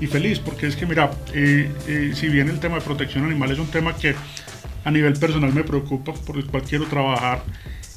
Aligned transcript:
y 0.00 0.06
feliz, 0.06 0.38
porque 0.38 0.66
es 0.66 0.76
que 0.76 0.86
mira, 0.86 1.10
eh, 1.32 1.70
eh, 1.88 2.12
si 2.14 2.28
bien 2.28 2.48
el 2.48 2.60
tema 2.60 2.76
de 2.76 2.82
protección 2.82 3.24
animal 3.24 3.50
es 3.50 3.58
un 3.58 3.68
tema 3.68 3.96
que 3.96 4.14
a 4.84 4.90
nivel 4.90 5.14
personal 5.14 5.52
me 5.52 5.64
preocupa, 5.64 6.12
por 6.12 6.36
el 6.36 6.46
cual 6.46 6.62
quiero 6.62 6.84
trabajar, 6.86 7.42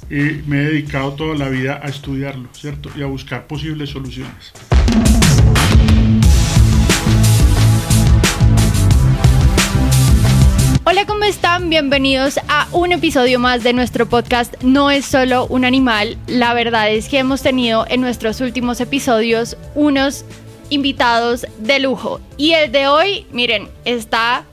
eh, 0.09 0.41
me 0.47 0.61
he 0.61 0.65
dedicado 0.65 1.13
toda 1.13 1.35
la 1.35 1.49
vida 1.49 1.79
a 1.83 1.87
estudiarlo, 1.87 2.49
¿cierto? 2.53 2.89
Y 2.95 3.03
a 3.03 3.05
buscar 3.05 3.47
posibles 3.47 3.89
soluciones. 3.89 4.53
Hola, 10.85 11.05
¿cómo 11.05 11.25
están? 11.25 11.69
Bienvenidos 11.69 12.39
a 12.47 12.67
un 12.71 12.91
episodio 12.91 13.39
más 13.39 13.61
de 13.61 13.73
nuestro 13.73 14.07
podcast 14.07 14.55
No 14.63 14.89
es 14.89 15.05
solo 15.05 15.45
un 15.45 15.63
animal. 15.63 16.17
La 16.25 16.55
verdad 16.55 16.89
es 16.91 17.09
que 17.09 17.19
hemos 17.19 17.43
tenido 17.43 17.85
en 17.89 18.01
nuestros 18.01 18.41
últimos 18.41 18.81
episodios 18.81 19.55
unos 19.75 20.25
invitados 20.69 21.45
de 21.59 21.79
lujo. 21.79 22.21
Y 22.37 22.51
el 22.53 22.71
de 22.71 22.87
hoy, 22.87 23.25
miren, 23.31 23.67
está 23.85 24.45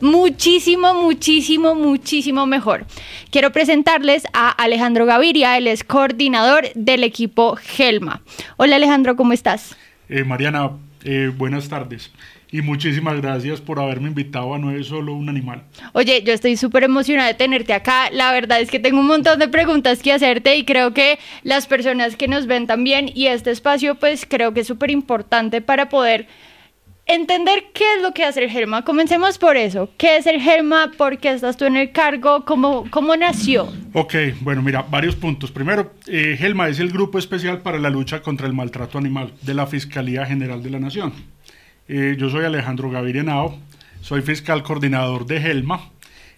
muchísimo, 0.00 0.94
muchísimo, 0.94 1.74
muchísimo 1.74 2.46
mejor. 2.46 2.86
Quiero 3.30 3.52
presentarles 3.52 4.24
a 4.32 4.50
Alejandro 4.50 5.06
Gaviria, 5.06 5.56
él 5.58 5.66
es 5.66 5.84
coordinador 5.84 6.70
del 6.74 7.04
equipo 7.04 7.56
Gelma. 7.56 8.22
Hola 8.56 8.76
Alejandro, 8.76 9.16
¿cómo 9.16 9.32
estás? 9.32 9.76
Eh, 10.08 10.24
Mariana, 10.24 10.70
eh, 11.04 11.30
buenas 11.36 11.68
tardes 11.68 12.10
y 12.52 12.62
muchísimas 12.62 13.20
gracias 13.20 13.60
por 13.60 13.78
haberme 13.80 14.08
invitado 14.08 14.54
a 14.54 14.58
No 14.58 14.70
es 14.70 14.86
solo 14.86 15.14
un 15.14 15.28
animal. 15.28 15.62
Oye, 15.92 16.22
yo 16.24 16.32
estoy 16.32 16.56
súper 16.56 16.84
emocionada 16.84 17.28
de 17.28 17.34
tenerte 17.34 17.72
acá. 17.72 18.10
La 18.10 18.32
verdad 18.32 18.60
es 18.60 18.70
que 18.70 18.78
tengo 18.78 19.00
un 19.00 19.06
montón 19.06 19.38
de 19.38 19.48
preguntas 19.48 20.02
que 20.02 20.12
hacerte 20.12 20.56
y 20.56 20.64
creo 20.64 20.92
que 20.92 21.18
las 21.42 21.66
personas 21.66 22.16
que 22.16 22.28
nos 22.28 22.46
ven 22.46 22.66
también 22.66 23.10
y 23.14 23.26
este 23.26 23.50
espacio 23.50 23.94
pues 23.94 24.26
creo 24.28 24.52
que 24.52 24.60
es 24.60 24.66
súper 24.66 24.90
importante 24.90 25.60
para 25.60 25.88
poder 25.88 26.26
entender 27.06 27.64
qué 27.74 27.84
es 27.96 28.02
lo 28.02 28.12
que 28.14 28.24
hace 28.24 28.44
el 28.44 28.50
GERMA. 28.50 28.84
Comencemos 28.84 29.38
por 29.38 29.56
eso. 29.56 29.90
¿Qué 29.96 30.16
es 30.16 30.26
el 30.26 30.40
GERMA? 30.40 30.92
¿Por 30.96 31.18
qué 31.18 31.32
estás 31.32 31.56
tú 31.56 31.64
en 31.64 31.76
el 31.76 31.92
cargo? 31.92 32.44
¿Cómo, 32.44 32.84
cómo 32.90 33.16
nació? 33.16 33.72
Ok, 33.92 34.14
bueno, 34.40 34.62
mira, 34.62 34.82
varios 34.82 35.16
puntos. 35.16 35.50
Primero, 35.50 35.92
eh, 36.06 36.36
GELMA 36.38 36.68
es 36.68 36.78
el 36.78 36.90
Grupo 36.90 37.18
Especial 37.18 37.62
para 37.62 37.78
la 37.78 37.90
Lucha 37.90 38.22
contra 38.22 38.46
el 38.46 38.52
Maltrato 38.52 38.98
Animal 38.98 39.32
de 39.42 39.54
la 39.54 39.66
Fiscalía 39.66 40.24
General 40.24 40.62
de 40.62 40.70
la 40.70 40.78
Nación. 40.78 41.12
Eh, 41.92 42.14
yo 42.16 42.30
soy 42.30 42.44
Alejandro 42.44 42.88
Gaviria 42.88 43.24
soy 44.00 44.22
fiscal 44.22 44.62
coordinador 44.62 45.26
de 45.26 45.40
GELMA. 45.40 45.90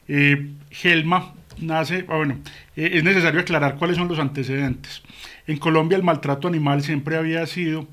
Eh, 0.09 0.49
GELMA 0.71 1.35
nace, 1.59 2.07
ah, 2.09 2.17
bueno, 2.17 2.39
eh, 2.75 2.93
es 2.95 3.05
necesario 3.05 3.39
aclarar 3.39 3.77
cuáles 3.77 3.99
son 3.99 4.09
los 4.09 4.19
antecedentes. 4.19 5.03
En 5.47 5.59
Colombia 5.59 5.97
el 5.97 6.03
maltrato 6.05 6.49
animal 6.49 6.83
siempre 6.83 7.17
había 7.17 7.45
sido 7.45 7.87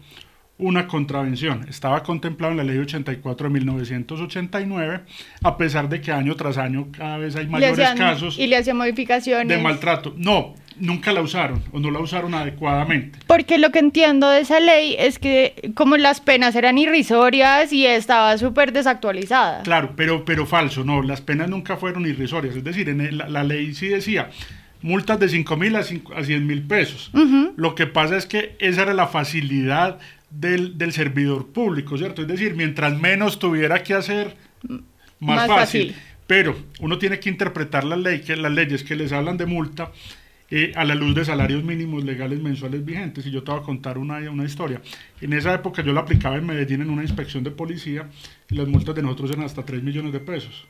una 0.58 0.88
contravención. 0.88 1.66
Estaba 1.68 2.02
contemplado 2.02 2.52
en 2.52 2.58
la 2.60 2.64
ley 2.64 2.78
84 2.78 3.50
de 3.50 3.54
1989, 3.54 5.02
a 5.44 5.58
pesar 5.58 5.90
de 5.90 6.00
que 6.00 6.14
año 6.14 6.38
tras 6.38 6.58
año 6.58 6.88
cada 6.98 7.18
vez 7.18 7.36
hay 7.36 7.48
mayores 7.48 7.90
casos. 7.98 8.40
Y 8.40 8.48
le 8.48 8.56
hacían 8.56 8.78
modificaciones. 8.78 9.50
De 9.50 9.62
maltrato. 9.62 10.14
No, 10.16 10.56
nunca 10.80 11.12
la 11.12 11.22
usaron 11.22 11.64
o 11.72 11.80
no 11.80 11.92
la 11.92 12.00
usaron 12.00 12.34
adecuadamente. 12.34 13.20
Porque 13.28 13.58
lo 13.58 13.72
que 13.72 13.80
entiendo 13.80 14.30
de 14.30 14.42
esa 14.42 14.60
ley 14.60 14.96
es 14.98 15.20
que 15.20 15.72
como 15.76 15.98
las 15.98 16.22
penas 16.22 16.56
eran 16.56 16.78
irrisorias 16.78 17.72
y 17.74 17.86
estaba 17.86 18.38
súper 18.38 18.74
desactualizada. 18.74 19.64
Claro, 19.64 19.94
pero, 19.96 20.26
pero 20.26 20.46
falso, 20.46 20.84
no, 20.84 21.02
las 21.02 21.22
penas 21.22 21.50
nunca 21.50 21.78
fueron 21.78 22.06
irrisorias, 22.06 22.56
es 22.56 22.64
decir, 22.64 22.90
en 22.90 23.18
la, 23.18 23.44
ley 23.44 23.74
sí 23.74 23.88
decía 23.88 24.30
multas 24.82 25.20
de 25.20 25.28
5 25.28 25.58
mil 25.58 25.76
a, 25.76 25.84
100 25.84 26.48
mil 26.48 26.64
pesos. 26.64 27.12
Lo 27.56 27.76
que 27.76 27.86
pasa 27.86 28.18
es 28.18 28.26
que 28.26 28.56
esa 28.60 28.84
era 28.84 28.94
la 28.94 29.08
facilidad 29.08 30.00
del, 30.30 30.92
servidor 30.92 31.48
público, 31.48 31.98
¿cierto? 31.98 32.22
Es 32.22 32.28
decir, 32.28 32.56
mientras 32.56 32.98
menos 32.98 33.40
tuviera 33.40 33.84
que 33.84 33.94
hacer, 33.94 34.36
más, 35.20 35.48
fácil. 35.48 35.96
Pero 36.28 36.56
uno 36.80 37.00
tiene 37.00 37.20
que 37.20 37.30
interpretar 37.30 37.84
la 37.84 37.96
ley, 37.96 38.22
que 38.22 38.36
las 38.36 38.52
leyes 38.52 38.84
que 38.84 38.96
les 38.96 39.12
hablan 39.12 39.38
de 39.38 39.48
multa 39.48 39.92
eh, 40.52 40.72
a 40.76 40.84
la 40.84 40.96
luz 40.96 41.14
de 41.14 41.26
salarios 41.26 41.64
mínimos 41.64 42.04
legales 42.04 42.40
mensuales 42.40 42.84
vigentes. 42.84 43.26
Y 43.26 43.32
yo 43.32 43.44
te 43.44 43.52
voy 43.52 43.60
a 43.60 43.64
contar 43.64 43.98
una, 43.98 44.18
una 44.32 44.46
historia. 44.46 44.82
En 45.22 45.34
esa 45.34 45.54
época 45.54 45.84
yo 45.84 45.94
la 45.94 46.02
aplicaba 46.02 46.38
en 46.38 46.46
Medellín 46.46 46.82
en 46.82 46.90
una 46.90 47.04
inspección 47.04 47.44
de 47.44 47.52
policía 47.52 48.10
y 48.50 48.56
las 48.56 48.68
multas 48.68 48.96
de 48.96 49.04
nosotros 49.04 49.32
eran 49.32 49.46
hasta 49.46 49.64
3 49.64 49.84
millones 49.84 50.14
de 50.14 50.20
pesos. 50.20 50.68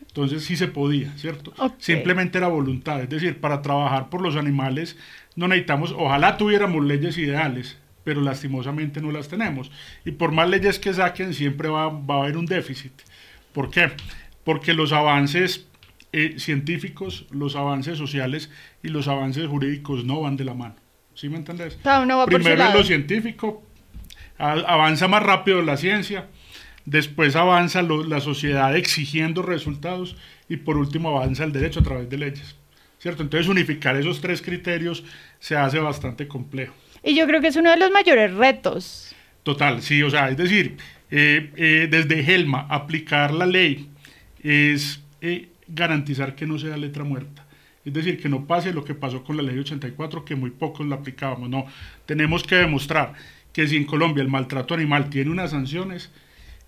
Entonces 0.00 0.44
sí 0.44 0.56
se 0.56 0.68
podía, 0.68 1.16
¿cierto? 1.16 1.54
Simplemente 1.78 2.38
era 2.38 2.48
voluntad. 2.48 3.00
Es 3.00 3.08
decir, 3.08 3.40
para 3.40 3.62
trabajar 3.62 4.10
por 4.10 4.20
los 4.20 4.36
animales 4.36 4.96
no 5.36 5.48
necesitamos, 5.48 5.94
ojalá 5.96 6.36
tuviéramos 6.36 6.84
leyes 6.84 7.16
ideales, 7.16 7.78
pero 8.04 8.20
lastimosamente 8.20 9.00
no 9.00 9.12
las 9.12 9.28
tenemos. 9.28 9.70
Y 10.04 10.10
por 10.10 10.32
más 10.32 10.50
leyes 10.50 10.78
que 10.78 10.92
saquen, 10.92 11.32
siempre 11.32 11.68
va, 11.68 11.88
va 11.88 12.16
a 12.16 12.22
haber 12.24 12.36
un 12.36 12.46
déficit. 12.46 12.92
¿Por 13.52 13.70
qué? 13.70 13.92
Porque 14.44 14.74
los 14.74 14.92
avances 14.92 15.66
eh, 16.12 16.34
científicos, 16.38 17.26
los 17.30 17.56
avances 17.56 17.96
sociales 17.98 18.50
y 18.82 18.88
los 18.88 19.08
avances 19.08 19.46
jurídicos 19.46 20.04
no 20.04 20.20
van 20.20 20.36
de 20.36 20.44
la 20.44 20.54
mano. 20.54 20.76
¿Sí 21.14 21.28
me 21.28 21.36
entendés? 21.36 21.78
Primero 22.26 22.64
es 22.64 22.74
lo 22.74 22.84
científico, 22.84 23.62
avanza 24.38 25.08
más 25.08 25.22
rápido 25.22 25.62
la 25.62 25.76
ciencia, 25.76 26.28
después 26.84 27.36
avanza 27.36 27.82
la 27.82 28.20
sociedad 28.20 28.76
exigiendo 28.76 29.42
resultados 29.42 30.16
y 30.48 30.56
por 30.56 30.76
último 30.76 31.16
avanza 31.16 31.44
el 31.44 31.52
derecho 31.52 31.80
a 31.80 31.82
través 31.82 32.08
de 32.08 32.18
leyes. 32.18 32.56
¿Cierto? 32.98 33.22
Entonces 33.22 33.48
unificar 33.48 33.96
esos 33.96 34.20
tres 34.20 34.42
criterios 34.42 35.02
se 35.40 35.56
hace 35.56 35.78
bastante 35.80 36.28
complejo. 36.28 36.74
Y 37.02 37.16
yo 37.16 37.26
creo 37.26 37.40
que 37.40 37.48
es 37.48 37.56
uno 37.56 37.70
de 37.70 37.76
los 37.76 37.90
mayores 37.90 38.32
retos. 38.34 39.14
Total, 39.42 39.82
sí, 39.82 40.02
o 40.02 40.10
sea, 40.10 40.28
es 40.28 40.36
decir, 40.36 40.76
eh, 41.10 41.50
eh, 41.56 41.88
desde 41.90 42.20
Helma 42.20 42.66
aplicar 42.70 43.34
la 43.34 43.44
ley 43.44 43.88
es 44.40 45.02
garantizar 45.74 46.34
que 46.34 46.46
no 46.46 46.58
sea 46.58 46.76
letra 46.76 47.04
muerta. 47.04 47.46
Es 47.84 47.92
decir, 47.92 48.20
que 48.20 48.28
no 48.28 48.46
pase 48.46 48.72
lo 48.72 48.84
que 48.84 48.94
pasó 48.94 49.24
con 49.24 49.36
la 49.36 49.42
ley 49.42 49.58
84, 49.58 50.24
que 50.24 50.36
muy 50.36 50.50
pocos 50.50 50.86
la 50.86 50.96
aplicábamos. 50.96 51.48
No, 51.48 51.66
tenemos 52.06 52.44
que 52.44 52.56
demostrar 52.56 53.14
que 53.52 53.66
si 53.66 53.76
en 53.76 53.84
Colombia 53.84 54.22
el 54.22 54.28
maltrato 54.28 54.74
animal 54.74 55.10
tiene 55.10 55.30
unas 55.30 55.50
sanciones, 55.50 56.10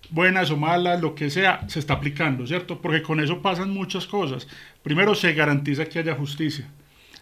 buenas 0.09 0.51
o 0.51 0.57
malas, 0.57 1.01
lo 1.01 1.15
que 1.15 1.29
sea, 1.29 1.67
se 1.69 1.79
está 1.79 1.95
aplicando, 1.95 2.45
¿cierto? 2.45 2.81
Porque 2.81 3.01
con 3.01 3.19
eso 3.19 3.41
pasan 3.41 3.71
muchas 3.71 4.05
cosas. 4.07 4.47
Primero, 4.83 5.15
se 5.15 5.33
garantiza 5.33 5.85
que 5.85 5.99
haya 5.99 6.15
justicia. 6.15 6.69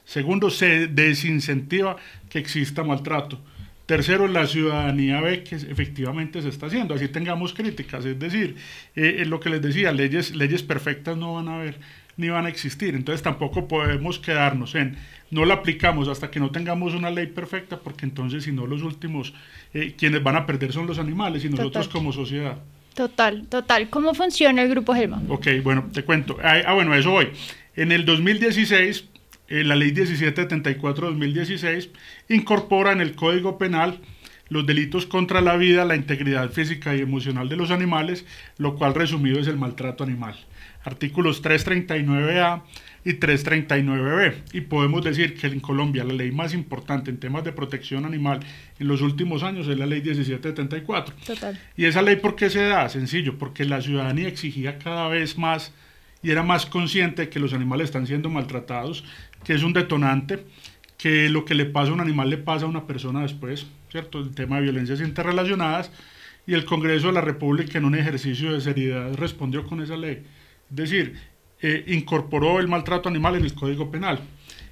Segundo, 0.06 0.50
se 0.50 0.88
desincentiva 0.88 1.96
que 2.30 2.40
exista 2.40 2.84
maltrato. 2.84 3.40
Tercero, 3.86 4.28
la 4.28 4.48
ciudadanía 4.48 5.20
ve 5.20 5.44
que 5.44 5.56
efectivamente 5.56 6.42
se 6.42 6.50
está 6.50 6.68
haciendo, 6.68 6.94
así 6.94 7.10
tengamos 7.10 7.54
críticas, 7.54 8.06
es 8.06 8.18
decir, 8.18 8.56
eh, 8.96 9.18
es 9.20 9.28
lo 9.28 9.42
que 9.42 9.50
les 9.50 9.62
decía, 9.62 9.92
leyes, 9.92 10.34
leyes 10.36 10.64
perfectas 10.64 11.18
no 11.18 11.34
van 11.34 11.50
a 11.50 11.56
haber 11.56 11.80
ni 12.16 12.30
van 12.30 12.46
a 12.46 12.50
existir, 12.50 12.96
entonces 12.96 13.22
tampoco 13.22 13.68
podemos 13.68 14.20
quedarnos 14.20 14.76
en 14.76 14.96
no 15.32 15.46
la 15.46 15.56
aplicamos 15.56 16.08
hasta 16.08 16.30
que 16.30 16.40
no 16.40 16.52
tengamos 16.52 16.94
una 16.94 17.10
ley 17.10 17.28
perfecta, 17.28 17.80
porque 17.80 18.06
entonces 18.06 18.44
si 18.44 18.52
no 18.52 18.68
los 18.68 18.84
últimos, 18.84 19.34
eh, 19.74 19.96
quienes 19.98 20.22
van 20.24 20.36
a 20.36 20.46
perder 20.46 20.72
son 20.72 20.88
los 20.88 21.00
animales 21.00 21.44
y 21.44 21.50
nosotros 21.50 21.88
como 21.88 22.14
sociedad. 22.14 22.60
Total, 22.94 23.48
total. 23.48 23.90
¿Cómo 23.90 24.14
funciona 24.14 24.62
el 24.62 24.70
Grupo 24.70 24.94
Gelma? 24.94 25.22
Ok, 25.28 25.48
bueno, 25.64 25.90
te 25.92 26.04
cuento. 26.04 26.38
Ah, 26.44 26.62
ah 26.68 26.74
bueno, 26.74 26.94
eso 26.94 27.10
voy. 27.10 27.30
En 27.76 27.92
el 27.92 28.06
2016 28.06 29.10
eh, 29.54 29.64
la 29.64 29.76
ley 29.76 29.92
1774-2016 29.92 31.90
incorpora 32.30 32.92
en 32.92 33.02
el 33.02 33.14
Código 33.14 33.60
Penal 33.60 34.00
los 34.50 34.66
delitos 34.66 35.06
contra 35.06 35.42
la 35.42 35.58
vida, 35.58 35.86
la 35.86 35.96
integridad 35.96 36.50
física 36.50 36.96
y 36.96 37.02
emocional 37.02 37.50
de 37.50 37.56
los 37.56 37.70
animales, 37.70 38.26
lo 38.58 38.76
cual 38.76 38.96
resumido 38.96 39.40
es 39.40 39.46
el 39.46 39.58
maltrato 39.58 40.04
animal. 40.04 40.36
Artículos 40.84 41.44
339A 41.44 42.64
y 43.06 43.12
339B. 43.14 44.34
Y 44.54 44.62
podemos 44.62 45.04
decir 45.04 45.36
que 45.36 45.46
en 45.46 45.60
Colombia 45.60 46.04
la 46.04 46.14
ley 46.14 46.32
más 46.32 46.56
importante 46.56 47.12
en 47.12 47.20
temas 47.20 47.44
de 47.44 47.52
protección 47.52 48.06
animal 48.06 48.40
en 48.80 48.88
los 48.88 49.02
últimos 49.02 49.44
años 49.44 49.68
es 49.68 49.78
la 49.78 49.86
ley 49.86 50.02
1774. 50.02 51.14
Total. 51.28 51.60
¿Y 51.78 51.86
esa 51.86 52.02
ley 52.02 52.16
por 52.16 52.36
qué 52.36 52.50
se 52.50 52.64
da? 52.64 52.90
Sencillo, 52.90 53.38
porque 53.38 53.66
la 53.66 53.82
ciudadanía 53.82 54.28
exigía 54.28 54.80
cada 54.80 55.08
vez 55.10 55.38
más 55.38 55.72
y 56.24 56.32
era 56.32 56.42
más 56.42 56.66
consciente 56.66 57.24
de 57.24 57.30
que 57.30 57.40
los 57.40 57.54
animales 57.54 57.86
están 57.86 58.08
siendo 58.08 58.30
maltratados 58.30 59.04
que 59.44 59.54
es 59.54 59.64
un 59.64 59.74
detonante, 59.74 60.46
que 60.98 61.30
lo 61.30 61.46
que 61.46 61.56
le 61.56 61.66
pasa 61.66 61.92
a 61.92 61.94
un 61.94 62.02
animal 62.02 62.30
le 62.30 62.38
pasa 62.38 62.66
a 62.66 62.70
una 62.70 62.88
persona 62.88 63.22
después, 63.22 63.68
¿cierto? 63.92 64.20
El 64.20 64.34
tema 64.34 64.58
de 64.58 64.64
violencias 64.64 65.02
interrelacionadas, 65.02 65.92
y 66.46 66.54
el 66.54 66.66
Congreso 66.66 67.08
de 67.08 67.14
la 67.14 67.22
República 67.22 67.78
en 67.78 67.86
un 67.86 67.96
ejercicio 67.96 68.54
de 68.54 68.62
seriedad 68.62 69.14
respondió 69.16 69.66
con 69.66 69.82
esa 69.82 69.96
ley. 69.96 70.24
Es 70.70 70.76
decir, 70.76 71.16
eh, 71.62 71.86
incorporó 71.88 72.60
el 72.60 72.68
maltrato 72.68 73.08
animal 73.10 73.36
en 73.36 73.46
el 73.46 73.54
Código 73.54 73.90
Penal. 73.90 74.20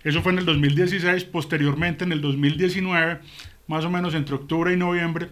Eso 0.03 0.21
fue 0.21 0.33
en 0.33 0.39
el 0.39 0.45
2016, 0.45 1.23
posteriormente 1.25 2.03
en 2.03 2.11
el 2.11 2.21
2019, 2.21 3.19
más 3.67 3.85
o 3.85 3.89
menos 3.89 4.13
entre 4.15 4.35
octubre 4.35 4.73
y 4.73 4.77
noviembre, 4.77 5.29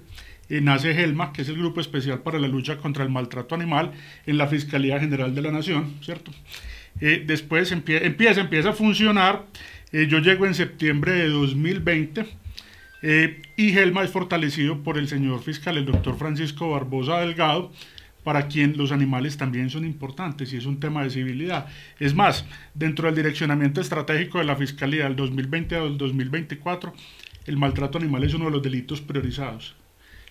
eh, 0.47 0.62
nace 0.62 0.94
GELMA, 0.94 1.33
que 1.33 1.42
es 1.42 1.50
el 1.50 1.57
Grupo 1.57 1.81
Especial 1.81 2.19
para 2.19 2.39
la 2.39 2.47
Lucha 2.47 2.77
contra 2.77 3.03
el 3.03 3.09
Maltrato 3.09 3.56
Animal 3.56 3.92
en 4.25 4.38
la 4.38 4.47
Fiscalía 4.47 5.00
General 5.00 5.33
de 5.33 5.42
la 5.42 5.51
Nación, 5.51 5.95
¿cierto? 6.01 6.31
Eh, 7.01 7.24
después 7.25 7.72
empieza, 7.72 8.42
empieza 8.42 8.69
a 8.69 8.74
funcionar. 8.74 9.46
Eh, 9.92 10.07
yo 10.07 10.19
llego 10.19 10.46
en 10.46 10.54
septiembre 10.54 11.13
de 11.13 11.30
2020 11.30 12.25
Eh, 13.01 13.42
y 13.56 13.72
Gelma 13.72 14.04
es 14.04 14.12
fortalecido 14.12 14.84
por 14.84 14.98
el 14.98 15.07
señor 15.07 15.42
fiscal, 15.42 15.78
el 15.78 15.86
doctor 15.86 16.18
Francisco 16.18 16.72
Barbosa 16.72 17.19
Delgado, 17.22 17.72
para 18.24 18.48
quien 18.48 18.78
los 18.78 18.92
animales 18.92 19.38
también 19.38 19.69
son 19.69 19.86
importantes 19.86 20.51
y 20.51 20.57
es 20.57 20.66
un 20.66 20.80
tema 20.80 21.04
de 21.04 21.10
civilidad. 21.10 21.68
Es 22.00 22.13
más, 22.13 22.46
dentro 22.74 23.06
del 23.07 23.16
direccionamiento 23.16 23.80
estratégico 23.80 24.40
de 24.40 24.44
la 24.44 24.57
Fiscalía 24.57 25.06
del 25.06 25.16
2020 25.16 25.75
al 25.78 25.98
2024, 25.98 26.94
el 27.45 27.57
maltrato 27.57 27.98
animal 27.98 28.24
es 28.25 28.34
uno 28.34 28.45
de 28.45 28.52
los 28.52 28.62
delitos 28.62 29.00
priorizados. 29.02 29.75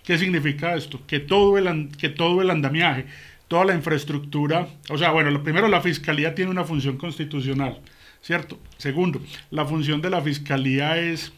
¿Qué 0.05 0.19
significa 0.19 0.75
esto? 0.75 1.01
Que 1.07 1.21
todo 1.21 1.59
el, 1.59 1.89
que 1.97 2.09
todo 2.11 2.43
el 2.43 2.51
andamiaje, 2.51 3.07
toda 3.49 3.65
la 3.65 3.75
infraestructura, 3.75 4.69
o 4.91 4.99
sea, 4.99 5.11
bueno, 5.11 5.31
lo 5.31 5.43
primero, 5.43 5.69
la 5.69 5.81
Fiscalía 5.81 6.35
tiene 6.35 6.51
una 6.51 6.65
función 6.65 6.99
constitucional, 6.99 7.81
¿cierto? 8.21 8.61
Segundo, 8.77 9.21
la 9.51 9.65
función 9.65 10.03
de 10.03 10.11
la 10.11 10.21
Fiscalía 10.21 10.99
es 10.99 11.33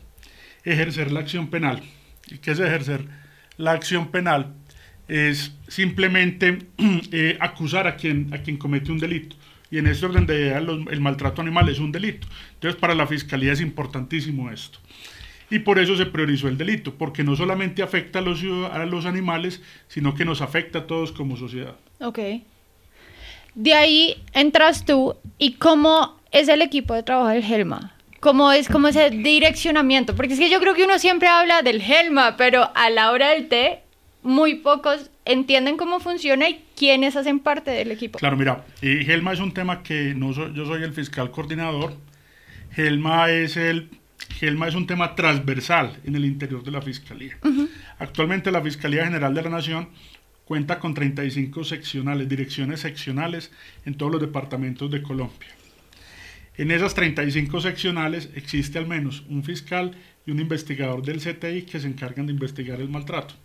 ejercer 0.65 1.12
la 1.12 1.21
acción 1.21 1.49
penal. 1.49 1.83
¿Y 2.29 2.39
qué 2.39 2.51
es 2.51 2.61
ejercer 2.61 3.07
la 3.57 3.73
acción 3.73 4.11
penal? 4.11 4.55
Es 5.09 5.55
simplemente 5.69 6.59
eh, 7.12 7.37
acusar 7.41 7.87
a 7.87 7.97
quien, 7.97 8.35
a 8.35 8.39
quien 8.39 8.57
comete 8.57 8.91
un 8.91 8.99
delito. 8.99 9.37
Y 9.71 9.79
en 9.79 9.87
este 9.87 10.07
orden 10.07 10.27
de 10.27 10.35
ideas, 10.35 10.65
el 10.91 11.01
maltrato 11.01 11.41
animal 11.43 11.69
es 11.69 11.79
un 11.79 11.93
delito. 11.93 12.27
Entonces, 12.55 12.79
para 12.81 12.95
la 12.95 13.07
Fiscalía 13.07 13.53
es 13.53 13.61
importantísimo 13.61 14.51
esto. 14.51 14.81
Y 15.49 15.61
por 15.61 15.79
eso 15.79 15.97
se 15.97 16.07
priorizó 16.07 16.49
el 16.49 16.59
delito, 16.59 16.95
porque 16.97 17.23
no 17.23 17.37
solamente 17.37 17.83
afecta 17.83 18.19
a 18.19 18.23
los, 18.23 18.43
a 18.43 18.85
los 18.87 19.07
animales, 19.07 19.62
sino 19.87 20.15
que 20.15 20.25
nos 20.25 20.43
afecta 20.43 20.81
a 20.81 20.87
todos 20.87 21.12
como 21.12 21.37
sociedad. 21.37 21.77
Ok. 22.00 22.19
De 23.55 23.75
ahí 23.75 24.23
entras 24.32 24.85
tú, 24.85 25.17
¿y 25.38 25.55
cómo 25.55 26.19
es 26.31 26.49
el 26.49 26.62
equipo 26.62 26.94
de 26.94 27.02
trabajo 27.02 27.29
del 27.29 27.44
GELMA? 27.44 27.94
cómo 28.20 28.52
es 28.52 28.69
como 28.69 28.88
ese 28.88 29.11
direccionamiento, 29.11 30.14
porque 30.14 30.35
es 30.35 30.38
que 30.38 30.50
yo 30.50 30.61
creo 30.61 30.75
que 30.75 30.85
uno 30.85 30.99
siempre 30.99 31.29
habla 31.29 31.62
del 31.62 31.81
Helma, 31.81 32.37
pero 32.37 32.70
a 32.75 32.91
la 32.91 33.11
hora 33.11 33.31
del 33.31 33.49
té 33.49 33.81
muy 34.23 34.56
pocos 34.56 35.11
entienden 35.25 35.79
cómo 35.79 35.99
funciona 35.99 36.49
y 36.49 36.62
quiénes 36.76 37.17
hacen 37.17 37.41
parte 37.41 37.70
del 37.70 37.91
equipo. 37.91 38.19
Claro, 38.19 38.37
mira, 38.37 38.64
y 38.82 39.11
Helma 39.11 39.32
es 39.32 39.41
un 39.41 39.52
tema 39.52 39.82
que 39.82 40.14
no 40.14 40.32
yo 40.32 40.67
soy 40.67 40.82
el 40.82 40.93
fiscal 40.93 41.31
coordinador. 41.31 41.94
Helma 42.76 43.31
es 43.31 43.56
el 43.56 43.88
Helma 44.41 44.69
es 44.69 44.75
un 44.75 44.87
tema 44.87 45.14
transversal 45.14 45.99
en 46.05 46.14
el 46.14 46.25
interior 46.25 46.62
de 46.62 46.70
la 46.70 46.82
Fiscalía. 46.82 47.38
Actualmente 47.99 48.50
la 48.50 48.62
Fiscalía 48.62 49.05
General 49.05 49.35
de 49.35 49.43
la 49.43 49.50
Nación 49.50 49.88
cuenta 50.50 50.81
con 50.81 50.94
35 50.94 51.62
seccionales, 51.62 52.29
direcciones 52.29 52.81
seccionales 52.81 53.52
en 53.87 53.94
todos 53.94 54.11
los 54.11 54.20
departamentos 54.20 54.91
de 54.91 55.00
Colombia. 55.00 55.47
En 56.56 56.73
esas 56.73 56.93
35 56.94 57.61
seccionales 57.61 58.31
existe 58.35 58.76
al 58.76 58.88
menos 58.88 59.23
un 59.29 59.44
fiscal 59.44 59.93
y 60.26 60.32
un 60.32 60.41
investigador 60.41 61.02
del 61.02 61.20
CTI 61.20 61.62
que 61.62 61.79
se 61.79 61.87
encargan 61.87 62.26
de 62.26 62.32
investigar 62.32 62.81
el 62.81 62.88
maltrato. 62.88 63.37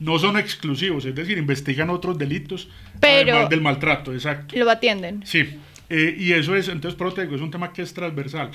No 0.00 0.18
son 0.18 0.36
exclusivos, 0.36 1.04
es 1.04 1.14
decir, 1.14 1.38
investigan 1.38 1.90
otros 1.90 2.18
delitos 2.18 2.68
Pero 2.98 3.48
del 3.48 3.60
maltrato, 3.60 4.12
exacto. 4.12 4.56
Lo 4.58 4.68
atienden. 4.68 5.24
Sí, 5.24 5.44
eh, 5.88 6.16
y 6.18 6.32
eso 6.32 6.56
es, 6.56 6.66
entonces, 6.66 6.98
por 6.98 7.16
es 7.16 7.40
un 7.40 7.52
tema 7.52 7.72
que 7.72 7.82
es 7.82 7.94
transversal. 7.94 8.50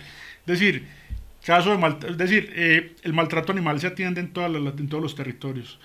Es 0.46 0.60
decir, 0.60 0.84
caso 1.46 1.72
de 1.72 1.78
mal, 1.78 2.00
es 2.06 2.18
decir, 2.18 2.52
eh, 2.54 2.98
el 3.04 3.14
maltrato 3.14 3.54
animal 3.54 3.80
se 3.80 3.88
atiende 3.88 4.20
en, 4.20 4.34
todas 4.34 4.52
en 4.54 4.90
todos 4.90 5.02
los 5.02 5.16
territorios. 5.16 5.80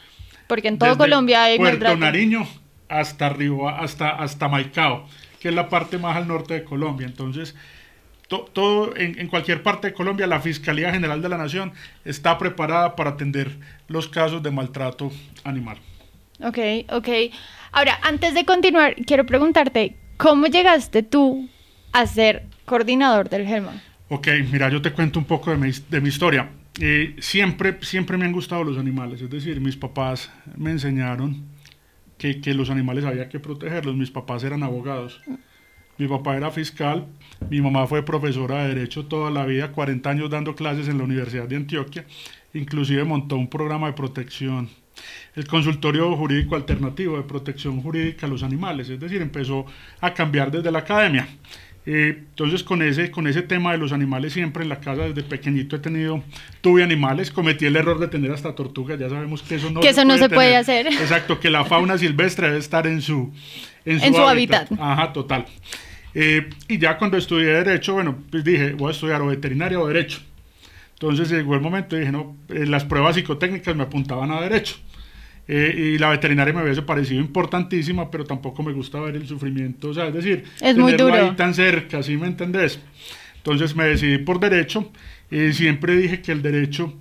Porque 0.49 0.69
en 0.69 0.79
todo 0.79 0.97
Colombia 0.99 1.45
hay 1.45 1.59
Puerto 1.59 1.97
Nariño 1.97 2.49
hasta 2.89 3.27
arriba, 3.27 3.79
hasta, 3.79 4.11
hasta 4.11 4.49
Maicao, 4.49 5.07
que 5.41 5.49
es 5.49 5.55
la 5.55 5.69
parte 5.69 5.99
más 5.99 6.17
al 6.17 6.27
norte 6.27 6.55
de 6.55 6.65
Colombia. 6.65 7.07
Entonces, 7.07 7.55
todo 8.29 8.97
en, 8.97 9.29
cualquier 9.29 9.63
parte 9.63 9.89
de 9.89 9.95
Colombia, 9.95 10.27
la 10.27 10.41
Fiscalía 10.41 10.93
General 10.93 11.23
de 11.23 11.29
la 11.29 11.39
Nación 11.39 11.73
está 12.05 12.37
preparada 12.39 12.97
para 12.97 13.11
atender 13.11 13.57
los 13.89 14.09
casos 14.09 14.43
de 14.43 14.51
maltrato 14.51 15.11
animal. 15.45 15.79
Ok, 16.43 16.59
ok. 16.91 17.09
Ahora, 17.73 17.99
antes 18.03 18.35
de 18.35 18.45
continuar, 18.45 18.95
quiero 19.07 19.27
preguntarte, 19.27 19.97
¿cómo 20.17 20.47
llegaste 20.47 21.03
tú 21.03 21.49
a 21.93 22.07
ser 22.07 22.47
coordinador 22.65 23.29
del 23.29 23.47
GELMA? 23.47 23.83
Ok, 24.09 24.29
mira, 24.51 24.69
yo 24.69 24.81
te 24.81 24.93
cuento 24.93 25.19
un 25.19 25.25
poco 25.25 25.51
de 25.51 25.57
mi, 25.57 25.71
de 25.89 26.01
mi 26.01 26.09
historia. 26.09 26.49
Eh, 26.81 27.17
siempre, 27.19 27.79
siempre 27.83 28.17
me 28.17 28.25
han 28.25 28.33
gustado 28.33 28.63
los 28.63 28.79
animales, 28.79 29.21
es 29.21 29.31
decir, 29.31 29.61
mis 29.61 29.77
papás 29.77 30.31
me 30.57 30.71
enseñaron 30.71 31.45
que, 32.17 32.41
que 32.41 32.55
los 32.55 32.71
animales 32.71 33.05
había 33.05 33.29
que 33.29 33.41
protegerlos, 33.41 33.97
mis 33.97 34.11
papás 34.11 34.45
eran 34.45 34.63
abogados. 34.63 35.21
Mi 35.99 36.07
papá 36.07 36.37
era 36.37 36.53
fiscal, 36.53 37.09
mi 37.51 37.61
mamá 37.61 37.89
fue 37.89 38.05
profesora 38.05 38.63
de 38.63 38.75
Derecho 38.75 39.07
toda 39.07 39.33
la 39.33 39.45
vida, 39.45 39.73
40 39.73 40.09
años 40.09 40.31
dando 40.31 40.55
clases 40.55 40.87
en 40.87 40.99
la 40.99 41.05
Universidad 41.05 41.49
de 41.49 41.57
Antioquia, 41.57 42.07
inclusive 42.55 43.03
montó 43.03 43.35
un 43.37 43.51
programa 43.51 43.89
de 43.89 43.95
protección, 43.95 44.69
el 45.35 45.49
consultorio 45.49 46.17
jurídico 46.17 46.55
alternativo 46.55 47.17
de 47.17 47.25
protección 47.25 47.83
jurídica 47.83 48.27
a 48.27 48.29
los 48.29 48.45
animales, 48.45 48.89
es 48.89 49.01
decir, 49.01 49.21
empezó 49.21 49.67
a 50.01 50.15
cambiar 50.15 50.53
desde 50.53 50.71
la 50.71 50.79
academia. 50.79 51.27
Eh, 51.91 52.19
entonces 52.19 52.63
con 52.63 52.83
ese, 52.83 53.11
con 53.11 53.27
ese 53.27 53.41
tema 53.41 53.73
de 53.73 53.79
los 53.79 53.93
animales 53.93 54.35
siempre 54.35 54.63
en 54.63 54.69
la 54.69 54.79
casa 54.79 55.05
desde 55.05 55.23
pequeñito 55.23 55.75
he 55.75 55.79
tenido, 55.79 56.23
tuve 56.61 56.83
animales, 56.83 57.31
cometí 57.31 57.65
el 57.65 57.77
error 57.77 57.99
de 57.99 58.09
tener 58.09 58.31
hasta 58.31 58.55
tortugas, 58.55 58.99
ya 58.99 59.09
sabemos 59.09 59.43
que 59.43 59.55
eso 59.55 59.71
no, 59.71 59.81
que 59.81 59.89
eso 59.89 60.05
no 60.05 60.19
se 60.19 60.29
puede 60.29 60.55
hacer. 60.55 60.87
Exacto, 60.89 61.41
que 61.41 61.49
la 61.49 61.65
fauna 61.65 61.97
silvestre 61.97 62.49
debe 62.49 62.59
estar 62.59 62.87
en 62.87 63.01
su, 63.01 63.33
en 63.87 64.15
su, 64.15 64.21
hábitat. 64.21 64.71
Ajá, 64.79 65.15
total. 65.15 65.47
Eh, 66.13 66.51
y 66.69 66.77
ya 66.77 66.99
cuando 66.99 67.17
estudié 67.17 67.47
Derecho, 67.47 67.95
bueno, 67.95 68.19
pues 68.31 68.45
dije, 68.45 68.75
voy 68.75 68.89
a 68.89 68.91
estudiar 68.91 69.23
o 69.23 69.29
veterinaria 69.29 69.81
o 69.81 69.87
Derecho. 69.87 70.21
Entonces 70.93 71.31
llegó 71.31 71.55
el 71.55 71.63
momento 71.63 71.97
y 71.97 72.01
dije, 72.01 72.13
no, 72.13 72.37
eh, 72.51 72.67
las 72.67 72.85
pruebas 72.85 73.15
psicotécnicas 73.15 73.75
me 73.75 73.85
apuntaban 73.85 74.31
a 74.31 74.43
Derecho. 74.43 74.77
Eh, 75.51 75.95
y 75.95 75.99
la 75.99 76.11
veterinaria 76.11 76.53
me 76.53 76.63
hubiese 76.63 76.83
parecido 76.83 77.21
importantísima, 77.23 78.11
pero 78.11 78.25
tampoco 78.25 78.63
me 78.63 78.73
gusta 78.73 79.01
ver 79.01 79.17
el 79.17 79.27
sufrimiento, 79.27 79.89
o 79.89 79.95
sea, 79.95 80.09
es 80.09 80.15
decir, 80.15 80.45
es 80.61 80.77
muy 80.77 80.93
duro. 80.93 81.15
ahí 81.15 81.35
tan 81.37 81.55
cerca, 81.55 82.03
¿sí 82.03 82.19
me 82.19 82.27
entendés? 82.27 82.79
Entonces 83.37 83.75
me 83.75 83.85
decidí 83.85 84.19
por 84.19 84.41
Derecho. 84.41 84.93
y 85.31 85.55
siempre 85.55 85.97
dije 85.97 86.21
que 86.21 86.33
el 86.33 86.43
Derecho 86.43 86.95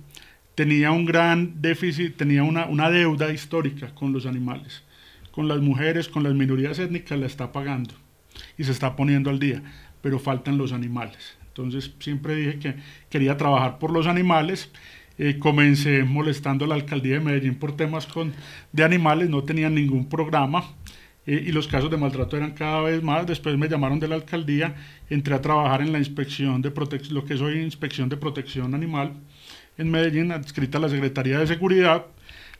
tenía 0.54 0.92
un 0.92 1.04
gran 1.04 1.60
déficit, 1.60 2.16
tenía 2.16 2.42
una, 2.42 2.66
una 2.66 2.90
deuda 2.90 3.30
histórica 3.32 3.94
con 3.94 4.12
los 4.12 4.24
animales. 4.24 4.82
Con 5.30 5.46
las 5.46 5.60
mujeres, 5.60 6.08
con 6.08 6.24
las 6.24 6.34
minorías 6.34 6.78
étnicas 6.78 7.18
la 7.18 7.26
está 7.26 7.52
pagando 7.52 7.94
y 8.56 8.64
se 8.64 8.72
está 8.72 8.96
poniendo 8.96 9.30
al 9.30 9.38
día, 9.38 9.62
pero 10.00 10.18
faltan 10.18 10.58
los 10.58 10.72
animales. 10.72 11.36
Entonces 11.48 11.92
siempre 12.00 12.34
dije 12.34 12.58
que 12.58 12.74
quería 13.10 13.36
trabajar 13.36 13.78
por 13.78 13.92
los 13.92 14.06
animales. 14.06 14.70
Comencé 15.40 16.04
molestando 16.04 16.64
a 16.64 16.68
la 16.68 16.76
alcaldía 16.76 17.14
de 17.14 17.20
Medellín 17.20 17.56
por 17.56 17.76
temas 17.76 18.06
de 18.72 18.84
animales, 18.84 19.28
no 19.28 19.42
tenían 19.42 19.74
ningún 19.74 20.08
programa 20.08 20.62
eh, 21.28 21.44
y 21.46 21.52
los 21.52 21.68
casos 21.68 21.90
de 21.90 21.98
maltrato 21.98 22.38
eran 22.38 22.52
cada 22.52 22.80
vez 22.80 23.02
más. 23.02 23.26
Después 23.26 23.58
me 23.58 23.68
llamaron 23.68 24.00
de 24.00 24.08
la 24.08 24.14
alcaldía, 24.14 24.74
entré 25.10 25.34
a 25.34 25.42
trabajar 25.42 25.82
en 25.82 25.92
la 25.92 25.98
inspección 25.98 26.62
de 26.62 26.72
lo 27.10 27.24
que 27.26 27.34
es 27.34 27.40
hoy 27.42 27.60
inspección 27.60 28.08
de 28.08 28.16
protección 28.16 28.74
animal 28.74 29.12
en 29.76 29.90
Medellín, 29.90 30.32
adscrita 30.32 30.78
a 30.78 30.80
la 30.80 30.88
Secretaría 30.88 31.38
de 31.38 31.46
Seguridad. 31.46 32.06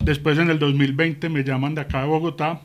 Después 0.00 0.38
en 0.38 0.50
el 0.50 0.59
2020 0.59 1.31
me 1.31 1.45
llaman 1.45 1.75
de 1.75 1.81
acá 1.81 2.03
de 2.03 2.09
Bogotá 2.09 2.61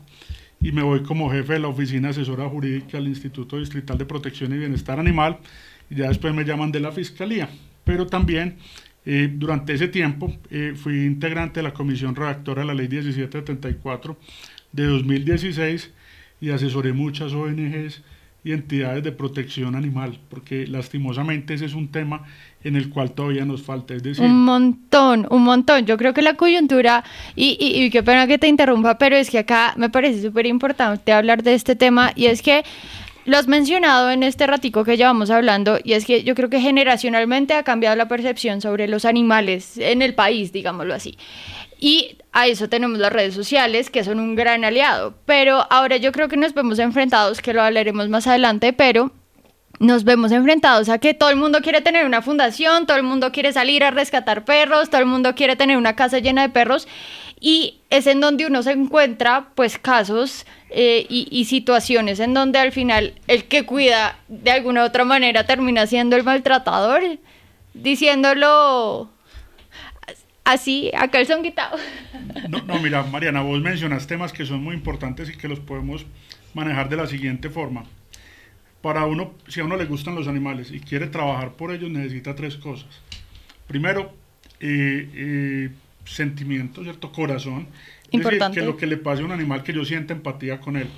y 0.60 0.72
me 0.72 0.82
voy 0.82 1.02
como 1.02 1.30
jefe 1.30 1.54
de 1.54 1.60
la 1.60 1.68
oficina 1.68 2.10
asesora 2.10 2.50
jurídica 2.50 2.98
del 2.98 3.08
Instituto 3.08 3.58
Distrital 3.58 3.96
de 3.96 4.04
Protección 4.04 4.52
y 4.52 4.58
Bienestar 4.58 5.00
Animal 5.00 5.38
y 5.88 5.94
ya 5.94 6.08
después 6.08 6.34
me 6.34 6.44
llaman 6.44 6.70
de 6.70 6.80
la 6.80 6.92
Fiscalía. 6.92 7.48
Pero 7.82 8.06
también 8.06 8.56
eh, 9.06 9.30
durante 9.32 9.74
ese 9.74 9.88
tiempo 9.88 10.32
eh, 10.50 10.74
fui 10.76 11.04
integrante 11.04 11.60
de 11.60 11.64
la 11.64 11.74
comisión 11.74 12.14
redactora 12.14 12.62
de 12.62 12.68
la 12.68 12.74
Ley 12.74 12.88
1774 12.88 14.16
de 14.72 14.84
2016 14.84 15.90
y 16.40 16.50
asesoré 16.50 16.92
muchas 16.92 17.32
ONGs 17.32 18.02
y 18.44 18.52
entidades 18.52 19.02
de 19.02 19.10
protección 19.10 19.74
animal, 19.74 20.18
porque 20.28 20.66
lastimosamente 20.66 21.54
ese 21.54 21.64
es 21.64 21.72
un 21.72 21.88
tema 21.88 22.24
en 22.62 22.76
el 22.76 22.90
cual 22.90 23.12
todavía 23.12 23.46
nos 23.46 23.62
falta. 23.62 23.94
Es 23.94 24.02
decir, 24.02 24.22
un 24.22 24.44
montón, 24.44 25.26
un 25.30 25.44
montón. 25.44 25.86
Yo 25.86 25.96
creo 25.96 26.12
que 26.12 26.20
la 26.20 26.34
coyuntura, 26.34 27.04
y, 27.34 27.56
y, 27.58 27.88
qué 27.88 28.02
pena 28.02 28.26
que 28.26 28.36
te 28.36 28.46
interrumpa, 28.46 28.98
pero 28.98 29.16
es 29.16 29.30
que 29.30 29.38
acá 29.38 29.72
me 29.78 29.88
parece 29.88 30.20
súper 30.20 30.44
importante 30.44 31.12
hablar 31.12 31.42
de 31.42 31.54
este 31.54 31.74
tema, 31.74 32.12
y 32.14 32.26
es 32.26 32.42
que 32.42 32.64
lo 33.24 33.38
has 33.38 33.48
mencionado 33.48 34.10
en 34.10 34.22
este 34.22 34.46
ratico 34.46 34.84
que 34.84 34.96
llevamos 34.96 35.30
hablando, 35.30 35.78
y 35.82 35.94
es 35.94 36.04
que 36.04 36.24
yo 36.24 36.34
creo 36.34 36.50
que 36.50 36.60
generacionalmente 36.60 37.54
ha 37.54 37.62
cambiado 37.62 37.96
la 37.96 38.08
percepción 38.08 38.60
sobre 38.60 38.86
los 38.88 39.04
animales 39.04 39.78
en 39.78 40.02
el 40.02 40.14
país, 40.14 40.52
digámoslo 40.52 40.94
así. 40.94 41.16
Y 41.78 42.18
a 42.32 42.46
eso 42.46 42.68
tenemos 42.68 42.98
las 42.98 43.12
redes 43.12 43.34
sociales, 43.34 43.90
que 43.90 44.04
son 44.04 44.20
un 44.20 44.34
gran 44.34 44.64
aliado. 44.64 45.14
Pero 45.26 45.66
ahora 45.70 45.96
yo 45.96 46.12
creo 46.12 46.28
que 46.28 46.36
nos 46.36 46.54
vemos 46.54 46.78
enfrentados, 46.78 47.40
que 47.40 47.52
lo 47.52 47.62
hablaremos 47.62 48.08
más 48.08 48.26
adelante, 48.26 48.72
pero 48.72 49.12
nos 49.80 50.04
vemos 50.04 50.32
enfrentados 50.32 50.88
a 50.88 50.98
que 50.98 51.14
todo 51.14 51.30
el 51.30 51.36
mundo 51.36 51.60
quiere 51.60 51.80
tener 51.80 52.06
una 52.06 52.22
fundación, 52.22 52.86
todo 52.86 52.96
el 52.96 53.02
mundo 53.02 53.32
quiere 53.32 53.52
salir 53.52 53.84
a 53.84 53.90
rescatar 53.90 54.44
perros, 54.44 54.88
todo 54.88 55.00
el 55.00 55.06
mundo 55.06 55.34
quiere 55.34 55.56
tener 55.56 55.76
una 55.76 55.96
casa 55.96 56.20
llena 56.20 56.42
de 56.42 56.48
perros 56.48 56.86
y 57.46 57.82
es 57.90 58.06
en 58.06 58.22
donde 58.22 58.46
uno 58.46 58.62
se 58.62 58.72
encuentra 58.72 59.50
pues 59.54 59.76
casos 59.76 60.46
eh, 60.70 61.04
y, 61.10 61.28
y, 61.30 61.44
situaciones 61.44 62.18
en 62.18 62.32
donde 62.32 62.58
al 62.58 62.72
final 62.72 63.20
el 63.26 63.44
que 63.44 63.66
cuida 63.66 64.18
de 64.28 64.50
alguna 64.50 64.82
u 64.82 64.86
otra 64.86 65.04
manera 65.04 65.44
termina 65.44 65.86
siendo 65.86 66.16
el 66.16 66.24
maltratador, 66.24 67.02
diciéndolo 67.74 69.10
así, 70.42 70.90
a 70.96 71.08
calzón 71.08 71.42
quitado. 71.42 71.76
No, 72.48 72.62
no, 72.62 72.78
mira, 72.78 73.02
Mariana, 73.02 73.42
vos 73.42 73.60
mencionas 73.60 74.06
temas 74.06 74.32
que 74.32 74.46
son 74.46 74.64
muy 74.64 74.74
importantes 74.74 75.28
y 75.28 75.36
que 75.36 75.46
los 75.46 75.60
podemos 75.60 76.06
manejar 76.54 76.88
de 76.88 76.96
la 76.96 77.06
siguiente 77.06 77.50
forma. 77.50 77.84
Para 78.80 79.04
uno, 79.04 79.34
si 79.48 79.60
a 79.60 79.64
uno 79.64 79.76
le 79.76 79.84
gustan 79.84 80.14
los 80.14 80.28
animales 80.28 80.70
y 80.70 80.80
quiere 80.80 81.08
trabajar 81.08 81.52
por 81.52 81.72
ellos, 81.72 81.90
necesita 81.90 82.34
tres 82.34 82.56
cosas. 82.56 82.88
Primero, 83.66 84.14
eh, 84.60 85.10
eh, 85.14 85.70
sentimiento, 86.04 86.82
¿cierto? 86.82 87.12
Corazón. 87.12 87.66
Importante. 88.10 88.60
que 88.60 88.66
lo 88.66 88.76
que 88.76 88.86
le 88.86 88.96
pase 88.96 89.22
a 89.22 89.24
un 89.24 89.32
animal, 89.32 89.62
que 89.62 89.72
yo 89.72 89.84
sienta 89.84 90.12
empatía 90.12 90.60
con 90.60 90.76
él, 90.76 90.88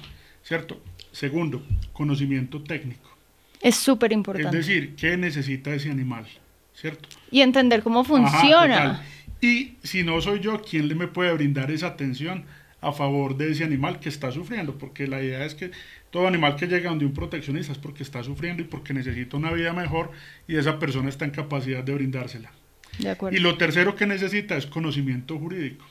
¿cierto? 0.43 0.81
Segundo, 1.13 1.65
conocimiento 1.93 2.63
técnico. 2.63 3.17
Es 3.63 3.77
súper 3.77 4.13
importante. 4.13 4.59
Es 4.59 4.67
decir, 4.67 4.95
¿qué 4.97 5.17
necesita 5.17 5.75
ese 5.75 5.91
animal? 5.91 6.27
¿Cierto? 6.75 7.09
Y 7.31 7.41
entender 7.41 7.83
cómo 7.83 8.05
funciona. 8.05 9.03
y 9.41 9.77
si 9.83 10.03
no 10.03 10.21
soy 10.21 10.41
yo, 10.41 10.61
¿quién 10.61 10.89
le 10.89 10.95
me 10.95 11.09
puede 11.09 11.33
brindar 11.33 11.71
esa 11.71 11.87
atención 11.89 12.45
a 12.83 12.93
favor 12.93 13.37
de 13.37 13.51
ese 13.51 13.65
animal 13.65 13.99
que 13.99 14.11
está 14.11 14.31
sufriendo? 14.31 14.77
Porque 14.77 15.07
la 15.07 15.23
idea 15.23 15.45
es 15.47 15.55
que 15.55 15.71
todo 16.11 16.29
animal 16.29 16.57
que 16.57 16.67
llega 16.67 16.91
donde 16.91 17.07
un 17.07 17.15
proteccionista 17.15 17.73
es 17.73 17.79
porque 17.79 18.03
está 18.03 18.23
sufriendo 18.23 18.63
y 18.63 18.67
porque 18.67 18.93
necesita 18.93 19.37
una 19.37 19.53
vida 19.53 19.73
mejor 19.73 20.11
y 20.47 20.57
esa 20.57 20.79
persona 20.79 21.09
está 21.09 21.25
en 21.25 21.31
capacidad 21.31 21.83
de 21.83 21.95
brindársela. 21.95 22.53
De 22.99 23.11
acuerdo. 23.11 23.37
Y 23.37 23.41
lo 23.41 23.57
tercero 23.57 23.95
que 23.97 24.07
necesita 24.07 24.57
es 24.57 24.67
conocimiento 24.67 25.39
jurídico. 25.39 25.85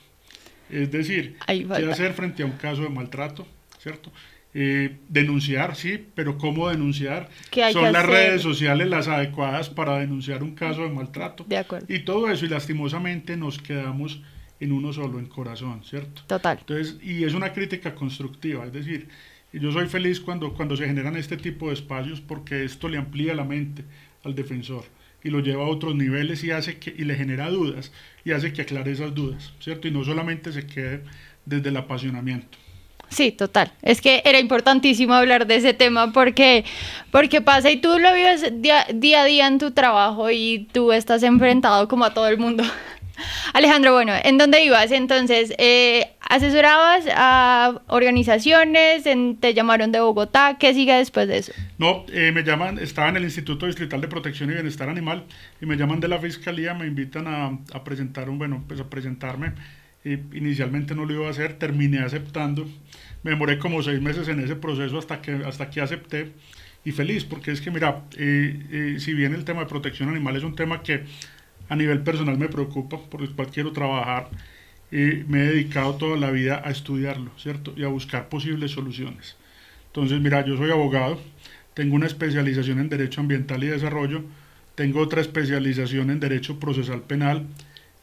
Es 0.69 0.91
decir, 0.91 1.37
qué 1.47 1.89
hacer 1.91 2.13
frente 2.13 2.43
a 2.43 2.45
un 2.45 2.53
caso 2.53 2.83
de 2.83 2.89
maltrato, 2.89 3.47
¿cierto? 3.79 4.11
Eh, 4.53 4.97
denunciar, 5.09 5.75
sí, 5.75 6.03
pero 6.15 6.37
¿cómo 6.37 6.69
denunciar? 6.69 7.29
Son 7.73 7.91
las 7.91 8.05
redes 8.05 8.41
sociales 8.41 8.87
las 8.87 9.07
adecuadas 9.07 9.69
para 9.69 9.99
denunciar 9.99 10.43
un 10.43 10.55
caso 10.55 10.83
de 10.83 10.89
maltrato. 10.89 11.43
De 11.47 11.57
acuerdo. 11.57 11.93
Y 11.93 11.99
todo 11.99 12.31
eso, 12.31 12.45
y 12.45 12.49
lastimosamente 12.49 13.35
nos 13.35 13.59
quedamos 13.59 14.21
en 14.59 14.71
uno 14.71 14.93
solo, 14.93 15.19
en 15.19 15.25
corazón, 15.25 15.83
¿cierto? 15.83 16.23
Total. 16.25 16.57
Entonces, 16.59 16.97
y 17.03 17.25
es 17.25 17.33
una 17.33 17.51
crítica 17.51 17.93
constructiva, 17.93 18.65
es 18.65 18.71
decir, 18.71 19.09
yo 19.51 19.71
soy 19.71 19.87
feliz 19.87 20.19
cuando, 20.19 20.53
cuando 20.53 20.75
se 20.75 20.85
generan 20.85 21.15
este 21.17 21.37
tipo 21.37 21.67
de 21.67 21.73
espacios 21.73 22.21
porque 22.21 22.63
esto 22.63 22.89
le 22.89 22.97
amplía 22.97 23.35
la 23.35 23.43
mente 23.43 23.83
al 24.23 24.35
defensor 24.35 24.85
y 25.25 25.31
lo 25.31 25.39
lleva 25.39 25.65
a 25.65 25.67
otros 25.67 25.95
niveles 25.95 26.43
y 26.43 26.51
hace 26.51 26.77
que 26.77 26.93
y 26.95 27.03
le 27.03 27.15
genera 27.15 27.49
dudas 27.49 27.91
y 28.23 28.31
hace 28.31 28.53
que 28.53 28.61
aclare 28.61 28.91
esas 28.91 29.13
dudas, 29.15 29.53
¿cierto? 29.59 29.87
Y 29.87 29.91
no 29.91 30.03
solamente 30.05 30.53
se 30.53 30.67
quede 30.67 31.01
desde 31.45 31.69
el 31.69 31.77
apasionamiento. 31.77 32.59
Sí, 33.09 33.31
total. 33.31 33.71
Es 33.81 34.01
que 34.01 34.21
era 34.23 34.39
importantísimo 34.39 35.13
hablar 35.13 35.47
de 35.47 35.55
ese 35.55 35.73
tema 35.73 36.11
porque, 36.11 36.63
porque 37.11 37.41
pasa 37.41 37.71
y 37.71 37.77
tú 37.77 37.97
lo 37.97 38.13
vives 38.13 38.61
día, 38.61 38.85
día 38.93 39.23
a 39.23 39.25
día 39.25 39.47
en 39.47 39.57
tu 39.57 39.71
trabajo 39.71 40.29
y 40.29 40.67
tú 40.71 40.91
estás 40.91 41.23
enfrentado 41.23 41.87
como 41.87 42.05
a 42.05 42.13
todo 42.13 42.27
el 42.27 42.37
mundo. 42.37 42.63
Alejandro, 43.53 43.93
bueno, 43.93 44.13
¿en 44.23 44.37
dónde 44.37 44.63
ibas? 44.63 44.91
Entonces, 44.91 45.53
eh, 45.57 46.15
¿asesorabas 46.21 47.05
a 47.15 47.81
organizaciones? 47.87 49.03
¿Te 49.39 49.53
llamaron 49.53 49.91
de 49.91 49.99
Bogotá? 49.99 50.57
¿Qué 50.59 50.73
sigue 50.73 50.93
después 50.93 51.27
de 51.27 51.37
eso? 51.37 51.53
No, 51.77 52.05
eh, 52.11 52.31
me 52.31 52.43
llaman, 52.43 52.79
estaba 52.79 53.09
en 53.09 53.17
el 53.17 53.23
Instituto 53.23 53.65
Distrital 53.65 54.01
de 54.01 54.07
Protección 54.07 54.49
y 54.51 54.53
Bienestar 54.53 54.89
Animal 54.89 55.25
y 55.61 55.65
me 55.65 55.75
llaman 55.75 55.99
de 55.99 56.07
la 56.07 56.19
Fiscalía, 56.19 56.73
me 56.73 56.87
invitan 56.87 57.27
a, 57.27 57.59
a 57.73 57.83
presentar 57.83 58.29
un, 58.29 58.37
bueno, 58.37 58.63
pues 58.67 58.79
a 58.79 58.89
presentarme 58.89 59.53
inicialmente 60.05 60.93
no 60.93 61.05
lo 61.05 61.13
iba 61.13 61.27
a 61.27 61.31
hacer, 61.31 61.53
terminé 61.53 61.99
aceptando. 61.99 62.67
Me 63.23 63.31
demoré 63.31 63.57
como 63.57 63.81
seis 63.81 64.01
meses 64.01 64.27
en 64.27 64.39
ese 64.39 64.55
proceso 64.55 64.99
hasta 64.99 65.21
que, 65.21 65.31
hasta 65.45 65.69
que 65.69 65.81
acepté 65.81 66.31
y 66.83 66.91
feliz, 66.91 67.25
porque 67.25 67.51
es 67.51 67.61
que 67.61 67.71
mira, 67.71 68.03
eh, 68.15 68.59
eh, 68.71 68.99
si 68.99 69.13
bien 69.13 69.33
el 69.33 69.43
tema 69.43 69.61
de 69.61 69.65
protección 69.65 70.09
animal 70.09 70.35
es 70.35 70.43
un 70.43 70.55
tema 70.55 70.83
que 70.83 71.03
a 71.69 71.75
nivel 71.75 72.01
personal 72.01 72.37
me 72.37 72.49
preocupa, 72.49 72.97
por 72.97 73.21
el 73.21 73.31
cual 73.31 73.49
quiero 73.49 73.71
trabajar, 73.71 74.29
eh, 74.91 75.25
me 75.27 75.39
he 75.39 75.47
dedicado 75.47 75.95
toda 75.95 76.17
la 76.17 76.31
vida 76.31 76.61
a 76.63 76.69
estudiarlo, 76.69 77.31
¿cierto? 77.37 77.73
Y 77.75 77.83
a 77.83 77.87
buscar 77.87 78.29
posibles 78.29 78.71
soluciones. 78.71 79.35
Entonces, 79.87 80.19
mira, 80.21 80.45
yo 80.45 80.57
soy 80.57 80.71
abogado, 80.71 81.19
tengo 81.73 81.95
una 81.95 82.05
especialización 82.05 82.79
en 82.79 82.89
Derecho 82.89 83.21
Ambiental 83.21 83.63
y 83.63 83.67
Desarrollo, 83.67 84.23
tengo 84.75 84.99
otra 84.99 85.21
especialización 85.21 86.09
en 86.11 86.19
Derecho 86.19 86.59
Procesal 86.59 87.01
Penal, 87.01 87.47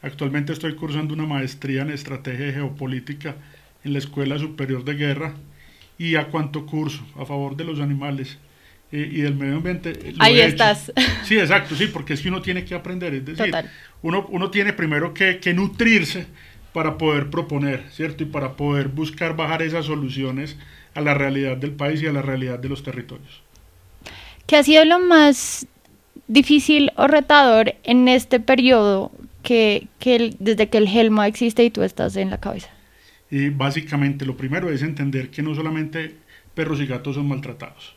Actualmente 0.02 0.52
estoy 0.52 0.74
cursando 0.74 1.14
una 1.14 1.26
maestría 1.26 1.82
en 1.82 1.90
Estrategia 1.90 2.52
Geopolítica 2.52 3.36
en 3.84 3.92
la 3.92 4.00
Escuela 4.00 4.36
Superior 4.36 4.84
de 4.84 4.94
Guerra 4.94 5.34
y 5.96 6.16
a 6.16 6.26
cuanto 6.26 6.66
curso 6.66 7.04
a 7.16 7.24
favor 7.24 7.54
de 7.54 7.62
los 7.62 7.78
animales 7.78 8.38
eh, 8.92 9.08
y 9.10 9.20
del 9.22 9.34
medio 9.34 9.56
ambiente. 9.56 9.90
Eh, 9.90 10.14
Ahí 10.18 10.40
estás. 10.40 10.92
Sí, 11.24 11.38
exacto, 11.38 11.74
sí, 11.74 11.86
porque 11.86 12.12
es 12.14 12.20
que 12.20 12.28
uno 12.28 12.42
tiene 12.42 12.64
que 12.64 12.74
aprender, 12.74 13.14
es 13.14 13.24
decir, 13.24 13.54
uno, 14.02 14.26
uno 14.30 14.50
tiene 14.50 14.72
primero 14.72 15.14
que, 15.14 15.38
que 15.38 15.54
nutrirse 15.54 16.26
para 16.72 16.98
poder 16.98 17.30
proponer, 17.30 17.84
¿cierto? 17.90 18.22
Y 18.22 18.26
para 18.26 18.56
poder 18.56 18.88
buscar 18.88 19.36
bajar 19.36 19.62
esas 19.62 19.86
soluciones 19.86 20.56
a 20.94 21.00
la 21.00 21.14
realidad 21.14 21.56
del 21.56 21.72
país 21.72 22.02
y 22.02 22.06
a 22.06 22.12
la 22.12 22.22
realidad 22.22 22.58
de 22.58 22.68
los 22.68 22.82
territorios. 22.82 23.42
¿Qué 24.46 24.56
ha 24.56 24.62
sido 24.62 24.84
lo 24.84 24.98
más 24.98 25.66
difícil 26.28 26.92
o 26.96 27.06
retador 27.06 27.74
en 27.84 28.08
este 28.08 28.40
periodo 28.40 29.12
que, 29.42 29.88
que 29.98 30.34
desde 30.38 30.68
que 30.68 30.78
el 30.78 30.88
Helma 30.88 31.26
existe 31.26 31.64
y 31.64 31.70
tú 31.70 31.82
estás 31.82 32.16
en 32.16 32.30
la 32.30 32.40
cabeza? 32.40 32.68
Y 33.30 33.48
básicamente 33.48 34.26
lo 34.26 34.36
primero 34.36 34.70
es 34.70 34.82
entender 34.82 35.30
que 35.30 35.42
no 35.42 35.54
solamente 35.54 36.16
perros 36.54 36.80
y 36.80 36.86
gatos 36.86 37.14
son 37.14 37.28
maltratados, 37.28 37.96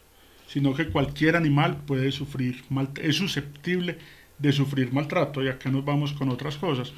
sino 0.55 0.73
que 0.73 0.87
cualquier 0.87 1.35
animal 1.35 1.75
puede 1.85 2.13
sufrir, 2.13 2.63
mal, 2.69 2.87
es 3.01 3.17
susceptible 3.17 3.97
de 4.39 4.53
sufrir 4.53 4.93
maltrato 4.93 5.43
y 5.43 5.49
acá 5.49 5.69
nos 5.69 5.83
vamos 5.83 6.13
con 6.13 6.29
otras 6.29 6.55
cosas. 6.55 6.93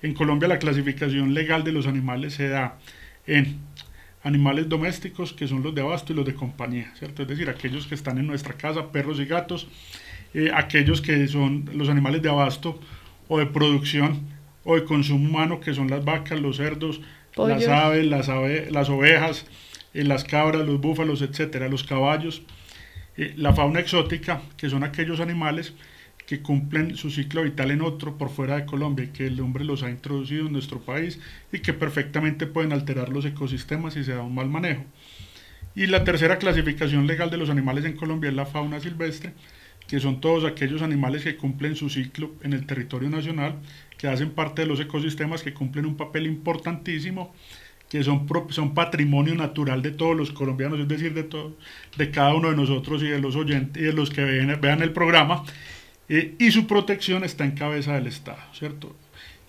En 0.00 0.14
Colombia 0.14 0.46
la 0.46 0.60
clasificación 0.60 1.34
legal 1.34 1.64
de 1.64 1.72
los 1.72 1.88
animales 1.88 2.34
se 2.34 2.48
da 2.48 2.78
en 3.26 3.58
animales 4.22 4.68
domésticos, 4.68 5.32
que 5.32 5.48
son 5.48 5.64
los 5.64 5.74
de 5.74 5.80
abasto 5.80 6.12
y 6.12 6.16
los 6.16 6.24
de 6.24 6.36
compañía, 6.36 6.92
¿cierto? 7.00 7.22
Es 7.22 7.28
decir, 7.28 7.50
aquellos 7.50 7.88
que 7.88 7.96
están 7.96 8.16
en 8.18 8.28
nuestra 8.28 8.54
casa, 8.54 8.92
perros 8.92 9.18
y 9.18 9.24
gatos, 9.24 9.66
eh, 10.32 10.52
aquellos 10.54 11.00
que 11.00 11.26
son 11.26 11.68
los 11.74 11.88
animales 11.88 12.22
de 12.22 12.28
abasto 12.28 12.78
o 13.26 13.40
de 13.40 13.46
producción 13.46 14.20
o 14.62 14.76
de 14.76 14.84
consumo 14.84 15.28
humano, 15.28 15.58
que 15.58 15.74
son 15.74 15.90
las 15.90 16.04
vacas, 16.04 16.40
los 16.40 16.58
cerdos, 16.58 17.00
las 17.36 17.66
aves, 17.66 18.06
las, 18.06 18.28
las 18.70 18.88
ovejas, 18.88 19.46
eh, 19.94 20.04
las 20.04 20.22
cabras, 20.22 20.64
los 20.64 20.80
búfalos, 20.80 21.22
etcétera, 21.22 21.68
los 21.68 21.82
caballos, 21.82 22.42
eh, 23.20 23.34
la 23.36 23.52
fauna 23.52 23.80
exótica, 23.80 24.40
que 24.56 24.70
son 24.70 24.82
aquellos 24.82 25.20
animales 25.20 25.74
que 26.26 26.40
cumplen 26.40 26.96
su 26.96 27.10
ciclo 27.10 27.42
vital 27.42 27.70
en 27.70 27.82
otro 27.82 28.16
por 28.16 28.30
fuera 28.30 28.56
de 28.56 28.64
Colombia 28.64 29.12
que 29.12 29.26
el 29.26 29.38
hombre 29.40 29.62
los 29.62 29.82
ha 29.82 29.90
introducido 29.90 30.46
en 30.46 30.54
nuestro 30.54 30.80
país 30.80 31.20
y 31.52 31.58
que 31.58 31.74
perfectamente 31.74 32.46
pueden 32.46 32.72
alterar 32.72 33.10
los 33.10 33.26
ecosistemas 33.26 33.92
si 33.92 34.04
se 34.04 34.14
da 34.14 34.22
un 34.22 34.34
mal 34.34 34.48
manejo. 34.48 34.86
Y 35.74 35.86
la 35.86 36.02
tercera 36.02 36.38
clasificación 36.38 37.06
legal 37.06 37.28
de 37.28 37.36
los 37.36 37.50
animales 37.50 37.84
en 37.84 37.94
Colombia 37.94 38.30
es 38.30 38.36
la 38.36 38.46
fauna 38.46 38.80
silvestre, 38.80 39.34
que 39.86 40.00
son 40.00 40.22
todos 40.22 40.46
aquellos 40.46 40.80
animales 40.80 41.22
que 41.22 41.36
cumplen 41.36 41.76
su 41.76 41.90
ciclo 41.90 42.34
en 42.42 42.54
el 42.54 42.64
territorio 42.64 43.10
nacional, 43.10 43.56
que 43.98 44.08
hacen 44.08 44.30
parte 44.30 44.62
de 44.62 44.68
los 44.68 44.80
ecosistemas, 44.80 45.42
que 45.42 45.52
cumplen 45.52 45.84
un 45.84 45.98
papel 45.98 46.26
importantísimo, 46.26 47.34
que 47.90 48.02
son, 48.02 48.26
son 48.48 48.72
patrimonio 48.72 49.34
natural 49.34 49.82
de 49.82 49.90
todos 49.90 50.16
los 50.16 50.30
colombianos, 50.30 50.80
es 50.80 50.88
decir, 50.88 51.12
de, 51.12 51.24
todo, 51.24 51.56
de 51.98 52.10
cada 52.10 52.34
uno 52.34 52.48
de 52.48 52.56
nosotros 52.56 53.02
y 53.02 53.08
de 53.08 53.20
los 53.20 53.36
oyentes 53.36 53.82
y 53.82 53.84
de 53.84 53.92
los 53.92 54.08
que 54.08 54.24
vean, 54.24 54.80
el 54.80 54.92
programa, 54.92 55.44
eh, 56.08 56.36
y 56.38 56.50
su 56.50 56.66
protección 56.66 57.24
está 57.24 57.44
en 57.44 57.52
cabeza 57.52 57.94
del 57.94 58.06
Estado, 58.06 58.40
¿cierto? 58.54 58.96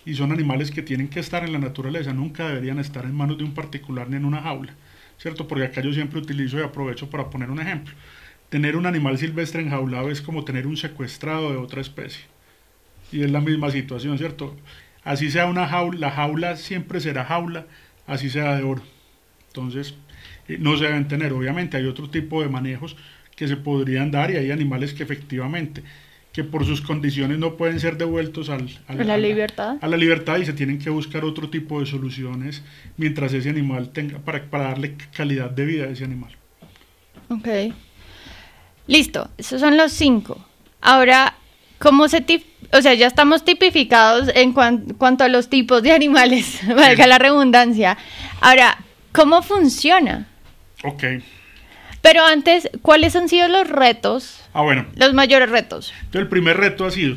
Y 0.04 0.14
son 0.14 0.32
animales 0.32 0.70
que 0.70 0.82
tienen 0.82 1.08
que 1.08 1.20
estar 1.20 1.44
en 1.44 1.52
la 1.52 1.58
naturaleza, 1.58 2.12
nunca 2.12 2.48
deberían 2.48 2.78
estar 2.78 3.04
en 3.06 3.14
manos 3.14 3.38
de 3.38 3.44
un 3.44 3.54
particular 3.54 4.10
ni 4.10 4.16
en 4.16 4.26
una 4.26 4.42
jaula, 4.42 4.74
¿cierto? 5.16 5.48
Porque 5.48 5.64
acá 5.64 5.80
yo 5.80 5.92
siempre 5.92 6.18
utilizo 6.18 6.58
y 6.58 6.62
aprovecho 6.62 7.08
para 7.08 7.30
poner 7.30 7.50
un 7.50 7.60
ejemplo 7.60 7.94
tener 8.52 8.76
un 8.76 8.84
animal 8.84 9.16
silvestre 9.16 9.62
enjaulado 9.62 10.10
es 10.10 10.20
como 10.20 10.44
tener 10.44 10.66
un 10.66 10.76
secuestrado 10.76 11.52
de 11.52 11.56
otra 11.56 11.80
especie. 11.80 12.24
Y 13.10 13.22
es 13.22 13.30
la 13.30 13.40
misma 13.40 13.70
situación, 13.70 14.18
¿cierto? 14.18 14.54
Así 15.04 15.30
sea 15.30 15.46
una 15.46 15.66
jaula, 15.66 15.98
la 15.98 16.10
jaula 16.10 16.56
siempre 16.56 17.00
será 17.00 17.24
jaula, 17.24 17.64
así 18.06 18.30
sea 18.30 18.56
de 18.56 18.62
oro. 18.62 18.82
Entonces, 19.48 19.94
eh, 20.48 20.56
no 20.58 20.76
se 20.76 20.84
deben 20.84 21.08
tener. 21.08 21.32
Obviamente 21.32 21.76
hay 21.76 21.86
otro 21.86 22.08
tipo 22.10 22.42
de 22.42 22.48
manejos 22.48 22.96
que 23.36 23.48
se 23.48 23.56
podrían 23.56 24.10
dar 24.10 24.30
y 24.30 24.36
hay 24.36 24.50
animales 24.50 24.94
que 24.94 25.02
efectivamente, 25.02 25.82
que 26.32 26.44
por 26.44 26.64
sus 26.64 26.80
condiciones 26.80 27.38
no 27.38 27.56
pueden 27.56 27.80
ser 27.80 27.96
devueltos 27.96 28.48
al, 28.50 28.68
a 28.86 28.94
la, 28.94 29.16
libertad. 29.16 29.78
A 29.80 29.88
la 29.88 29.96
libertad 29.96 30.38
y 30.38 30.46
se 30.46 30.52
tienen 30.52 30.78
que 30.78 30.90
buscar 30.90 31.24
otro 31.24 31.50
tipo 31.50 31.80
de 31.80 31.86
soluciones 31.86 32.62
mientras 32.96 33.32
ese 33.32 33.50
animal 33.50 33.90
tenga, 33.90 34.18
para, 34.18 34.44
para 34.44 34.64
darle 34.64 34.96
calidad 35.14 35.50
de 35.50 35.66
vida 35.66 35.84
a 35.84 35.88
ese 35.88 36.04
animal. 36.04 36.36
Ok. 37.28 37.48
Listo, 38.86 39.30
esos 39.38 39.60
son 39.60 39.76
los 39.76 39.92
cinco. 39.92 40.44
Ahora, 40.80 41.36
¿cómo 41.78 42.08
se 42.08 42.20
o 42.72 42.82
sea, 42.82 42.94
ya 42.94 43.06
estamos 43.06 43.44
tipificados 43.44 44.30
en 44.34 44.52
cuanto 44.52 45.24
a 45.24 45.28
los 45.28 45.48
tipos 45.48 45.82
de 45.82 45.92
animales, 45.92 46.60
valga 46.74 47.06
la 47.06 47.18
redundancia. 47.18 47.98
Ahora, 48.40 48.78
¿cómo 49.12 49.42
funciona? 49.42 50.26
Ok. 50.84 51.04
Pero 52.00 52.24
antes, 52.24 52.68
¿cuáles 52.82 53.14
han 53.14 53.28
sido 53.28 53.48
los 53.48 53.68
retos? 53.68 54.42
Ah, 54.52 54.62
bueno. 54.62 54.86
Los 54.96 55.14
mayores 55.14 55.50
retos. 55.50 55.92
Entonces, 55.96 56.22
el 56.22 56.28
primer 56.28 56.56
reto 56.56 56.84
ha 56.84 56.90
sido 56.90 57.16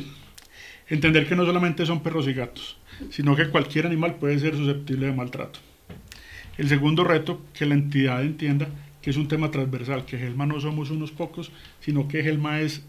entender 0.88 1.26
que 1.26 1.34
no 1.34 1.44
solamente 1.44 1.84
son 1.84 2.02
perros 2.02 2.28
y 2.28 2.34
gatos, 2.34 2.76
sino 3.10 3.34
que 3.34 3.48
cualquier 3.48 3.86
animal 3.86 4.14
puede 4.14 4.38
ser 4.38 4.56
susceptible 4.56 5.06
de 5.06 5.12
maltrato. 5.12 5.58
El 6.56 6.68
segundo 6.68 7.04
reto, 7.04 7.42
que 7.52 7.66
la 7.66 7.74
entidad 7.74 8.22
entienda 8.22 8.68
que 9.02 9.10
es 9.10 9.16
un 9.16 9.28
tema 9.28 9.52
transversal, 9.52 10.04
que 10.04 10.18
Gelma 10.18 10.46
no 10.46 10.60
somos 10.60 10.90
unos 10.90 11.12
pocos, 11.12 11.52
sino 11.80 12.08
que 12.08 12.24
Gelma 12.24 12.60
es, 12.60 12.84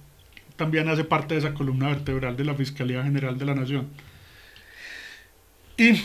también 0.58 0.90
hace 0.90 1.04
parte 1.04 1.36
de 1.36 1.40
esa 1.40 1.54
columna 1.54 1.88
vertebral 1.88 2.36
de 2.36 2.44
la 2.44 2.56
Fiscalía 2.56 3.04
General 3.04 3.38
de 3.38 3.46
la 3.46 3.56
Nación. 3.56 3.88
Y 5.78 6.02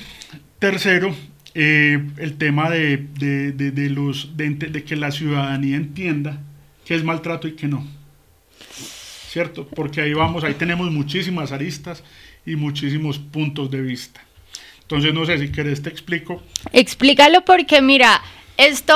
tercero, 0.59 1.15
eh, 1.55 2.03
el 2.19 2.37
tema 2.37 2.71
de, 2.71 2.99
de, 2.99 3.91
los, 3.91 4.37
de, 4.37 4.85
que 4.85 4.97
la 4.97 5.11
ciudadanía 5.11 5.77
entienda 5.77 6.41
qué 6.85 6.95
es 6.95 7.03
maltrato 7.03 7.49
y 7.49 7.53
qué 7.53 7.67
no. 7.67 7.87
¿Cierto? 9.29 9.67
Porque 9.67 10.03
ahí 10.03 10.13
vamos, 10.13 10.45
ahí 10.45 10.55
tenemos 10.55 10.91
muchísimas 10.91 11.53
aristas 11.53 12.05
y 12.45 12.57
muchísimos 12.57 13.19
puntos 13.19 13.71
de 13.71 13.81
vista. 13.81 14.23
Entonces, 14.83 15.15
no 15.15 15.25
sé 15.25 15.39
si 15.39 15.51
querés 15.51 15.81
te 15.81 15.89
explico. 15.89 16.43
Explícalo 16.71 17.43
porque, 17.47 17.81
mira, 17.81 18.21
esto, 18.57 18.95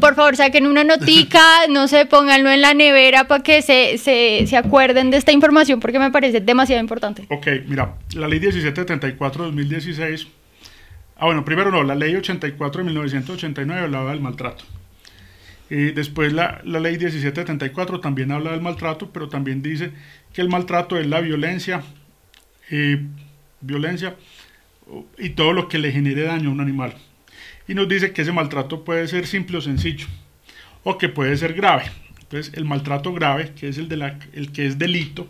por 0.00 0.14
favor, 0.14 0.36
saquen 0.36 0.66
una 0.66 0.84
notica, 0.84 1.42
no 1.68 1.88
sé, 1.88 2.06
pónganlo 2.06 2.50
en 2.50 2.60
la 2.60 2.74
nevera 2.74 3.24
para 3.28 3.42
que 3.42 3.62
se, 3.62 3.98
se, 3.98 4.46
se, 4.46 4.56
acuerden 4.56 5.10
de 5.10 5.16
esta 5.16 5.32
información 5.32 5.80
porque 5.80 5.98
me 5.98 6.10
parece 6.10 6.40
demasiado 6.40 6.80
importante. 6.80 7.26
Ok, 7.30 7.46
mira, 7.66 7.94
la 8.14 8.28
ley 8.28 8.40
1774-2016, 8.40 10.28
ah 11.16 11.26
bueno, 11.26 11.44
primero 11.44 11.70
no, 11.70 11.82
la 11.82 11.94
ley 11.94 12.14
84 12.16 12.80
de 12.80 12.84
1989 12.86 13.82
hablaba 13.82 14.10
del 14.10 14.20
maltrato. 14.20 14.64
Y 15.70 15.92
después 15.92 16.32
la, 16.32 16.60
la 16.64 16.80
ley 16.80 16.98
1774 16.98 18.00
también 18.00 18.32
habla 18.32 18.50
del 18.50 18.60
maltrato, 18.60 19.10
pero 19.12 19.28
también 19.28 19.62
dice 19.62 19.92
que 20.32 20.40
el 20.40 20.48
maltrato 20.48 20.98
es 20.98 21.06
la 21.06 21.20
violencia, 21.20 21.82
eh, 22.70 23.06
violencia 23.60 24.16
y 25.16 25.30
todo 25.30 25.52
lo 25.52 25.68
que 25.68 25.78
le 25.78 25.92
genere 25.92 26.22
daño 26.22 26.48
a 26.48 26.52
un 26.52 26.60
animal. 26.60 26.94
Y 27.70 27.74
nos 27.74 27.88
dice 27.88 28.12
que 28.12 28.22
ese 28.22 28.32
maltrato 28.32 28.82
puede 28.82 29.06
ser 29.06 29.28
simple 29.28 29.58
o 29.58 29.60
sencillo, 29.60 30.08
o 30.82 30.98
que 30.98 31.08
puede 31.08 31.36
ser 31.36 31.54
grave. 31.54 31.84
Entonces, 32.20 32.52
el 32.56 32.64
maltrato 32.64 33.12
grave, 33.12 33.52
que 33.54 33.68
es 33.68 33.78
el, 33.78 33.88
de 33.88 33.96
la, 33.96 34.18
el 34.32 34.50
que 34.50 34.66
es 34.66 34.76
delito, 34.76 35.28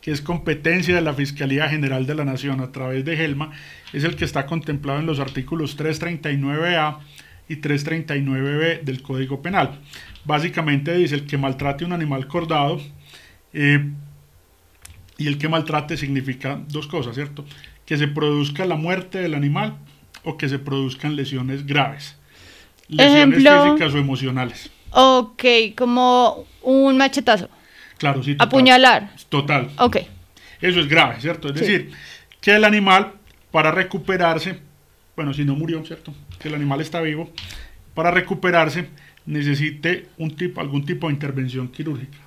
que 0.00 0.12
es 0.12 0.20
competencia 0.20 0.94
de 0.94 1.00
la 1.00 1.14
Fiscalía 1.14 1.68
General 1.68 2.06
de 2.06 2.14
la 2.14 2.24
Nación 2.24 2.60
a 2.60 2.70
través 2.70 3.04
de 3.04 3.16
GELMA, 3.16 3.50
es 3.92 4.04
el 4.04 4.14
que 4.14 4.24
está 4.24 4.46
contemplado 4.46 5.00
en 5.00 5.06
los 5.06 5.18
artículos 5.18 5.76
339A 5.76 6.98
y 7.48 7.56
339B 7.56 8.82
del 8.82 9.02
Código 9.02 9.42
Penal. 9.42 9.80
Básicamente 10.24 10.96
dice 10.96 11.16
el 11.16 11.26
que 11.26 11.38
maltrate 11.38 11.84
un 11.84 11.92
animal 11.92 12.28
cordado 12.28 12.80
eh, 13.52 13.84
y 15.18 15.26
el 15.26 15.38
que 15.38 15.48
maltrate 15.48 15.96
significa 15.96 16.62
dos 16.68 16.86
cosas, 16.86 17.16
¿cierto? 17.16 17.44
que 17.84 17.96
se 17.96 18.06
produzca 18.06 18.64
la 18.66 18.76
muerte 18.76 19.18
del 19.18 19.34
animal 19.34 19.76
o 20.24 20.36
que 20.36 20.48
se 20.48 20.58
produzcan 20.58 21.16
lesiones 21.16 21.66
graves. 21.66 22.16
Lesiones 22.88 23.36
físicas 23.36 23.94
o 23.94 23.98
emocionales. 23.98 24.70
Ok, 24.90 25.44
como 25.76 26.46
un 26.62 26.96
machetazo. 26.96 27.48
Claro, 27.98 28.22
sí. 28.22 28.36
Apuñalar. 28.38 29.12
Total. 29.28 29.70
Ok. 29.78 29.98
Eso 30.60 30.80
es 30.80 30.88
grave, 30.88 31.20
¿cierto? 31.20 31.48
Es 31.48 31.54
decir, 31.54 31.90
que 32.40 32.54
el 32.54 32.64
animal, 32.64 33.12
para 33.50 33.70
recuperarse, 33.70 34.58
bueno, 35.16 35.32
si 35.32 35.44
no 35.44 35.54
murió, 35.54 35.84
¿cierto? 35.84 36.12
Que 36.38 36.48
el 36.48 36.54
animal 36.54 36.80
está 36.80 37.00
vivo, 37.00 37.30
para 37.94 38.10
recuperarse 38.10 38.88
necesite 39.26 40.08
un 40.18 40.34
tipo, 40.34 40.60
algún 40.60 40.84
tipo 40.84 41.06
de 41.06 41.14
intervención 41.14 41.68
quirúrgica, 41.68 42.18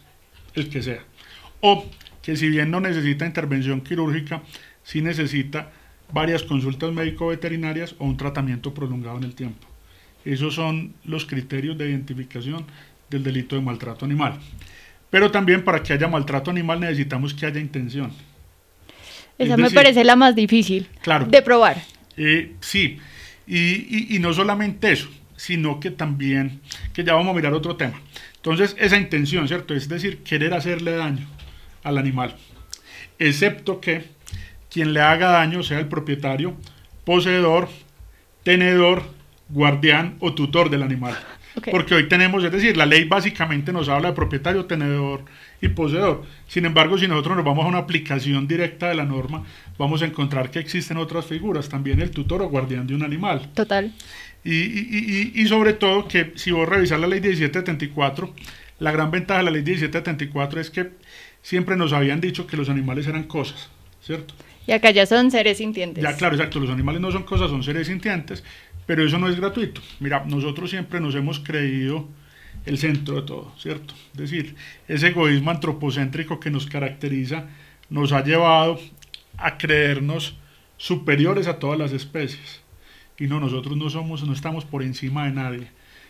el 0.56 0.70
que 0.70 0.82
sea. 0.82 1.04
O 1.60 1.86
que 2.22 2.36
si 2.38 2.50
bien 2.50 2.72
no 2.72 2.80
necesita 2.80 3.26
intervención 3.26 3.82
quirúrgica, 3.82 4.42
si 4.84 5.02
necesita 5.02 5.72
varias 6.13 6.43
consultas 6.43 6.93
médico-veterinarias 6.93 7.96
o 7.98 8.05
un 8.05 8.15
tratamiento 8.15 8.74
prolongado 8.74 9.17
en 9.17 9.24
el 9.24 9.34
tiempo. 9.34 9.67
Esos 10.24 10.53
son 10.53 10.93
los 11.03 11.25
criterios 11.25 11.77
de 11.77 11.89
identificación 11.89 12.65
del 13.10 13.24
delito 13.24 13.55
de 13.55 13.62
maltrato 13.62 14.05
animal. 14.05 14.39
Pero 15.10 15.32
también 15.32 15.63
para 15.63 15.84
que 15.84 15.93
haya 15.93 16.08
maltrato 16.08 16.52
animal 16.52 16.80
necesitamos 16.80 17.34
que 17.34 17.45
haya 17.45 17.60
intención. 17.60 18.12
Esa 19.38 19.58
me 19.58 19.71
parece 19.71 20.04
la 20.04 20.15
más 20.15 20.36
difícil 20.36 20.88
claro, 21.02 21.26
de 21.26 21.41
probar. 21.41 21.82
Eh, 22.15 22.54
sí, 22.62 22.99
y, 23.47 24.15
y, 24.15 24.19
no 24.19 24.32
solamente 24.34 24.91
eso, 24.91 25.10
sino 25.36 25.80
que 25.80 25.89
también, 25.91 26.62
que 26.93 27.04
ya 27.04 27.15
vamos 27.15 27.32
a 27.32 27.36
mirar 27.36 27.54
otro 27.54 27.76
tema. 27.76 27.99
Entonces, 28.36 28.76
esa 28.80 28.97
intención, 28.97 29.47
¿cierto? 29.47 29.73
Es 29.73 29.89
decir, 29.89 30.19
querer 30.19 30.54
hacerle 30.54 30.91
daño 30.91 31.28
al 31.84 31.97
animal. 31.97 32.36
Excepto 33.19 33.82
que 33.82 34.06
quien 34.74 34.94
le 34.94 35.02
haga 35.02 35.30
daño 35.30 35.62
sea 35.62 35.80
el 35.80 35.88
propietario, 35.88 36.56
poseedor, 37.06 37.70
tenedor, 38.44 39.04
guardián 39.50 40.16
o 40.20 40.34
tutor 40.34 40.70
del 40.70 40.82
animal. 40.82 41.16
Porque 41.70 41.94
hoy 41.94 42.08
tenemos, 42.10 42.44
es 42.44 42.52
decir, 42.52 42.76
la 42.76 42.88
ley 42.88 43.04
básicamente 43.04 43.72
nos 43.72 43.88
habla 43.88 44.10
de 44.10 44.16
propietario, 44.16 44.66
tenedor 44.66 45.22
y 45.62 45.68
poseedor. 45.68 46.24
Sin 46.48 46.66
embargo, 46.66 46.98
si 46.98 47.08
nosotros 47.08 47.36
nos 47.36 47.46
vamos 47.46 47.66
a 47.66 47.68
una 47.68 47.78
aplicación 47.78 48.48
directa 48.48 48.90
de 48.90 48.96
la 48.96 49.06
norma, 49.06 49.44
vamos 49.78 50.02
a 50.02 50.06
encontrar 50.06 50.50
que 50.50 50.58
existen 50.58 50.98
otras 50.98 51.26
figuras, 51.28 51.70
también 51.70 52.02
el 52.02 52.10
tutor 52.10 52.42
o 52.42 52.50
guardián 52.50 52.88
de 52.88 52.96
un 52.96 53.04
animal. 53.04 53.52
Total. 53.54 53.94
Y, 54.44 54.56
y, 54.56 55.32
y, 55.36 55.42
y 55.42 55.48
sobre 55.48 55.74
todo 55.74 56.08
que 56.08 56.34
si 56.36 56.52
vos 56.52 56.68
revisar 56.68 57.00
la 57.00 57.08
ley 57.08 57.22
1774, 57.22 58.34
la 58.80 58.92
gran 58.92 59.12
ventaja 59.12 59.38
de 59.38 59.46
la 59.46 59.52
ley 59.52 59.62
1774 59.62 60.60
es 60.60 60.72
que 60.72 60.90
siempre 61.44 61.76
nos 61.76 61.94
habían 61.94 62.20
dicho 62.20 62.48
que 62.48 62.58
los 62.58 62.70
animales 62.70 63.06
eran 63.06 63.24
cosas, 63.24 63.70
¿cierto? 64.02 64.34
Y 64.65 64.71
acá 64.71 64.91
ya 64.91 65.06
son 65.06 65.32
seres 65.32 65.58
sintientes. 65.58 66.04
Ya, 66.04 66.15
claro, 66.15 66.36
exacto. 66.36 66.60
Los 66.60 66.69
animales 66.69 67.02
no 67.02 67.12
son 67.12 67.23
cosas, 67.23 67.49
son 67.49 67.63
seres 67.63 67.88
sintientes, 67.88 68.43
pero 68.86 69.06
eso 69.06 69.17
no 69.19 69.28
es 69.28 69.36
gratuito. 69.36 69.82
Mira, 69.99 70.23
nosotros 70.26 70.69
siempre 70.69 70.99
nos 70.99 71.15
hemos 71.15 71.39
creído 71.39 72.08
el 72.65 72.78
centro 72.78 73.15
de 73.15 73.23
todo, 73.23 73.54
¿cierto? 73.58 73.93
Es 74.13 74.19
decir, 74.19 74.56
ese 74.88 75.08
egoísmo 75.08 75.52
antropocéntrico 75.52 76.39
que 76.39 76.49
nos 76.49 76.65
caracteriza 76.65 77.47
nos 77.89 78.13
ha 78.13 78.23
llevado 78.23 78.80
a 79.38 79.58
creernos 79.58 80.38
superiores 80.78 81.47
a 81.47 81.60
todas 81.60 81.78
las 81.78 81.91
especies. 81.91 82.62
Y 83.17 83.28
no, 83.28 83.39
nosotros 83.39 83.78
no 83.78 83.89
somos, 83.89 84.23
no 84.23 84.34
estamos 84.34 84.65
por 84.65 84.82
encima 84.84 85.26
de 85.26 85.32
nadie. 85.32 85.67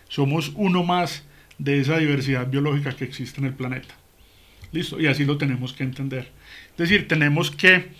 Somos 0.07 0.51
uno 0.55 0.83
más 0.83 1.25
de 1.57 1.79
esa 1.79 1.97
diversidad 1.97 2.47
biológica 2.47 2.95
que 2.95 3.03
existe 3.03 3.39
en 3.39 3.47
el 3.47 3.53
planeta. 3.53 3.95
Listo, 4.71 4.99
y 4.99 5.07
así 5.07 5.25
lo 5.25 5.37
tenemos 5.37 5.73
que 5.73 5.83
entender. 5.83 6.31
Es 6.71 6.77
decir, 6.77 7.07
tenemos 7.07 7.51
que 7.51 7.91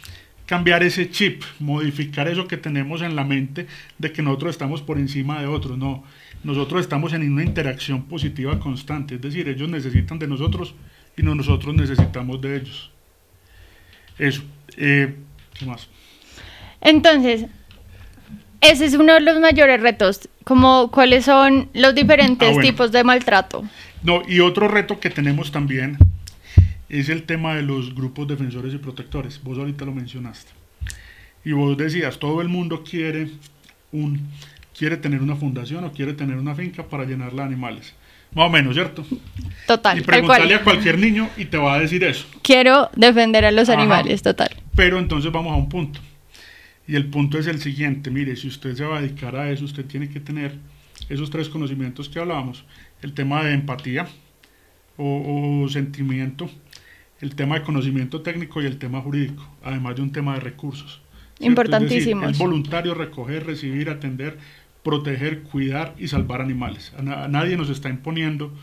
cambiar 0.45 0.84
ese 0.84 1.10
chip, 1.10 1.43
modificar 1.60 2.27
eso 2.27 2.47
que 2.47 2.58
tenemos 2.58 3.01
en 3.01 3.15
la 3.15 3.23
mente 3.23 3.67
de 3.97 4.12
que 4.12 4.21
nosotros 4.21 4.51
estamos 4.51 4.82
por 4.82 4.97
encima 4.97 5.39
de 5.39 5.47
otros. 5.47 5.77
No, 5.77 6.03
nosotros 6.43 6.82
estamos 6.82 7.13
en 7.13 7.32
una 7.32 7.43
interacción 7.43 8.03
positiva 8.03 8.60
constante, 8.60 9.15
es 9.15 9.21
decir, 9.21 9.47
ellos 9.47 9.69
necesitan 9.69 10.19
de 10.19 10.27
nosotros 10.27 10.75
y 11.15 11.23
no 11.23 11.36
nosotros 11.36 11.73
necesitamos 11.73 12.41
de 12.41 12.58
ellos. 12.58 12.91
Eso. 14.17 14.43
Eh, 14.77 15.15
¿Qué 15.53 15.65
más? 15.65 15.88
Entonces, 16.82 17.45
ese 18.62 18.86
es 18.86 18.93
uno 18.95 19.13
de 19.13 19.21
los 19.21 19.39
mayores 19.39 19.82
retos, 19.82 20.29
como 20.43 20.91
cuáles 20.91 21.25
son 21.25 21.69
los 21.73 21.95
diferentes 21.95 22.58
ah, 22.58 22.62
tipos 22.62 22.91
de 22.91 23.03
maltrato. 23.03 23.63
No, 24.03 24.21
y 24.27 24.39
otro 24.39 24.67
reto 24.67 24.99
que 24.99 25.10
tenemos 25.10 25.51
también 25.51 25.97
es 26.99 27.10
el 27.10 27.23
tema 27.23 27.56
de 27.56 27.63
los 27.63 27.95
grupos 27.95 28.27
defensores 28.27 28.73
y 28.73 28.77
protectores. 28.77 29.41
Vos 29.43 29.58
ahorita 29.58 29.86
lo 29.86 29.93
mencionaste. 29.93 30.51
Y 31.43 31.51
vos 31.51 31.77
decías, 31.77 32.19
todo 32.19 32.41
el 32.41 32.49
mundo 32.49 32.84
quiere, 32.84 33.29
un, 33.91 34.29
quiere 34.77 34.97
tener 34.97 35.21
una 35.21 35.36
fundación 35.36 35.84
o 35.84 35.91
quiere 35.91 36.13
tener 36.13 36.38
una 36.38 36.56
finca 36.56 36.84
para 36.84 37.03
llenarla 37.06 37.43
de 37.43 37.47
animales. 37.47 37.93
Más 38.34 38.47
o 38.47 38.49
menos, 38.49 38.73
¿cierto? 38.73 39.06
Total. 39.67 39.99
Y 39.99 40.01
preguntarle 40.01 40.56
a 40.56 40.63
cualquier 40.63 40.97
niño 40.97 41.29
y 41.38 41.45
te 41.45 41.58
va 41.58 41.75
a 41.75 41.79
decir 41.79 42.03
eso. 42.03 42.25
Quiero 42.41 42.89
defender 42.95 43.45
a 43.45 43.51
los 43.51 43.69
animales, 43.69 44.21
total. 44.21 44.49
Pero 44.75 44.97
entonces 44.97 45.32
vamos 45.32 45.53
a 45.53 45.56
un 45.56 45.69
punto. 45.69 45.99
Y 46.88 46.95
el 46.95 47.08
punto 47.08 47.38
es 47.38 47.47
el 47.47 47.62
siguiente, 47.62 48.12
mire, 48.12 48.36
si 48.36 48.47
usted 48.47 48.75
se 48.75 48.84
va 48.84 48.97
a 48.97 49.01
dedicar 49.01 49.36
a 49.36 49.49
eso, 49.51 49.63
usted 49.65 49.86
tiene 49.86 50.10
que 50.10 50.19
tener 50.19 50.58
esos 51.10 51.29
tres 51.29 51.47
conocimientos 51.47 52.10
que 52.10 52.19
hablábamos. 52.19 52.65
El 53.01 53.13
tema 53.13 53.43
de 53.43 53.53
empatía 53.53 54.08
o, 54.97 55.63
o 55.63 55.69
sentimiento, 55.69 56.49
el 57.23 57.36
tema 57.36 57.55
de 57.55 57.63
conocimiento 57.63 58.21
técnico 58.21 58.62
y 58.62 58.65
el 58.65 58.77
tema 58.77 58.99
jurídico, 58.99 59.47
además 59.63 59.95
de 59.95 60.01
un 60.01 60.12
tema 60.12 60.33
de 60.33 60.41
recursos. 60.41 61.01
Importantísimo. 61.39 62.27
Es, 62.27 62.38
voluntario 62.38 62.93
recoger, 62.93 63.45
recibir, 63.45 63.89
atender, 63.89 64.38
proteger, 64.83 65.41
cuidar 65.43 65.95
y 65.97 66.09
salvar 66.09 66.41
animales. 66.41 66.91
A, 66.97 67.29
nadie 67.29 67.55
nos 67.55 67.69
está 67.69 67.88
imponiendo 67.89 68.53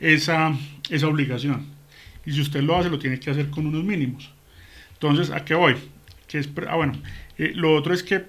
esa, 0.00 0.52
esa 0.90 1.06
obligación. 1.06 1.66
Y 2.26 2.32
si 2.32 2.40
usted 2.40 2.62
lo 2.62 2.76
hace, 2.76 2.90
lo 2.90 2.98
tiene 2.98 3.20
que 3.20 3.30
hacer 3.30 3.48
con 3.48 3.66
unos 3.66 3.84
mínimos. 3.84 4.32
Entonces, 4.94 5.30
¿a 5.30 5.44
qué 5.44 5.54
voy? 5.54 5.76
Que 6.26 6.38
es, 6.38 6.48
ah, 6.68 6.74
bueno, 6.74 6.94
eh, 7.38 7.52
lo 7.54 7.76
otro 7.76 7.94
es 7.94 8.02
que 8.02 8.24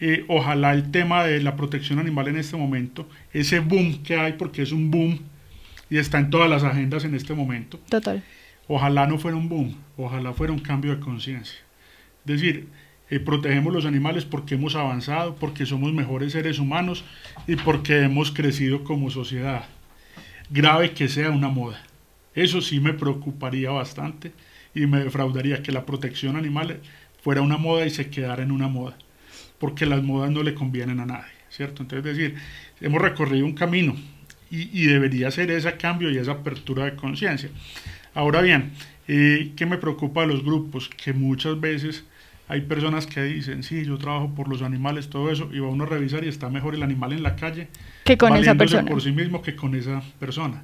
eh, 0.00 0.24
ojalá 0.28 0.72
el 0.72 0.90
tema 0.90 1.24
de 1.24 1.42
la 1.42 1.56
protección 1.56 1.98
animal 1.98 2.28
en 2.28 2.38
este 2.38 2.56
momento, 2.56 3.06
ese 3.34 3.60
boom 3.60 4.02
que 4.02 4.16
hay, 4.16 4.32
porque 4.32 4.62
es 4.62 4.72
un 4.72 4.90
boom 4.90 5.18
y 5.90 5.98
está 5.98 6.18
en 6.18 6.30
todas 6.30 6.48
las 6.48 6.64
agendas 6.64 7.04
en 7.04 7.14
este 7.14 7.34
momento. 7.34 7.78
Total 7.90 8.22
Ojalá 8.68 9.06
no 9.06 9.18
fuera 9.18 9.36
un 9.36 9.48
boom, 9.48 9.76
ojalá 9.96 10.32
fuera 10.32 10.52
un 10.52 10.58
cambio 10.58 10.94
de 10.94 11.00
conciencia. 11.00 11.58
Es 12.26 12.40
decir, 12.40 12.68
eh, 13.08 13.20
protegemos 13.20 13.72
los 13.72 13.86
animales 13.86 14.24
porque 14.24 14.56
hemos 14.56 14.74
avanzado, 14.74 15.36
porque 15.36 15.66
somos 15.66 15.92
mejores 15.92 16.32
seres 16.32 16.58
humanos 16.58 17.04
y 17.46 17.54
porque 17.56 18.02
hemos 18.02 18.32
crecido 18.32 18.82
como 18.82 19.10
sociedad. 19.10 19.66
Grave 20.50 20.92
que 20.92 21.08
sea 21.08 21.30
una 21.30 21.48
moda. 21.48 21.82
Eso 22.34 22.60
sí 22.60 22.80
me 22.80 22.92
preocuparía 22.92 23.70
bastante 23.70 24.32
y 24.74 24.86
me 24.86 25.00
defraudaría 25.04 25.62
que 25.62 25.72
la 25.72 25.86
protección 25.86 26.36
animal 26.36 26.80
fuera 27.22 27.40
una 27.42 27.56
moda 27.56 27.86
y 27.86 27.90
se 27.90 28.10
quedara 28.10 28.42
en 28.42 28.52
una 28.52 28.68
moda, 28.68 28.96
porque 29.58 29.86
las 29.86 30.02
modas 30.02 30.30
no 30.30 30.42
le 30.42 30.54
convienen 30.54 31.00
a 31.00 31.06
nadie, 31.06 31.32
¿cierto? 31.48 31.82
Entonces, 31.82 32.10
es 32.10 32.16
decir, 32.16 32.36
hemos 32.80 33.00
recorrido 33.00 33.46
un 33.46 33.54
camino 33.54 33.96
y, 34.50 34.86
debería 34.86 35.30
ser 35.30 35.50
ese 35.50 35.76
cambio 35.76 36.10
y 36.10 36.18
esa 36.18 36.32
apertura 36.32 36.84
de 36.84 36.94
conciencia. 36.94 37.50
Ahora 38.16 38.40
bien, 38.40 38.72
eh, 39.08 39.52
¿qué 39.56 39.66
me 39.66 39.76
preocupa 39.76 40.22
de 40.22 40.28
los 40.28 40.42
grupos? 40.42 40.88
Que 40.88 41.12
muchas 41.12 41.60
veces 41.60 42.06
hay 42.48 42.62
personas 42.62 43.06
que 43.06 43.22
dicen, 43.22 43.62
sí, 43.62 43.84
yo 43.84 43.98
trabajo 43.98 44.34
por 44.34 44.48
los 44.48 44.62
animales, 44.62 45.10
todo 45.10 45.30
eso, 45.30 45.50
y 45.52 45.58
va 45.58 45.68
uno 45.68 45.84
a 45.84 45.86
revisar 45.86 46.24
y 46.24 46.28
está 46.28 46.48
mejor 46.48 46.74
el 46.74 46.82
animal 46.82 47.12
en 47.12 47.22
la 47.22 47.36
calle 47.36 47.68
que 48.04 48.16
con 48.16 48.34
esa 48.34 48.54
persona. 48.54 48.88
por 48.88 49.02
sí 49.02 49.12
mismo 49.12 49.42
que 49.42 49.54
con 49.54 49.74
esa 49.74 50.02
persona. 50.18 50.62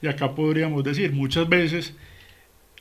Y 0.00 0.06
acá 0.06 0.32
podríamos 0.36 0.84
decir, 0.84 1.12
muchas 1.12 1.48
veces, 1.48 1.96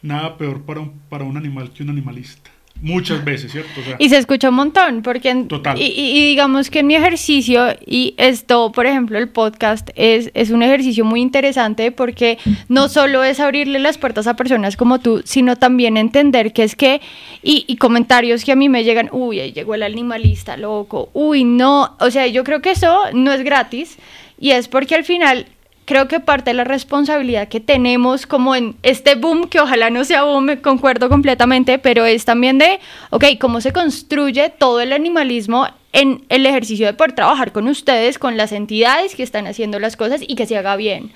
nada 0.03 0.37
peor 0.37 0.61
para 0.65 0.81
un, 0.81 0.99
para 1.09 1.23
un 1.23 1.35
animal 1.35 1.71
que 1.71 1.81
un 1.81 1.89
animalista. 1.89 2.51
Muchas 2.81 3.23
veces, 3.23 3.51
¿cierto? 3.51 3.69
y 3.99 4.09
se 4.09 4.17
escucha 4.17 4.49
un 4.49 4.55
montón, 4.55 5.03
porque 5.03 5.45
Total. 5.47 5.79
Y, 5.79 5.83
y, 5.83 6.25
digamos 6.25 6.71
que 6.71 6.79
en 6.79 6.87
mi 6.87 6.95
ejercicio, 6.95 7.67
y 7.85 8.15
esto, 8.17 8.71
por 8.71 8.87
ejemplo, 8.87 9.19
el 9.19 9.29
podcast 9.29 9.89
es, 9.95 10.31
es 10.33 10.49
un 10.49 10.63
ejercicio 10.63 11.05
muy 11.05 11.21
interesante 11.21 11.91
porque 11.91 12.39
no 12.69 12.89
solo 12.89 13.23
es 13.23 13.39
abrirle 13.39 13.77
las 13.77 13.99
puertas 13.99 14.25
a 14.25 14.35
personas 14.35 14.77
como 14.77 14.99
tú, 14.99 15.21
sino 15.25 15.57
también 15.57 15.95
entender 15.95 16.53
que 16.53 16.63
es 16.63 16.75
que, 16.75 17.01
y, 17.43 17.65
y 17.67 17.75
comentarios 17.77 18.43
que 18.43 18.51
a 18.51 18.55
mí 18.55 18.67
me 18.67 18.83
llegan, 18.83 19.09
uy, 19.11 19.39
ahí 19.39 19.51
llegó 19.51 19.75
el 19.75 19.83
animalista 19.83 20.57
loco, 20.57 21.09
uy, 21.13 21.43
no, 21.43 21.95
o 21.99 22.09
sea, 22.09 22.25
yo 22.25 22.43
creo 22.43 22.61
que 22.61 22.71
eso 22.71 22.99
no 23.13 23.31
es 23.31 23.43
gratis, 23.43 23.97
y 24.39 24.51
es 24.51 24.67
porque 24.67 24.95
al 24.95 25.03
final 25.03 25.45
creo 25.91 26.07
que 26.07 26.21
parte 26.21 26.51
de 26.51 26.53
la 26.53 26.63
responsabilidad 26.63 27.49
que 27.49 27.59
tenemos 27.59 28.25
como 28.25 28.55
en 28.55 28.77
este 28.81 29.15
boom, 29.15 29.49
que 29.49 29.59
ojalá 29.59 29.89
no 29.89 30.05
sea 30.05 30.23
boom, 30.23 30.55
concuerdo 30.61 31.09
completamente, 31.09 31.79
pero 31.79 32.05
es 32.05 32.23
también 32.23 32.57
de, 32.57 32.79
ok, 33.09 33.25
cómo 33.37 33.59
se 33.59 33.73
construye 33.73 34.47
todo 34.57 34.79
el 34.79 34.93
animalismo 34.93 35.67
en 35.91 36.23
el 36.29 36.45
ejercicio 36.45 36.85
de 36.85 36.93
poder 36.93 37.11
trabajar 37.11 37.51
con 37.51 37.67
ustedes, 37.67 38.19
con 38.19 38.37
las 38.37 38.53
entidades 38.53 39.15
que 39.15 39.23
están 39.23 39.47
haciendo 39.47 39.79
las 39.79 39.97
cosas 39.97 40.21
y 40.25 40.35
que 40.35 40.45
se 40.45 40.55
haga 40.55 40.77
bien. 40.77 41.11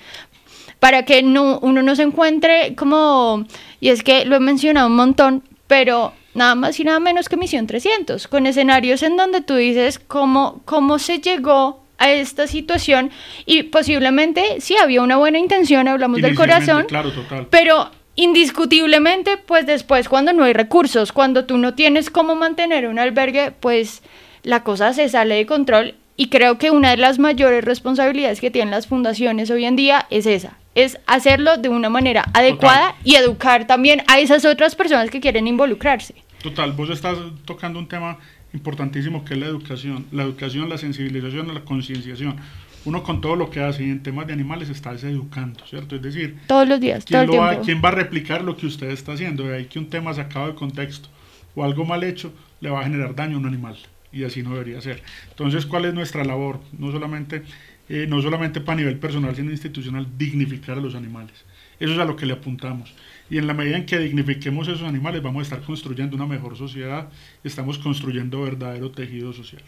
Para 0.78 1.06
que 1.06 1.22
no, 1.22 1.58
uno 1.60 1.80
no 1.80 1.96
se 1.96 2.02
encuentre 2.02 2.74
como, 2.74 3.46
y 3.80 3.88
es 3.88 4.02
que 4.02 4.26
lo 4.26 4.36
he 4.36 4.40
mencionado 4.40 4.88
un 4.88 4.96
montón, 4.96 5.42
pero 5.68 6.12
nada 6.34 6.54
más 6.54 6.78
y 6.78 6.84
nada 6.84 7.00
menos 7.00 7.30
que 7.30 7.38
Misión 7.38 7.66
300, 7.66 8.28
con 8.28 8.46
escenarios 8.46 9.02
en 9.02 9.16
donde 9.16 9.40
tú 9.40 9.54
dices 9.54 9.98
cómo, 9.98 10.60
cómo 10.66 10.98
se 10.98 11.20
llegó 11.20 11.85
a 11.98 12.12
esta 12.12 12.46
situación 12.46 13.10
y 13.44 13.64
posiblemente 13.64 14.60
sí 14.60 14.76
había 14.76 15.02
una 15.02 15.16
buena 15.16 15.38
intención, 15.38 15.88
hablamos 15.88 16.20
del 16.20 16.34
corazón, 16.34 16.86
claro, 16.88 17.12
total. 17.12 17.46
pero 17.50 17.90
indiscutiblemente 18.16 19.36
pues 19.36 19.66
después 19.66 20.08
cuando 20.08 20.32
no 20.32 20.44
hay 20.44 20.52
recursos, 20.52 21.12
cuando 21.12 21.44
tú 21.44 21.58
no 21.58 21.74
tienes 21.74 22.10
cómo 22.10 22.34
mantener 22.34 22.86
un 22.86 22.98
albergue, 22.98 23.52
pues 23.52 24.02
la 24.42 24.62
cosa 24.62 24.92
se 24.92 25.08
sale 25.08 25.34
de 25.34 25.46
control 25.46 25.94
y 26.16 26.28
creo 26.28 26.58
que 26.58 26.70
una 26.70 26.90
de 26.90 26.96
las 26.96 27.18
mayores 27.18 27.64
responsabilidades 27.64 28.40
que 28.40 28.50
tienen 28.50 28.70
las 28.70 28.86
fundaciones 28.86 29.50
hoy 29.50 29.64
en 29.66 29.76
día 29.76 30.06
es 30.10 30.26
esa, 30.26 30.56
es 30.74 30.98
hacerlo 31.06 31.58
de 31.58 31.68
una 31.68 31.90
manera 31.90 32.24
adecuada 32.32 32.94
y 33.04 33.16
educar 33.16 33.66
también 33.66 34.02
a 34.08 34.18
esas 34.18 34.44
otras 34.44 34.74
personas 34.74 35.10
que 35.10 35.20
quieren 35.20 35.46
involucrarse. 35.46 36.14
Total, 36.42 36.72
vos 36.72 36.90
estás 36.90 37.18
tocando 37.44 37.78
un 37.78 37.88
tema 37.88 38.18
importantísimo 38.56 39.24
que 39.24 39.34
es 39.34 39.40
la 39.40 39.46
educación, 39.46 40.06
la 40.10 40.22
educación, 40.24 40.68
la 40.68 40.78
sensibilización, 40.78 41.52
la 41.52 41.60
concienciación. 41.60 42.36
Uno 42.84 43.02
con 43.02 43.20
todo 43.20 43.34
lo 43.34 43.50
que 43.50 43.60
hace 43.60 43.84
y 43.84 43.90
en 43.90 44.02
temas 44.02 44.26
de 44.28 44.32
animales 44.32 44.68
está 44.68 44.92
educando, 44.92 45.64
¿cierto? 45.66 45.96
Es 45.96 46.02
decir, 46.02 46.38
todos 46.46 46.68
los 46.68 46.80
días, 46.80 47.04
¿quién, 47.04 47.26
todo 47.26 47.38
va, 47.38 47.60
¿quién 47.60 47.82
va 47.84 47.88
a 47.88 47.92
replicar 47.92 48.44
lo 48.44 48.56
que 48.56 48.66
usted 48.66 48.90
está 48.90 49.12
haciendo? 49.12 49.44
De 49.44 49.56
ahí 49.56 49.64
que 49.66 49.78
un 49.80 49.90
tema 49.90 50.14
sacado 50.14 50.46
de 50.46 50.54
contexto 50.54 51.08
o 51.56 51.64
algo 51.64 51.84
mal 51.84 52.04
hecho 52.04 52.32
le 52.60 52.70
va 52.70 52.80
a 52.80 52.84
generar 52.84 53.14
daño 53.14 53.36
a 53.36 53.40
un 53.40 53.46
animal 53.46 53.76
y 54.12 54.24
así 54.24 54.42
no 54.42 54.52
debería 54.52 54.80
ser. 54.80 55.02
Entonces, 55.30 55.66
¿cuál 55.66 55.84
es 55.84 55.94
nuestra 55.94 56.24
labor? 56.24 56.60
No 56.78 56.92
solamente, 56.92 57.42
eh, 57.88 58.06
no 58.08 58.22
solamente 58.22 58.60
para 58.60 58.76
nivel 58.76 58.98
personal, 58.98 59.34
sino 59.34 59.50
institucional, 59.50 60.06
dignificar 60.16 60.78
a 60.78 60.80
los 60.80 60.94
animales. 60.94 61.44
Eso 61.78 61.92
es 61.92 61.98
a 61.98 62.04
lo 62.04 62.16
que 62.16 62.24
le 62.24 62.32
apuntamos. 62.32 62.94
Y 63.28 63.38
en 63.38 63.46
la 63.46 63.54
medida 63.54 63.76
en 63.76 63.86
que 63.86 63.98
dignifiquemos 63.98 64.68
esos 64.68 64.82
animales, 64.82 65.22
vamos 65.22 65.40
a 65.40 65.42
estar 65.42 65.60
construyendo 65.62 66.16
una 66.16 66.26
mejor 66.26 66.56
sociedad 66.56 67.08
estamos 67.42 67.78
construyendo 67.78 68.42
verdadero 68.42 68.90
tejido 68.90 69.32
social. 69.32 69.62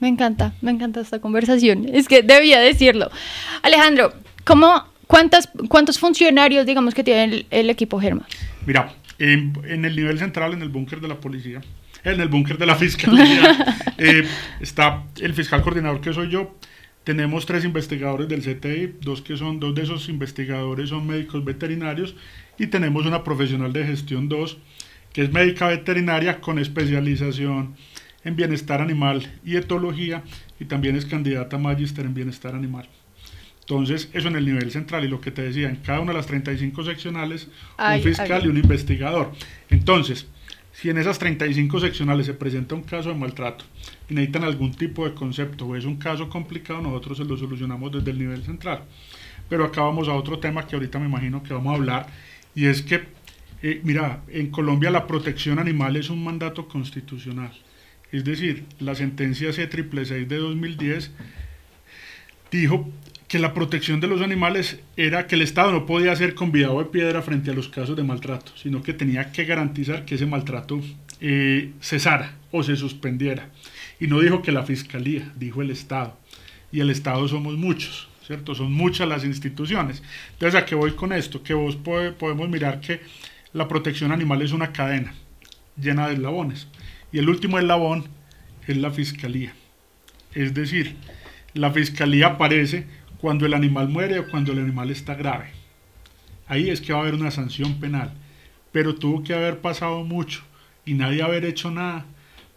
Me 0.00 0.08
encanta, 0.08 0.54
me 0.62 0.70
encanta 0.70 1.00
esta 1.00 1.20
conversación. 1.20 1.86
Es 1.92 2.08
que 2.08 2.22
debía 2.22 2.58
decirlo. 2.58 3.10
Alejandro, 3.62 4.14
¿cómo, 4.44 4.84
cuántas, 5.06 5.48
¿cuántos 5.68 5.98
funcionarios, 5.98 6.66
digamos, 6.66 6.94
que 6.94 7.04
tiene 7.04 7.46
el, 7.50 7.70
equipo 7.70 8.00
Germa? 8.00 8.26
Mira, 8.66 8.94
en, 9.18 9.84
el 9.84 9.94
nivel 9.94 10.18
central, 10.18 10.54
en 10.54 10.62
el 10.62 10.70
búnker 10.70 11.00
de 11.00 11.08
la 11.08 11.20
policía, 11.20 11.60
en 12.02 12.20
el 12.20 12.28
búnker 12.28 12.56
de 12.56 12.66
la 12.66 12.74
fiscalía, 12.76 13.76
eh, 13.98 14.26
está 14.60 15.04
el 15.20 15.34
fiscal 15.34 15.60
coordinador 15.60 16.00
que 16.00 16.14
soy 16.14 16.30
yo, 16.30 16.56
tenemos 17.04 17.44
tres 17.44 17.64
investigadores 17.64 18.28
del 18.28 18.42
CTI, 18.42 18.98
dos, 19.00 19.20
que 19.20 19.36
son, 19.36 19.58
dos 19.58 19.74
de 19.74 19.82
esos 19.82 20.08
investigadores 20.08 20.90
son 20.90 21.06
médicos 21.06 21.44
veterinarios 21.44 22.14
y 22.60 22.66
tenemos 22.66 23.06
una 23.06 23.24
profesional 23.24 23.72
de 23.72 23.86
gestión 23.86 24.28
2, 24.28 24.58
que 25.14 25.22
es 25.22 25.32
médica 25.32 25.66
veterinaria 25.66 26.42
con 26.42 26.58
especialización 26.58 27.74
en 28.22 28.36
bienestar 28.36 28.82
animal 28.82 29.32
y 29.42 29.56
etología, 29.56 30.22
y 30.60 30.66
también 30.66 30.94
es 30.94 31.06
candidata 31.06 31.56
a 31.56 31.58
magíster 31.58 32.04
en 32.04 32.12
bienestar 32.12 32.54
animal. 32.54 32.86
Entonces, 33.60 34.10
eso 34.12 34.28
en 34.28 34.36
el 34.36 34.44
nivel 34.44 34.70
central, 34.70 35.06
y 35.06 35.08
lo 35.08 35.22
que 35.22 35.30
te 35.30 35.40
decía, 35.40 35.70
en 35.70 35.76
cada 35.76 36.00
una 36.00 36.12
de 36.12 36.18
las 36.18 36.26
35 36.26 36.84
seccionales, 36.84 37.48
un 37.78 38.02
fiscal 38.02 38.44
y 38.44 38.48
un 38.48 38.58
investigador. 38.58 39.32
Entonces, 39.70 40.26
si 40.74 40.90
en 40.90 40.98
esas 40.98 41.18
35 41.18 41.80
seccionales 41.80 42.26
se 42.26 42.34
presenta 42.34 42.74
un 42.74 42.82
caso 42.82 43.08
de 43.08 43.14
maltrato 43.14 43.64
y 44.10 44.12
necesitan 44.12 44.44
algún 44.44 44.74
tipo 44.74 45.08
de 45.08 45.14
concepto 45.14 45.64
o 45.64 45.76
es 45.76 45.86
un 45.86 45.96
caso 45.96 46.28
complicado, 46.28 46.82
nosotros 46.82 47.16
se 47.16 47.24
lo 47.24 47.38
solucionamos 47.38 47.90
desde 47.90 48.10
el 48.10 48.18
nivel 48.18 48.42
central. 48.42 48.82
Pero 49.48 49.64
acá 49.64 49.80
vamos 49.80 50.08
a 50.08 50.12
otro 50.12 50.38
tema 50.38 50.66
que 50.66 50.76
ahorita 50.76 50.98
me 50.98 51.06
imagino 51.06 51.42
que 51.42 51.54
vamos 51.54 51.72
a 51.72 51.76
hablar 51.76 52.06
y 52.54 52.66
es 52.66 52.82
que, 52.82 53.04
eh, 53.62 53.80
mira, 53.84 54.22
en 54.28 54.50
Colombia 54.50 54.90
la 54.90 55.06
protección 55.06 55.58
animal 55.58 55.96
es 55.96 56.10
un 56.10 56.22
mandato 56.22 56.68
constitucional. 56.68 57.52
Es 58.12 58.24
decir, 58.24 58.64
la 58.80 58.94
sentencia 58.94 59.50
C666 59.50 60.26
de 60.26 60.36
2010 60.36 61.12
dijo 62.50 62.90
que 63.28 63.38
la 63.38 63.54
protección 63.54 64.00
de 64.00 64.08
los 64.08 64.22
animales 64.22 64.80
era 64.96 65.28
que 65.28 65.36
el 65.36 65.42
Estado 65.42 65.70
no 65.70 65.86
podía 65.86 66.16
ser 66.16 66.34
convidado 66.34 66.80
de 66.80 66.86
piedra 66.86 67.22
frente 67.22 67.52
a 67.52 67.54
los 67.54 67.68
casos 67.68 67.94
de 67.96 68.02
maltrato, 68.02 68.50
sino 68.56 68.82
que 68.82 68.92
tenía 68.92 69.30
que 69.30 69.44
garantizar 69.44 70.04
que 70.04 70.16
ese 70.16 70.26
maltrato 70.26 70.80
eh, 71.20 71.70
cesara 71.80 72.34
o 72.50 72.64
se 72.64 72.74
suspendiera. 72.74 73.50
Y 74.00 74.08
no 74.08 74.18
dijo 74.18 74.42
que 74.42 74.50
la 74.50 74.64
Fiscalía, 74.64 75.32
dijo 75.36 75.62
el 75.62 75.70
Estado. 75.70 76.18
Y 76.72 76.80
el 76.80 76.90
Estado 76.90 77.28
somos 77.28 77.56
muchos. 77.56 78.09
Son 78.54 78.72
muchas 78.72 79.08
las 79.08 79.24
instituciones. 79.24 80.02
Entonces, 80.32 80.60
¿a 80.60 80.64
qué 80.64 80.74
voy 80.74 80.92
con 80.92 81.12
esto? 81.12 81.42
Que 81.42 81.54
vos 81.54 81.76
podemos 81.76 82.48
mirar 82.48 82.80
que 82.80 83.00
la 83.52 83.66
protección 83.66 84.12
animal 84.12 84.42
es 84.42 84.52
una 84.52 84.72
cadena 84.72 85.14
llena 85.76 86.08
de 86.08 86.14
eslabones. 86.14 86.68
Y 87.12 87.18
el 87.18 87.28
último 87.28 87.58
eslabón 87.58 88.04
es 88.66 88.76
la 88.76 88.90
fiscalía. 88.90 89.52
Es 90.34 90.54
decir, 90.54 90.96
la 91.54 91.72
fiscalía 91.72 92.28
aparece 92.28 92.86
cuando 93.18 93.46
el 93.46 93.54
animal 93.54 93.88
muere 93.88 94.20
o 94.20 94.28
cuando 94.30 94.52
el 94.52 94.60
animal 94.60 94.90
está 94.90 95.14
grave. 95.14 95.50
Ahí 96.46 96.70
es 96.70 96.80
que 96.80 96.92
va 96.92 97.00
a 97.00 97.02
haber 97.02 97.14
una 97.14 97.30
sanción 97.30 97.80
penal. 97.80 98.12
Pero 98.72 98.94
tuvo 98.94 99.22
que 99.22 99.34
haber 99.34 99.60
pasado 99.60 100.04
mucho 100.04 100.42
y 100.84 100.94
nadie 100.94 101.22
haber 101.22 101.44
hecho 101.44 101.70
nada 101.70 102.06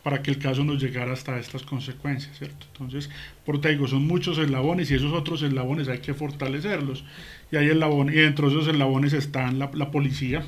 para 0.04 0.22
que 0.22 0.32
el 0.32 0.38
caso 0.38 0.64
nos 0.66 0.84
llegara 0.84 1.14
hasta 1.14 1.40
estas 1.40 1.64
consecuencias, 1.64 2.38
¿cierto? 2.38 2.66
Entonces, 2.74 3.10
por 3.46 3.62
te 3.62 3.70
digo, 3.70 3.88
son 3.88 4.06
muchos 4.06 4.38
eslabones 4.38 4.92
y 4.92 4.96
esos 4.96 5.14
otros 5.14 5.42
eslabones 5.42 5.88
hay 5.88 6.00
que 6.00 6.14
fortalecerlos. 6.14 7.06
Y 7.52 7.56
hay 7.56 7.70
eslabones, 7.70 8.16
y 8.16 8.20
dentro 8.20 8.50
de 8.50 8.56
esos 8.56 8.68
eslabones 8.68 9.14
están 9.14 9.60
la, 9.60 9.92
policía, 9.92 10.44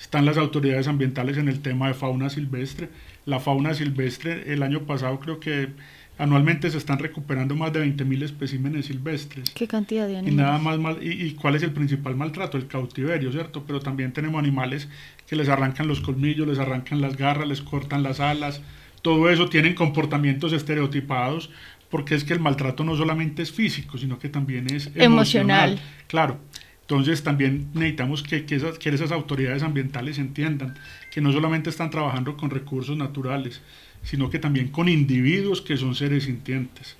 están 0.00 0.24
las 0.24 0.38
autoridades 0.38 0.88
ambientales 0.88 1.36
en 1.36 1.48
el 1.48 1.60
tema 1.60 1.88
de 1.88 1.94
fauna 1.94 2.30
silvestre. 2.30 2.88
La 3.26 3.38
fauna 3.38 3.74
silvestre, 3.74 4.52
el 4.52 4.62
año 4.62 4.80
pasado 4.84 5.20
creo 5.20 5.40
que 5.40 5.68
anualmente 6.16 6.70
se 6.70 6.78
están 6.78 6.98
recuperando 6.98 7.54
más 7.56 7.72
de 7.72 7.84
20.000 7.84 8.24
especímenes 8.24 8.86
silvestres. 8.86 9.50
¿Qué 9.50 9.66
cantidad 9.66 10.06
de 10.06 10.18
animales? 10.18 10.34
Y, 10.34 10.36
nada 10.36 10.58
más 10.58 10.78
mal, 10.78 10.98
y, 11.02 11.10
y, 11.10 11.32
cuál 11.32 11.54
es 11.54 11.62
el 11.62 11.72
principal 11.72 12.14
maltrato? 12.14 12.58
El 12.58 12.66
cautiverio, 12.66 13.32
¿cierto? 13.32 13.64
Pero 13.66 13.80
también 13.80 14.12
tenemos 14.12 14.38
animales 14.38 14.88
que 15.30 15.36
les 15.36 15.48
arrancan 15.48 15.86
los 15.86 16.00
colmillos, 16.00 16.48
les 16.48 16.58
arrancan 16.58 17.00
las 17.00 17.16
garras, 17.16 17.46
les 17.46 17.62
cortan 17.62 18.02
las 18.02 18.18
alas, 18.18 18.62
todo 19.00 19.30
eso 19.30 19.48
tienen 19.48 19.74
comportamientos 19.74 20.52
estereotipados 20.52 21.50
porque 21.88 22.16
es 22.16 22.24
que 22.24 22.32
el 22.32 22.40
maltrato 22.40 22.82
no 22.82 22.96
solamente 22.96 23.40
es 23.40 23.52
físico, 23.52 23.96
sino 23.96 24.18
que 24.18 24.28
también 24.28 24.66
es 24.74 24.88
emocional. 24.88 25.04
emocional. 25.04 25.80
Claro. 26.08 26.40
Entonces 26.80 27.22
también 27.22 27.68
necesitamos 27.74 28.24
que, 28.24 28.44
que, 28.44 28.56
esas, 28.56 28.76
que 28.80 28.88
esas 28.88 29.12
autoridades 29.12 29.62
ambientales 29.62 30.18
entiendan 30.18 30.74
que 31.12 31.20
no 31.20 31.30
solamente 31.30 31.70
están 31.70 31.90
trabajando 31.90 32.36
con 32.36 32.50
recursos 32.50 32.96
naturales, 32.96 33.62
sino 34.02 34.30
que 34.30 34.40
también 34.40 34.66
con 34.66 34.88
individuos 34.88 35.62
que 35.62 35.76
son 35.76 35.94
seres 35.94 36.24
sintientes. 36.24 36.96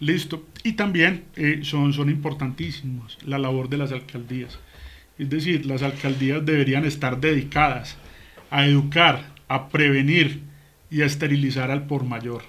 Listo. 0.00 0.46
Y 0.62 0.72
también 0.72 1.24
eh, 1.36 1.60
son, 1.64 1.92
son 1.92 2.08
importantísimos 2.08 3.18
la 3.26 3.36
labor 3.36 3.68
de 3.68 3.76
las 3.76 3.92
alcaldías. 3.92 4.58
Es 5.18 5.30
decir, 5.30 5.66
las 5.66 5.82
alcaldías 5.82 6.44
deberían 6.44 6.84
estar 6.84 7.20
dedicadas 7.20 7.96
a 8.50 8.66
educar, 8.66 9.32
a 9.48 9.68
prevenir 9.68 10.42
y 10.90 11.02
a 11.02 11.06
esterilizar 11.06 11.70
al 11.70 11.86
por 11.86 12.04
mayor. 12.04 12.42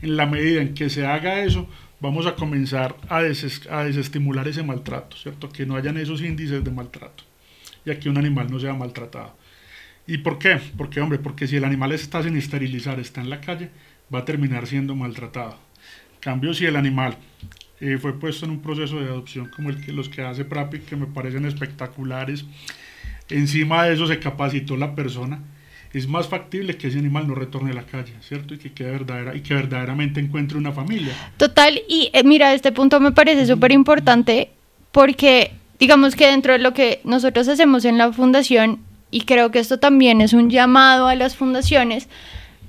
En 0.00 0.16
la 0.16 0.26
medida 0.26 0.62
en 0.62 0.74
que 0.74 0.90
se 0.90 1.06
haga 1.06 1.44
eso, 1.44 1.68
vamos 2.00 2.26
a 2.26 2.34
comenzar 2.34 2.96
a, 3.08 3.18
a 3.18 3.84
desestimular 3.84 4.48
ese 4.48 4.62
maltrato, 4.62 5.16
¿cierto? 5.16 5.48
Que 5.48 5.66
no 5.66 5.76
hayan 5.76 5.96
esos 5.96 6.22
índices 6.22 6.64
de 6.64 6.70
maltrato 6.70 7.24
y 7.84 7.90
aquí 7.90 8.08
un 8.08 8.18
animal 8.18 8.50
no 8.50 8.60
sea 8.60 8.74
maltratado. 8.74 9.36
¿Y 10.06 10.18
por 10.18 10.38
qué? 10.38 10.60
Porque, 10.76 11.00
hombre, 11.00 11.18
porque 11.18 11.46
si 11.46 11.56
el 11.56 11.64
animal 11.64 11.92
está 11.92 12.22
sin 12.22 12.36
esterilizar, 12.36 12.98
está 12.98 13.20
en 13.20 13.30
la 13.30 13.40
calle, 13.40 13.70
va 14.12 14.20
a 14.20 14.24
terminar 14.24 14.66
siendo 14.66 14.94
maltratado. 14.94 15.58
cambio, 16.20 16.54
si 16.54 16.66
el 16.66 16.76
animal 16.76 17.16
eh, 17.82 17.98
fue 17.98 18.18
puesto 18.18 18.46
en 18.46 18.52
un 18.52 18.62
proceso 18.62 19.00
de 19.00 19.06
adopción 19.06 19.50
como 19.54 19.68
el 19.68 19.84
que 19.84 19.92
los 19.92 20.08
que 20.08 20.22
hace 20.22 20.44
Prapi, 20.44 20.78
que 20.78 20.94
me 20.94 21.06
parecen 21.06 21.44
espectaculares, 21.46 22.44
encima 23.28 23.84
de 23.84 23.94
eso 23.94 24.06
se 24.06 24.20
capacitó 24.20 24.76
la 24.76 24.94
persona, 24.94 25.40
es 25.92 26.06
más 26.06 26.28
factible 26.28 26.76
que 26.76 26.86
ese 26.86 27.00
animal 27.00 27.26
no 27.26 27.34
retorne 27.34 27.72
a 27.72 27.74
la 27.74 27.82
calle, 27.82 28.12
¿cierto? 28.20 28.54
Y 28.54 28.58
que, 28.58 28.72
quede 28.72 28.92
verdadera, 28.92 29.34
y 29.34 29.40
que 29.40 29.54
verdaderamente 29.54 30.20
encuentre 30.20 30.56
una 30.56 30.70
familia. 30.70 31.12
Total, 31.38 31.82
y 31.88 32.10
eh, 32.12 32.22
mira, 32.22 32.54
este 32.54 32.70
punto 32.70 33.00
me 33.00 33.10
parece 33.10 33.46
súper 33.46 33.72
importante 33.72 34.50
porque 34.92 35.50
digamos 35.80 36.14
que 36.14 36.28
dentro 36.28 36.52
de 36.52 36.60
lo 36.60 36.72
que 36.74 37.00
nosotros 37.02 37.48
hacemos 37.48 37.84
en 37.84 37.98
la 37.98 38.12
fundación, 38.12 38.78
y 39.10 39.22
creo 39.22 39.50
que 39.50 39.58
esto 39.58 39.80
también 39.80 40.20
es 40.20 40.34
un 40.34 40.50
llamado 40.50 41.08
a 41.08 41.16
las 41.16 41.34
fundaciones, 41.34 42.08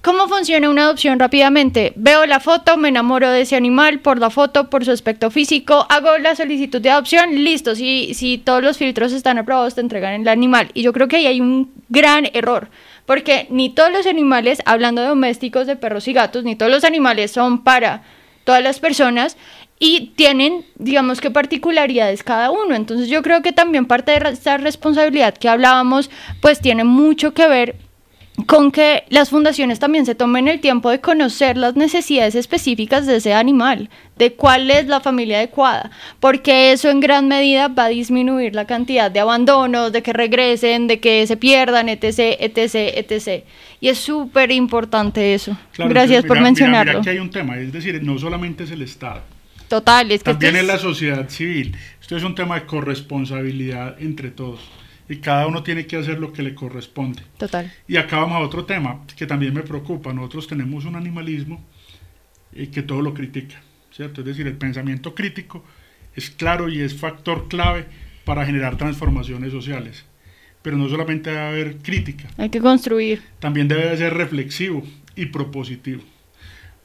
¿Cómo 0.04 0.28
funciona 0.28 0.70
una 0.70 0.84
adopción 0.84 1.18
rápidamente? 1.18 1.94
Veo 1.96 2.26
la 2.26 2.42
foto, 2.42 2.76
me 2.76 2.90
enamoro 2.90 3.32
de 3.32 3.40
ese 3.40 3.56
animal 3.56 4.00
por 4.00 4.20
la 4.20 4.30
foto, 4.30 4.70
por 4.70 4.84
su 4.84 4.92
aspecto 4.92 5.32
físico, 5.32 5.86
hago 5.88 6.18
la 6.18 6.36
solicitud 6.36 6.82
de 6.82 6.90
adopción, 6.90 7.42
listo, 7.42 7.74
si, 7.74 8.14
si 8.14 8.38
todos 8.38 8.62
los 8.62 8.78
filtros 8.78 9.14
están 9.14 9.38
aprobados 9.38 9.76
te 9.76 9.80
entregan 9.80 10.20
el 10.20 10.28
animal. 10.28 10.72
Y 10.74 10.82
yo 10.82 10.92
creo 10.92 11.08
que 11.08 11.16
ahí 11.16 11.28
hay 11.28 11.40
un 11.40 11.72
gran 11.88 12.28
error, 12.34 12.68
porque 13.06 13.48
ni 13.50 13.70
todos 13.70 13.94
los 13.94 14.06
animales, 14.06 14.62
hablando 14.66 15.02
de 15.02 15.08
domésticos, 15.08 15.68
de 15.68 15.78
perros 15.78 16.06
y 16.10 16.12
gatos, 16.12 16.44
ni 16.44 16.58
todos 16.58 16.70
los 16.70 16.84
animales 16.84 17.32
son 17.32 17.64
para 17.64 18.04
todas 18.44 18.62
las 18.62 18.82
personas 18.82 19.38
y 19.80 20.12
tienen, 20.18 20.66
digamos 20.76 21.22
que 21.22 21.32
particularidades 21.32 22.24
cada 22.24 22.52
uno. 22.52 22.76
Entonces 22.76 23.08
yo 23.08 23.22
creo 23.22 23.42
que 23.42 23.54
también 23.54 23.86
parte 23.86 24.12
de 24.12 24.32
esta 24.32 24.58
responsabilidad 24.58 25.34
que 25.38 25.48
hablábamos, 25.48 26.10
pues 26.42 26.60
tiene 26.60 26.84
mucho 26.84 27.34
que 27.34 27.48
ver 27.48 27.78
con 28.48 28.72
que 28.72 29.04
las 29.10 29.30
fundaciones 29.30 29.80
también 29.80 30.06
se 30.06 30.16
tomen 30.16 30.48
el 30.48 30.60
tiempo 30.60 30.90
de 30.90 31.00
conocer 31.00 31.56
las 31.56 31.76
necesidades 31.76 32.34
específicas 32.34 33.06
de 33.06 33.18
ese 33.18 33.34
animal, 33.34 33.90
de 34.18 34.34
cuál 34.34 34.72
es 34.72 34.88
la 34.88 35.02
familia 35.02 35.38
adecuada, 35.38 35.92
porque 36.20 36.72
eso 36.72 36.90
en 36.90 37.00
gran 37.00 37.28
medida 37.28 37.68
va 37.68 37.86
a 37.86 37.90
disminuir 37.90 38.56
la 38.56 38.66
cantidad 38.66 39.12
de 39.12 39.20
abandonos, 39.20 39.92
de 39.92 40.02
que 40.02 40.14
regresen, 40.14 40.88
de 40.88 41.00
que 41.00 41.28
se 41.28 41.38
pierdan, 41.38 41.90
etc., 41.90 42.38
etc., 42.40 42.76
etc. 42.96 43.44
Y 43.80 43.90
es 43.90 44.00
súper 44.00 44.52
importante 44.52 45.36
eso. 45.36 45.56
Gracias 45.78 46.26
por 46.26 46.42
mencionarlo. 46.42 47.00
Mira, 47.00 47.12
hay 47.12 47.20
un 47.20 47.30
tema, 47.30 47.58
es 47.58 47.72
decir, 47.72 48.02
no 48.04 48.18
solamente 48.18 48.64
es 48.64 48.72
el 48.72 48.82
Estado. 48.82 49.22
Total, 49.68 50.12
es 50.12 50.24
que 50.24 50.32
también 50.32 50.56
es 50.56 50.66
la 50.66 50.78
sociedad 50.78 51.30
civil. 51.30 51.76
Esto 52.02 52.18
es 52.18 52.24
un 52.24 52.36
tema 52.36 52.56
de 52.56 52.66
corresponsabilidad 52.66 53.96
entre 54.02 54.30
todos 54.30 54.60
y 55.14 55.18
cada 55.18 55.46
uno 55.46 55.62
tiene 55.62 55.86
que 55.86 55.96
hacer 55.96 56.18
lo 56.18 56.34
que 56.34 56.42
le 56.42 56.56
corresponde. 56.56 57.22
Total. 57.38 57.72
Y 57.88 57.98
acá 57.98 58.18
vamos 58.18 58.38
a 58.38 58.40
otro 58.40 58.66
tema 58.66 59.06
que 59.16 59.28
también 59.28 59.54
me 59.54 59.62
preocupa. 59.62 60.12
Nosotros 60.12 60.48
tenemos 60.48 60.86
un 60.86 60.96
animalismo 60.96 61.64
eh, 62.52 62.70
que 62.70 62.82
todo 62.82 63.04
lo 63.04 63.14
critica, 63.14 63.62
¿cierto? 63.92 64.22
Es 64.22 64.28
decir, 64.28 64.48
el 64.48 64.58
pensamiento 64.58 65.14
crítico 65.14 65.64
es 66.16 66.32
claro 66.32 66.68
y 66.68 66.82
es 66.82 66.96
factor 66.96 67.48
clave 67.48 67.86
para 68.26 68.44
generar 68.44 68.76
transformaciones 68.76 69.52
sociales. 69.52 70.04
Pero 70.64 70.78
no 70.78 70.90
solamente 70.90 71.30
debe 71.30 71.44
haber 71.44 71.78
crítica. 71.78 72.28
Hay 72.38 72.50
que 72.50 72.60
construir. 72.60 73.22
También 73.40 73.68
debe 73.68 73.96
ser 73.96 74.16
reflexivo 74.16 74.82
y 75.16 75.28
propositivo. 75.28 76.02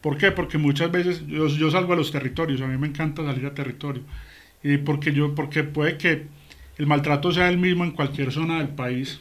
¿Por 0.02 0.18
qué? 0.18 0.32
Porque 0.32 0.58
muchas 0.58 0.92
veces 0.92 1.26
yo, 1.26 1.48
yo 1.48 1.70
salgo 1.70 1.94
a 1.94 1.96
los 1.96 2.12
territorios, 2.12 2.60
a 2.60 2.66
mí 2.66 2.76
me 2.76 2.88
encanta 2.88 3.24
salir 3.24 3.46
a 3.46 3.54
territorio. 3.54 4.02
Y 4.62 4.76
porque, 4.76 5.14
yo, 5.14 5.34
porque 5.34 5.64
puede 5.64 5.96
que 5.96 6.26
el 6.78 6.86
maltrato 6.86 7.32
sea 7.32 7.48
el 7.48 7.58
mismo 7.58 7.84
en 7.84 7.90
cualquier 7.90 8.32
zona 8.32 8.58
del 8.58 8.68
país, 8.68 9.20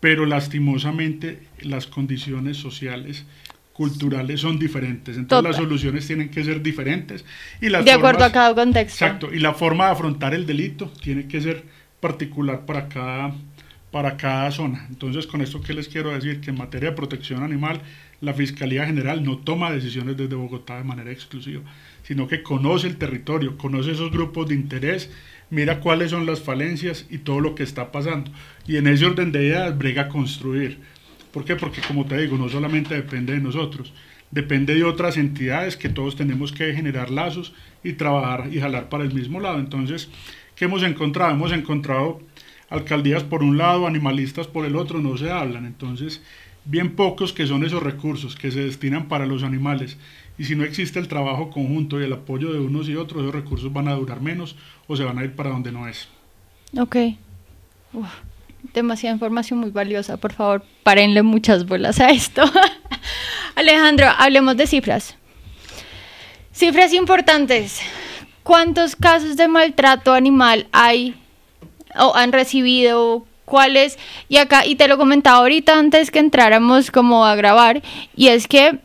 pero 0.00 0.26
lastimosamente 0.26 1.46
las 1.62 1.86
condiciones 1.86 2.56
sociales 2.56 3.24
culturales 3.72 4.40
son 4.40 4.58
diferentes, 4.58 5.16
entonces 5.16 5.50
las 5.50 5.56
soluciones 5.56 6.06
tienen 6.06 6.28
que 6.28 6.44
ser 6.44 6.62
diferentes 6.62 7.24
y 7.60 7.70
las 7.70 7.84
de 7.84 7.92
acuerdo 7.92 8.24
a 8.24 8.30
cada 8.30 8.54
contexto. 8.54 9.04
Exacto, 9.04 9.34
y 9.34 9.40
la 9.40 9.54
forma 9.54 9.86
de 9.86 9.92
afrontar 9.92 10.34
el 10.34 10.46
delito 10.46 10.92
tiene 11.02 11.26
que 11.26 11.40
ser 11.40 11.64
particular 12.00 12.66
para 12.66 12.88
cada 12.88 13.34
para 13.94 14.16
cada 14.16 14.50
zona. 14.50 14.86
Entonces, 14.90 15.24
con 15.24 15.40
esto 15.40 15.60
que 15.60 15.72
les 15.72 15.86
quiero 15.86 16.10
decir 16.10 16.40
que 16.40 16.50
en 16.50 16.58
materia 16.58 16.90
de 16.90 16.96
protección 16.96 17.44
animal, 17.44 17.80
la 18.20 18.34
Fiscalía 18.34 18.86
General 18.86 19.22
no 19.22 19.38
toma 19.38 19.70
decisiones 19.70 20.16
desde 20.16 20.34
Bogotá 20.34 20.78
de 20.78 20.82
manera 20.82 21.12
exclusiva, 21.12 21.62
sino 22.02 22.26
que 22.26 22.42
conoce 22.42 22.88
el 22.88 22.96
territorio, 22.96 23.56
conoce 23.56 23.92
esos 23.92 24.10
grupos 24.10 24.48
de 24.48 24.56
interés 24.56 25.10
mira 25.50 25.80
cuáles 25.80 26.10
son 26.10 26.26
las 26.26 26.40
falencias 26.40 27.06
y 27.10 27.18
todo 27.18 27.40
lo 27.40 27.54
que 27.54 27.62
está 27.62 27.92
pasando. 27.92 28.30
Y 28.66 28.76
en 28.76 28.86
ese 28.86 29.06
orden 29.06 29.32
de 29.32 29.44
ideas 29.44 29.76
brega 29.76 30.08
construir. 30.08 30.78
¿Por 31.32 31.44
qué? 31.44 31.56
Porque 31.56 31.80
como 31.80 32.06
te 32.06 32.18
digo, 32.18 32.36
no 32.36 32.48
solamente 32.48 32.94
depende 32.94 33.32
de 33.32 33.40
nosotros, 33.40 33.92
depende 34.30 34.74
de 34.74 34.84
otras 34.84 35.16
entidades 35.16 35.76
que 35.76 35.88
todos 35.88 36.16
tenemos 36.16 36.52
que 36.52 36.72
generar 36.74 37.10
lazos 37.10 37.54
y 37.82 37.94
trabajar 37.94 38.48
y 38.52 38.60
jalar 38.60 38.88
para 38.88 39.04
el 39.04 39.12
mismo 39.12 39.40
lado. 39.40 39.58
Entonces, 39.58 40.08
¿qué 40.54 40.66
hemos 40.66 40.82
encontrado? 40.82 41.32
Hemos 41.32 41.52
encontrado 41.52 42.20
alcaldías 42.68 43.24
por 43.24 43.42
un 43.42 43.58
lado, 43.58 43.86
animalistas 43.86 44.46
por 44.46 44.64
el 44.64 44.76
otro, 44.76 45.00
no 45.00 45.16
se 45.16 45.30
hablan. 45.30 45.66
Entonces, 45.66 46.22
bien 46.64 46.96
pocos 46.96 47.32
que 47.32 47.46
son 47.46 47.64
esos 47.64 47.82
recursos 47.82 48.36
que 48.36 48.50
se 48.50 48.60
destinan 48.60 49.08
para 49.08 49.26
los 49.26 49.42
animales 49.42 49.98
y 50.36 50.44
si 50.44 50.56
no 50.56 50.64
existe 50.64 50.98
el 50.98 51.08
trabajo 51.08 51.50
conjunto 51.50 52.00
y 52.00 52.04
el 52.04 52.12
apoyo 52.12 52.52
de 52.52 52.58
unos 52.58 52.88
y 52.88 52.96
otros, 52.96 53.22
esos 53.22 53.34
recursos 53.34 53.72
van 53.72 53.88
a 53.88 53.94
durar 53.94 54.20
menos 54.20 54.56
o 54.88 54.96
se 54.96 55.04
van 55.04 55.18
a 55.18 55.24
ir 55.24 55.36
para 55.36 55.50
donde 55.50 55.70
no 55.70 55.86
es. 55.86 56.08
Ok. 56.76 56.96
demasiada 58.72 59.14
información 59.14 59.60
muy 59.60 59.70
valiosa. 59.70 60.16
Por 60.16 60.32
favor, 60.32 60.64
párenle 60.82 61.22
muchas 61.22 61.66
bolas 61.66 62.00
a 62.00 62.10
esto. 62.10 62.42
Alejandro, 63.54 64.08
hablemos 64.18 64.56
de 64.56 64.66
cifras. 64.66 65.16
Cifras 66.52 66.92
importantes. 66.92 67.80
¿Cuántos 68.42 68.96
casos 68.96 69.36
de 69.36 69.46
maltrato 69.46 70.12
animal 70.12 70.66
hay 70.72 71.14
o 71.96 72.14
han 72.16 72.32
recibido? 72.32 73.24
¿Cuáles? 73.44 73.98
Y 74.28 74.38
acá, 74.38 74.64
y 74.66 74.76
te 74.76 74.88
lo 74.88 74.96
comentaba 74.96 75.38
ahorita 75.38 75.78
antes 75.78 76.10
que 76.10 76.18
entráramos 76.18 76.90
como 76.90 77.26
a 77.26 77.34
grabar, 77.34 77.82
y 78.16 78.28
es 78.28 78.48
que 78.48 78.78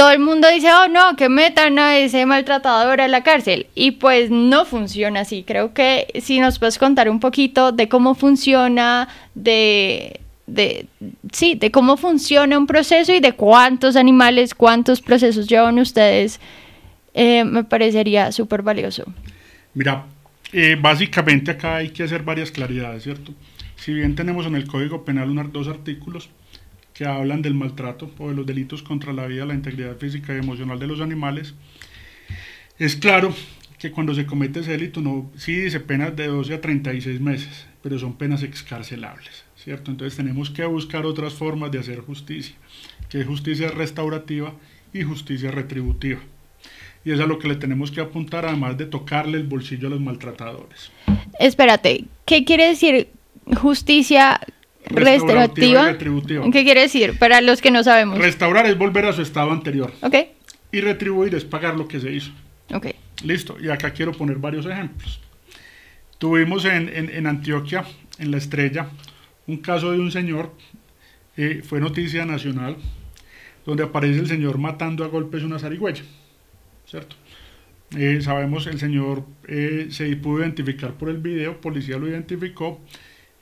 todo 0.00 0.12
el 0.12 0.18
mundo 0.18 0.48
dice, 0.48 0.68
oh 0.72 0.88
no, 0.88 1.14
que 1.14 1.28
metan 1.28 1.78
a 1.78 1.98
ese 1.98 2.24
maltratador 2.24 3.02
a 3.02 3.08
la 3.08 3.22
cárcel. 3.22 3.66
Y 3.74 3.90
pues 3.90 4.30
no 4.30 4.64
funciona 4.64 5.20
así. 5.20 5.44
Creo 5.46 5.74
que 5.74 6.06
si 6.22 6.40
nos 6.40 6.58
puedes 6.58 6.78
contar 6.78 7.10
un 7.10 7.20
poquito 7.20 7.70
de 7.70 7.86
cómo 7.90 8.14
funciona, 8.14 9.08
de, 9.34 10.20
de, 10.46 10.86
sí, 11.32 11.54
de 11.54 11.70
cómo 11.70 11.98
funciona 11.98 12.56
un 12.56 12.66
proceso 12.66 13.12
y 13.12 13.20
de 13.20 13.32
cuántos 13.32 13.94
animales, 13.94 14.54
cuántos 14.54 15.02
procesos 15.02 15.46
llevan 15.46 15.78
ustedes, 15.78 16.40
eh, 17.12 17.44
me 17.44 17.64
parecería 17.64 18.32
súper 18.32 18.62
valioso. 18.62 19.04
Mira, 19.74 20.06
eh, 20.52 20.78
básicamente 20.80 21.50
acá 21.50 21.76
hay 21.76 21.90
que 21.90 22.04
hacer 22.04 22.22
varias 22.22 22.50
claridades, 22.50 23.02
¿cierto? 23.02 23.34
Si 23.80 23.94
bien 23.94 24.14
tenemos 24.14 24.44
en 24.44 24.56
el 24.56 24.66
Código 24.66 25.06
Penal 25.06 25.30
unos 25.30 25.54
dos 25.54 25.66
artículos, 25.66 26.28
que 26.92 27.06
hablan 27.06 27.40
del 27.40 27.54
maltrato 27.54 28.10
o 28.18 28.28
de 28.28 28.34
los 28.34 28.44
delitos 28.44 28.82
contra 28.82 29.14
la 29.14 29.26
vida, 29.26 29.46
la 29.46 29.54
integridad 29.54 29.96
física 29.96 30.34
y 30.34 30.38
emocional 30.38 30.78
de 30.78 30.86
los 30.86 31.00
animales. 31.00 31.54
Es 32.78 32.94
claro 32.94 33.34
que 33.78 33.90
cuando 33.90 34.14
se 34.14 34.26
comete 34.26 34.60
ese 34.60 34.72
delito, 34.72 35.00
no, 35.00 35.30
sí 35.34 35.54
dice 35.54 35.80
penas 35.80 36.14
de 36.14 36.26
12 36.26 36.52
a 36.52 36.60
36 36.60 37.22
meses, 37.22 37.66
pero 37.82 37.98
son 37.98 38.18
penas 38.18 38.42
excarcelables, 38.42 39.46
¿cierto? 39.56 39.90
Entonces 39.90 40.14
tenemos 40.14 40.50
que 40.50 40.62
buscar 40.66 41.06
otras 41.06 41.32
formas 41.32 41.70
de 41.70 41.78
hacer 41.78 42.00
justicia, 42.00 42.56
que 43.08 43.22
es 43.22 43.26
justicia 43.26 43.70
restaurativa 43.70 44.52
y 44.92 45.04
justicia 45.04 45.50
retributiva. 45.50 46.20
Y 47.02 47.12
es 47.12 47.20
a 47.20 47.24
lo 47.24 47.38
que 47.38 47.48
le 47.48 47.56
tenemos 47.56 47.90
que 47.90 48.02
apuntar, 48.02 48.44
además 48.44 48.76
de 48.76 48.84
tocarle 48.84 49.38
el 49.38 49.44
bolsillo 49.44 49.86
a 49.86 49.90
los 49.92 50.00
maltratadores. 50.02 50.92
Espérate, 51.38 52.04
¿qué 52.26 52.44
quiere 52.44 52.66
decir 52.66 53.08
justicia 53.56 54.40
restaurativa. 54.86 55.96
¿Qué 55.98 56.64
quiere 56.64 56.82
decir? 56.82 57.18
Para 57.18 57.40
los 57.40 57.60
que 57.60 57.70
no 57.70 57.82
sabemos. 57.82 58.18
Restaurar 58.18 58.66
es 58.66 58.76
volver 58.76 59.06
a 59.06 59.12
su 59.12 59.22
estado 59.22 59.50
anterior. 59.50 59.92
Ok. 60.02 60.14
Y 60.72 60.80
retribuir 60.80 61.34
es 61.34 61.44
pagar 61.44 61.76
lo 61.76 61.88
que 61.88 62.00
se 62.00 62.12
hizo. 62.12 62.32
Ok. 62.72 62.86
Listo. 63.24 63.56
Y 63.60 63.68
acá 63.68 63.90
quiero 63.92 64.12
poner 64.12 64.36
varios 64.36 64.66
ejemplos. 64.66 65.20
Tuvimos 66.18 66.66
en, 66.66 67.26
Antioquia, 67.26 67.84
en 68.18 68.30
La 68.30 68.36
Estrella, 68.36 68.90
un 69.46 69.56
caso 69.56 69.92
de 69.92 69.98
un 69.98 70.12
señor, 70.12 70.52
eh, 71.36 71.62
fue 71.64 71.80
noticia 71.80 72.26
nacional, 72.26 72.76
donde 73.64 73.84
aparece 73.84 74.20
el 74.20 74.28
señor 74.28 74.58
matando 74.58 75.02
a 75.02 75.08
golpes 75.08 75.42
una 75.42 75.58
zarigüeya, 75.58 76.02
¿cierto? 76.86 77.16
Eh, 77.96 78.20
sabemos 78.20 78.66
el 78.66 78.78
señor 78.78 79.24
eh, 79.48 79.88
se 79.90 80.14
pudo 80.16 80.40
identificar 80.40 80.92
por 80.92 81.08
el 81.08 81.18
video, 81.18 81.58
policía 81.60 81.96
lo 81.96 82.06
identificó, 82.06 82.80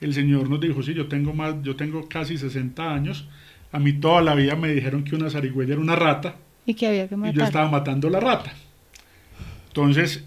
el 0.01 0.13
señor 0.13 0.49
nos 0.49 0.59
dijo, 0.59 0.81
sí, 0.83 0.93
yo 0.93 1.07
tengo 1.07 1.33
más, 1.33 1.55
yo 1.61 1.75
tengo 1.75 2.07
casi 2.07 2.37
60 2.37 2.93
años, 2.93 3.27
a 3.71 3.79
mí 3.79 3.93
toda 3.93 4.21
la 4.21 4.35
vida 4.35 4.55
me 4.55 4.69
dijeron 4.69 5.03
que 5.03 5.15
una 5.15 5.29
zarigüeya 5.29 5.73
era 5.73 5.81
una 5.81 5.95
rata, 5.95 6.35
y 6.65 6.75
que 6.75 6.85
había 6.85 7.07
que 7.07 7.15
matar. 7.15 7.33
Y 7.33 7.37
yo 7.37 7.43
estaba 7.43 7.69
matando 7.69 8.09
la 8.09 8.19
rata. 8.19 8.53
Entonces, 9.69 10.23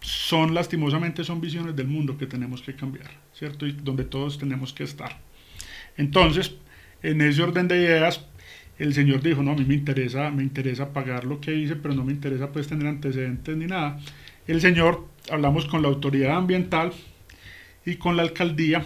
son 0.00 0.54
lastimosamente 0.54 1.24
son 1.24 1.40
visiones 1.40 1.76
del 1.76 1.88
mundo 1.88 2.16
que 2.16 2.26
tenemos 2.26 2.62
que 2.62 2.74
cambiar, 2.74 3.10
¿cierto? 3.34 3.66
Y 3.66 3.72
donde 3.72 4.04
todos 4.04 4.38
tenemos 4.38 4.72
que 4.72 4.84
estar. 4.84 5.18
Entonces, 5.96 6.54
en 7.02 7.20
ese 7.20 7.42
orden 7.42 7.68
de 7.68 7.76
ideas, 7.76 8.24
el 8.78 8.94
señor 8.94 9.20
dijo, 9.20 9.42
no, 9.42 9.52
a 9.52 9.54
mí 9.54 9.64
me 9.64 9.74
interesa, 9.74 10.30
me 10.30 10.42
interesa 10.42 10.92
pagar 10.92 11.24
lo 11.24 11.40
que 11.40 11.54
hice, 11.54 11.76
pero 11.76 11.94
no 11.94 12.04
me 12.04 12.12
interesa 12.12 12.50
pues 12.50 12.66
tener 12.66 12.86
antecedentes 12.86 13.56
ni 13.56 13.66
nada. 13.66 14.00
El 14.46 14.60
señor, 14.60 15.06
hablamos 15.30 15.66
con 15.66 15.82
la 15.82 15.88
autoridad 15.88 16.36
ambiental 16.36 16.92
y 17.84 17.96
con 17.96 18.16
la 18.16 18.22
alcaldía, 18.22 18.84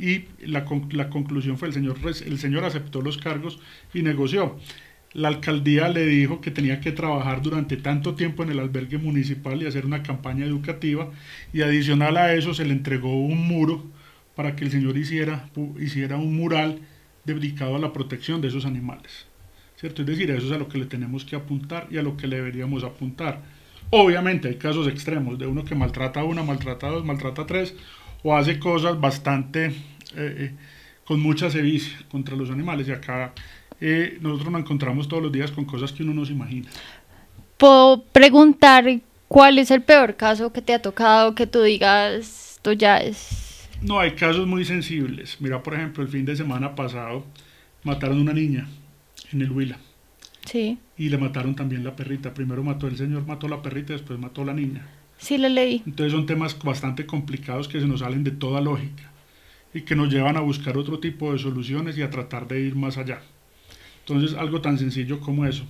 y 0.00 0.24
la, 0.46 0.64
la, 0.90 1.08
conclusión 1.08 1.56
fue 1.56 1.68
el 1.68 1.74
señor, 1.74 1.98
el 2.04 2.38
señor 2.38 2.64
aceptó 2.64 3.00
los 3.00 3.16
cargos 3.16 3.58
y 3.94 4.02
negoció 4.02 4.58
la 5.12 5.28
alcaldía 5.28 5.88
le 5.88 6.06
dijo 6.06 6.40
que 6.40 6.50
tenía 6.50 6.80
que 6.80 6.92
trabajar 6.92 7.42
durante 7.42 7.76
tanto 7.76 8.14
tiempo 8.14 8.42
en 8.42 8.50
el 8.50 8.60
albergue 8.60 8.98
municipal 8.98 9.60
y 9.60 9.66
hacer 9.66 9.84
una 9.84 10.02
campaña 10.02 10.44
educativa 10.46 11.10
y 11.52 11.62
adicional 11.62 12.16
a 12.16 12.34
eso 12.34 12.54
se 12.54 12.64
le 12.64 12.72
entregó 12.72 13.20
un 13.20 13.46
muro 13.46 13.84
para 14.36 14.54
que 14.54 14.64
el 14.64 14.70
señor 14.70 14.96
hiciera, 14.96 15.50
hiciera 15.80 16.16
un 16.16 16.36
mural 16.36 16.80
dedicado 17.24 17.76
a 17.76 17.80
la 17.80 17.92
protección 17.92 18.40
de 18.40 18.48
esos 18.48 18.64
animales. 18.64 19.26
¿Cierto? 19.76 20.02
Es 20.02 20.08
decir, 20.08 20.30
eso 20.30 20.46
es 20.46 20.52
a 20.52 20.58
lo 20.58 20.68
que 20.68 20.78
le 20.78 20.86
tenemos 20.86 21.24
que 21.24 21.36
apuntar 21.36 21.88
y 21.90 21.96
a 21.96 22.02
lo 22.02 22.16
que 22.16 22.26
le 22.26 22.36
deberíamos 22.36 22.84
apuntar. 22.84 23.42
Obviamente 23.90 24.48
hay 24.48 24.54
casos 24.54 24.86
extremos 24.86 25.38
de 25.38 25.46
uno 25.46 25.64
que 25.64 25.74
maltrata 25.74 26.20
a 26.20 26.24
una, 26.24 26.42
maltrata 26.44 26.86
a 26.86 26.90
dos, 26.90 27.04
maltrata 27.04 27.42
a 27.42 27.46
tres 27.46 27.74
o 28.22 28.36
hace 28.36 28.58
cosas 28.58 29.00
bastante 29.00 29.66
eh, 29.66 29.72
eh, 30.16 30.54
con 31.04 31.20
mucha 31.20 31.50
sevicia 31.50 31.98
contra 32.10 32.36
los 32.36 32.50
animales 32.50 32.86
y 32.86 32.92
acá 32.92 33.32
eh, 33.80 34.18
nosotros 34.20 34.52
nos 34.52 34.60
encontramos 34.60 35.08
todos 35.08 35.22
los 35.22 35.32
días 35.32 35.50
con 35.50 35.64
cosas 35.64 35.92
que 35.92 36.04
uno 36.04 36.14
no 36.14 36.24
se 36.24 36.32
imagina. 36.32 36.68
Puedo 37.56 38.04
preguntar 38.04 39.00
cuál 39.26 39.58
es 39.58 39.70
el 39.70 39.82
peor 39.82 40.14
caso 40.16 40.52
que 40.52 40.62
te 40.62 40.72
ha 40.72 40.80
tocado 40.80 41.34
que 41.34 41.46
tú 41.46 41.62
digas, 41.62 42.52
esto 42.54 42.72
ya 42.72 42.98
es... 42.98 43.68
No, 43.82 43.98
hay 43.98 44.12
casos 44.12 44.46
muy 44.46 44.64
sensibles. 44.64 45.38
Mira, 45.40 45.62
por 45.62 45.74
ejemplo, 45.74 46.02
el 46.02 46.08
fin 46.08 46.24
de 46.24 46.36
semana 46.36 46.74
pasado 46.74 47.24
mataron 47.82 48.18
a 48.18 48.20
una 48.20 48.32
niña 48.34 48.68
en 49.32 49.40
el 49.42 49.50
Huila. 49.50 49.78
Sí. 50.44 50.78
Y 51.00 51.08
le 51.08 51.16
mataron 51.16 51.54
también 51.54 51.82
la 51.82 51.96
perrita. 51.96 52.34
Primero 52.34 52.62
mató 52.62 52.86
el 52.86 52.94
señor, 52.94 53.26
mató 53.26 53.48
la 53.48 53.62
perrita, 53.62 53.94
después 53.94 54.18
mató 54.18 54.44
la 54.44 54.52
niña. 54.52 54.86
Sí, 55.16 55.38
le 55.38 55.48
leí. 55.48 55.82
Entonces 55.86 56.12
son 56.12 56.26
temas 56.26 56.62
bastante 56.62 57.06
complicados 57.06 57.68
que 57.68 57.80
se 57.80 57.86
nos 57.86 58.00
salen 58.00 58.22
de 58.22 58.32
toda 58.32 58.60
lógica 58.60 59.10
y 59.72 59.80
que 59.80 59.96
nos 59.96 60.12
llevan 60.12 60.36
a 60.36 60.40
buscar 60.40 60.76
otro 60.76 60.98
tipo 60.98 61.32
de 61.32 61.38
soluciones 61.38 61.96
y 61.96 62.02
a 62.02 62.10
tratar 62.10 62.46
de 62.46 62.60
ir 62.60 62.76
más 62.76 62.98
allá. 62.98 63.22
Entonces, 64.00 64.36
algo 64.36 64.60
tan 64.60 64.76
sencillo 64.76 65.20
como 65.20 65.46
eso. 65.46 65.64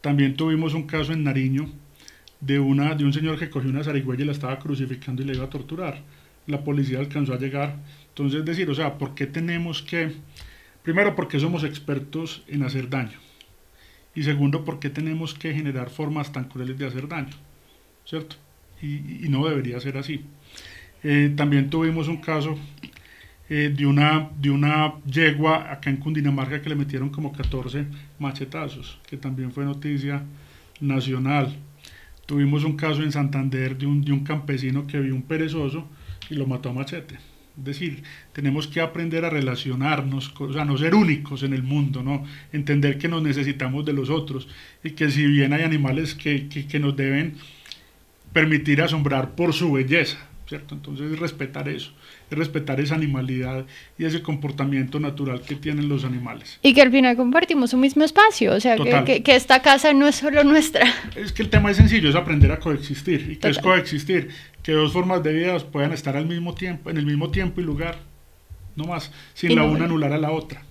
También 0.00 0.36
tuvimos 0.36 0.74
un 0.74 0.84
caso 0.84 1.12
en 1.12 1.24
Nariño 1.24 1.68
de, 2.40 2.60
una, 2.60 2.94
de 2.94 3.04
un 3.04 3.12
señor 3.12 3.40
que 3.40 3.50
cogió 3.50 3.68
una 3.68 3.82
zarigüeya 3.82 4.22
y 4.22 4.26
la 4.26 4.32
estaba 4.32 4.60
crucificando 4.60 5.22
y 5.22 5.24
le 5.24 5.34
iba 5.34 5.46
a 5.46 5.50
torturar. 5.50 6.02
La 6.46 6.62
policía 6.62 7.00
alcanzó 7.00 7.34
a 7.34 7.38
llegar. 7.38 7.78
Entonces, 8.10 8.38
es 8.38 8.46
decir, 8.46 8.70
o 8.70 8.76
sea, 8.76 8.96
¿por 8.96 9.16
qué 9.16 9.26
tenemos 9.26 9.82
que... 9.82 10.12
Primero, 10.84 11.16
porque 11.16 11.40
somos 11.40 11.64
expertos 11.64 12.44
en 12.46 12.62
hacer 12.62 12.88
daño. 12.88 13.18
Y 14.14 14.22
segundo, 14.24 14.64
¿por 14.64 14.78
qué 14.78 14.90
tenemos 14.90 15.34
que 15.34 15.54
generar 15.54 15.90
formas 15.90 16.32
tan 16.32 16.44
crueles 16.44 16.78
de 16.78 16.86
hacer 16.86 17.08
daño? 17.08 17.34
¿Cierto? 18.04 18.36
Y, 18.82 19.28
no 19.28 19.46
debería 19.46 19.80
ser 19.80 19.96
así. 19.96 20.24
Eh, 21.02 21.32
también 21.36 21.70
tuvimos 21.70 22.08
un 22.08 22.18
caso 22.18 22.58
eh, 23.48 23.72
de, 23.74 23.86
una, 23.86 24.30
de 24.36 24.50
una 24.50 24.94
yegua 25.06 25.72
acá 25.72 25.90
en 25.90 25.96
Cundinamarca 25.96 26.60
que 26.60 26.68
le 26.68 26.74
metieron 26.74 27.10
como 27.10 27.32
14 27.32 27.86
machetazos, 28.18 28.98
que 29.06 29.16
también 29.16 29.52
fue 29.52 29.64
noticia 29.64 30.22
nacional. 30.80 31.56
Tuvimos 32.26 32.64
un 32.64 32.76
caso 32.76 33.02
en 33.02 33.12
Santander 33.12 33.76
de 33.76 33.86
un, 33.86 34.04
de 34.04 34.12
un 34.12 34.24
campesino 34.24 34.86
que 34.86 35.00
vio 35.00 35.14
un 35.14 35.22
perezoso 35.22 35.86
y 36.28 36.34
lo 36.34 36.46
mató 36.46 36.70
a 36.70 36.72
machete. 36.72 37.31
Es 37.58 37.64
decir, 37.64 38.02
tenemos 38.32 38.66
que 38.66 38.80
aprender 38.80 39.24
a 39.24 39.30
relacionarnos, 39.30 40.32
sea, 40.52 40.64
no 40.64 40.78
ser 40.78 40.94
únicos 40.94 41.42
en 41.42 41.52
el 41.52 41.62
mundo, 41.62 42.02
¿no? 42.02 42.24
Entender 42.52 42.96
que 42.96 43.08
nos 43.08 43.22
necesitamos 43.22 43.84
de 43.84 43.92
los 43.92 44.08
otros 44.08 44.48
y 44.82 44.92
que 44.92 45.10
si 45.10 45.26
bien 45.26 45.52
hay 45.52 45.62
animales 45.62 46.14
que, 46.14 46.48
que, 46.48 46.66
que 46.66 46.78
nos 46.80 46.96
deben 46.96 47.34
permitir 48.32 48.80
asombrar 48.80 49.34
por 49.34 49.52
su 49.52 49.72
belleza, 49.72 50.18
¿cierto? 50.46 50.74
Entonces, 50.74 51.18
respetar 51.18 51.68
eso 51.68 51.92
respetar 52.34 52.80
esa 52.80 52.94
animalidad 52.94 53.64
y 53.98 54.04
ese 54.04 54.22
comportamiento 54.22 54.98
natural 55.00 55.40
que 55.42 55.54
tienen 55.54 55.88
los 55.88 56.04
animales. 56.04 56.58
Y 56.62 56.74
que 56.74 56.82
al 56.82 56.90
final 56.90 57.16
compartimos 57.16 57.72
un 57.72 57.80
mismo 57.80 58.04
espacio, 58.04 58.54
o 58.54 58.60
sea, 58.60 58.76
que, 58.76 59.22
que, 59.22 59.36
esta 59.36 59.62
casa 59.62 59.92
no 59.92 60.06
es 60.06 60.16
solo 60.16 60.44
nuestra. 60.44 60.86
Es 61.16 61.32
que 61.32 61.42
el 61.42 61.50
tema 61.50 61.70
es 61.70 61.76
sencillo, 61.76 62.08
es 62.08 62.14
aprender 62.14 62.52
a 62.52 62.58
coexistir. 62.58 63.32
¿Y 63.32 63.36
que 63.36 63.48
es 63.48 63.58
coexistir? 63.58 64.30
Que 64.62 64.72
dos 64.72 64.92
formas 64.92 65.22
de 65.22 65.32
vida 65.32 65.58
puedan 65.58 65.92
estar 65.92 66.16
al 66.16 66.26
mismo 66.26 66.54
tiempo, 66.54 66.90
en 66.90 66.96
el 66.96 67.06
mismo 67.06 67.30
tiempo 67.30 67.60
y 67.60 67.64
lugar, 67.64 67.98
no 68.76 68.84
más, 68.84 69.12
sin 69.34 69.54
la 69.56 69.64
una 69.64 69.84
anular 69.84 70.12
a 70.12 70.18
la 70.18 70.30
otra. 70.30 70.62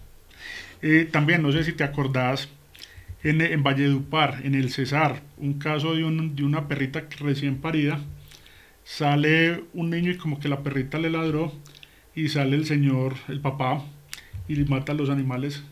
Eh, 0.82 1.08
también, 1.12 1.42
no 1.42 1.52
sé 1.52 1.64
si 1.64 1.74
te 1.74 1.84
acordás, 1.84 2.50
en, 3.24 3.42
en 3.42 3.64
Valledupar, 3.64 4.42
en 4.44 4.56
el 4.56 4.72
Cesar, 4.72 5.22
un 5.38 5.60
caso 5.60 5.94
de, 5.96 6.04
un, 6.04 6.36
de 6.36 6.44
una 6.44 6.68
perrita 6.68 7.04
recién 7.20 7.58
parida, 7.58 8.00
sale 8.84 9.64
un 9.74 9.90
niño 9.90 10.12
y 10.12 10.18
como 10.18 10.40
que 10.40 10.50
la 10.50 10.64
perrita 10.64 10.98
le 10.98 11.10
ladró 11.10 11.52
y 12.16 12.30
sale 12.30 12.56
el 12.56 12.66
señor, 12.66 13.16
el 13.28 13.40
papá, 13.40 13.84
y 14.48 14.56
mata 14.66 14.92
a 14.92 14.96
los 14.96 15.10
animales 15.10 15.64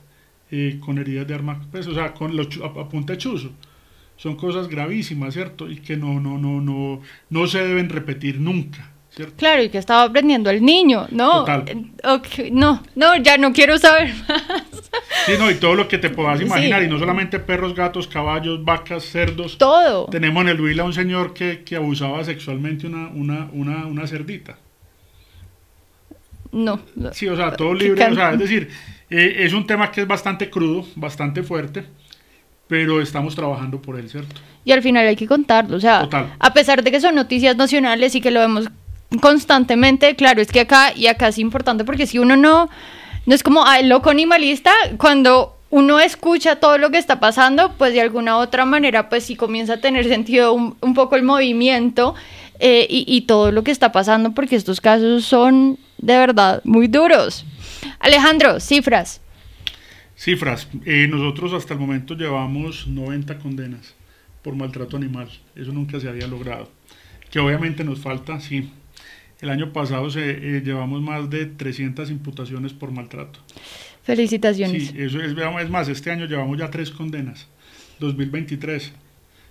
eh, 0.52 0.80
con 0.80 0.98
heridas 0.98 1.28
de 1.28 1.36
arma, 1.36 1.62
pues, 1.72 1.88
o 1.88 1.94
sea, 1.94 2.14
con 2.14 2.36
los, 2.36 2.48
a, 2.64 2.90
punta 2.90 3.14
de 3.14 3.20
chuzo. 3.20 3.52
Son 4.20 4.36
cosas 4.36 4.68
gravísimas, 4.68 5.34
¿cierto? 5.34 5.72
Y 5.72 5.78
que 5.78 5.96
no, 5.96 6.20
no, 6.20 6.38
no, 6.38 6.60
no, 6.60 7.02
no 7.30 7.48
se 7.48 7.66
deben 7.66 7.88
repetir 7.88 8.38
nunca. 8.38 8.92
¿cierto? 9.12 9.36
Claro, 9.38 9.64
y 9.64 9.70
que 9.70 9.78
estaba 9.78 10.04
aprendiendo 10.04 10.50
el 10.50 10.62
niño, 10.62 11.08
¿no? 11.12 11.46
no, 12.52 12.84
no, 12.96 13.16
ya 13.24 13.38
no 13.38 13.54
quiero 13.54 13.78
saber 13.78 14.14
más. 14.28 14.64
Sí, 15.26 15.32
no, 15.40 15.50
y 15.50 15.56
todo 15.56 15.74
lo 15.76 15.88
que 15.88 15.98
te 15.98 16.10
puedas 16.10 16.42
imaginar, 16.42 16.84
y 16.84 16.90
no 16.90 17.00
solamente 17.00 17.40
perros, 17.40 17.74
gatos, 17.74 18.10
caballos, 18.10 18.64
vacas, 18.66 19.06
cerdos. 19.06 19.58
Todo. 19.58 20.08
Tenemos 20.08 20.44
en 20.44 20.50
el 20.50 20.60
Huila 20.60 20.84
un 20.84 20.94
señor 20.94 21.34
que, 21.34 21.64
que 21.64 21.78
abusaba 21.78 22.22
sexualmente 22.26 22.88
una, 22.88 23.08
una, 23.08 23.50
una, 23.54 23.86
una 23.86 24.06
cerdita. 24.06 24.58
No. 26.52 26.82
Sí, 27.14 27.30
o 27.30 27.38
sea, 27.38 27.54
todo 27.54 27.74
libre, 27.74 28.04
o 28.04 28.16
sea, 28.16 28.34
es 28.34 28.40
decir, 28.40 28.70
eh, 29.10 29.36
es 29.40 29.54
un 29.54 29.66
tema 29.66 29.92
que 29.92 30.02
es 30.02 30.08
bastante 30.08 30.50
crudo, 30.50 30.86
bastante 30.96 31.42
fuerte, 31.42 31.86
pero 32.70 33.02
estamos 33.02 33.36
trabajando 33.36 33.82
por 33.82 34.00
él, 34.00 34.10
¿cierto? 34.10 34.40
Y 34.64 34.72
al 34.72 34.82
final 34.82 35.06
hay 35.06 35.18
que 35.18 35.28
contarlo, 35.28 35.76
o 35.76 35.80
sea, 35.82 36.08
a 36.40 36.54
pesar 36.54 36.84
de 36.84 36.92
que 36.92 37.02
son 37.02 37.16
noticias 37.16 37.58
nacionales 37.58 38.16
y 38.16 38.22
que 38.22 38.32
lo 38.32 38.40
vemos 38.40 38.70
constantemente, 39.20 40.16
claro, 40.16 40.42
es 40.42 40.52
que 40.52 40.62
acá, 40.62 40.94
y 40.96 41.08
acá 41.08 41.28
es 41.28 41.40
importante 41.40 41.84
porque 41.84 42.08
si 42.08 42.20
uno 42.20 42.38
no 42.38 42.70
no 43.26 43.36
es 43.36 43.44
como 43.44 43.64
el 43.72 43.90
loco 43.90 44.10
animalista, 44.10 44.72
cuando 44.98 45.56
uno 45.70 46.00
escucha 46.00 46.56
todo 46.56 46.78
lo 46.78 46.90
que 46.90 46.98
está 46.98 47.20
pasando, 47.20 47.74
pues 47.78 47.94
de 47.94 48.02
alguna 48.02 48.38
u 48.38 48.40
otra 48.40 48.66
manera, 48.66 49.10
pues 49.10 49.24
sí 49.24 49.36
comienza 49.36 49.74
a 49.74 49.78
tener 49.78 50.08
sentido 50.08 50.54
un, 50.54 50.94
poco 50.96 51.16
el 51.16 51.24
movimiento 51.24 52.16
eh, 52.60 52.88
y, 52.90 53.22
todo 53.22 53.52
lo 53.52 53.64
que 53.64 53.72
está 53.72 53.92
pasando, 53.92 54.32
porque 54.32 54.56
estos 54.56 54.82
casos 54.82 55.26
son 55.26 55.78
de 56.00 56.18
verdad 56.18 56.62
muy 56.64 56.88
duros. 56.88 57.46
Alejandro, 58.00 58.60
cifras. 58.60 59.22
Cifras. 60.20 60.68
Eh, 60.86 61.08
nosotros 61.10 61.54
hasta 61.54 61.74
el 61.76 61.80
momento 61.80 62.14
llevamos 62.14 62.88
90 62.88 63.40
condenas 63.40 63.96
por 64.44 64.54
maltrato 64.54 64.98
animal. 64.98 65.30
Eso 65.56 65.72
nunca 65.72 65.98
se 66.02 66.10
había 66.10 66.28
logrado. 66.28 66.70
Que 67.32 67.40
obviamente 67.40 67.86
nos 67.86 68.02
falta, 68.02 68.42
sí, 68.42 68.70
el 69.40 69.50
año 69.50 69.72
pasado 69.72 70.10
se, 70.10 70.32
eh, 70.32 70.62
llevamos 70.62 71.02
más 71.02 71.30
de 71.30 71.46
300 71.46 72.12
imputaciones 72.12 72.74
por 72.74 72.92
maltrato. 72.92 73.40
Felicitaciones. 74.04 74.90
Sí, 74.90 74.96
eso 74.98 75.22
es, 75.22 75.32
es 75.38 75.70
más, 75.70 75.88
este 75.88 76.12
año 76.12 76.26
llevamos 76.26 76.58
ya 76.58 76.70
tres 76.70 76.92
condenas, 76.92 77.48
2023. 78.00 78.92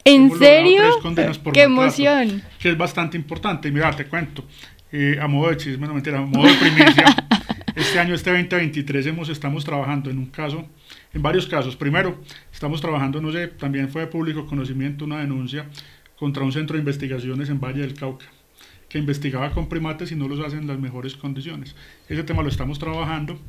¿En 0.04 0.36
serio? 0.38 0.82
Tres 0.82 0.96
condenas 1.00 1.38
por 1.38 1.54
¡Qué 1.54 1.62
emoción! 1.62 2.42
Que 2.58 2.68
es 2.68 2.76
bastante 2.76 3.16
importante. 3.16 3.70
Mira, 3.70 3.90
te 3.96 4.04
cuento, 4.04 4.44
eh, 4.92 5.18
a 5.18 5.26
modo 5.28 5.48
de 5.48 5.56
chisme, 5.56 5.86
no 5.86 5.94
mentira, 5.94 6.18
a 6.18 6.26
modo 6.26 6.46
de 6.46 6.54
primicia, 6.54 7.26
este 7.88 8.00
año, 8.00 8.14
este 8.14 8.30
2023, 8.30 9.06
hemos, 9.06 9.30
estamos 9.30 9.64
trabajando 9.64 10.10
en 10.10 10.18
un 10.18 10.26
caso, 10.26 10.66
en 11.14 11.22
varios 11.22 11.46
casos. 11.46 11.74
Primero, 11.74 12.20
estamos 12.52 12.82
trabajando, 12.82 13.18
no 13.22 13.32
sé, 13.32 13.48
también 13.48 13.88
fue 13.88 14.02
de 14.02 14.08
público 14.08 14.44
conocimiento 14.44 15.06
una 15.06 15.20
denuncia 15.20 15.64
contra 16.18 16.44
un 16.44 16.52
centro 16.52 16.74
de 16.74 16.80
investigaciones 16.80 17.48
en 17.48 17.58
Valle 17.58 17.80
del 17.80 17.94
Cauca 17.94 18.26
que 18.90 18.98
investigaba 18.98 19.52
con 19.52 19.70
primates 19.70 20.12
y 20.12 20.16
no 20.16 20.28
los 20.28 20.38
hace 20.40 20.58
en 20.58 20.66
las 20.66 20.78
mejores 20.78 21.16
condiciones. 21.16 21.74
Ese 22.10 22.22
tema 22.24 22.42
lo 22.42 22.50
estamos 22.50 22.78
trabajando 22.78 23.40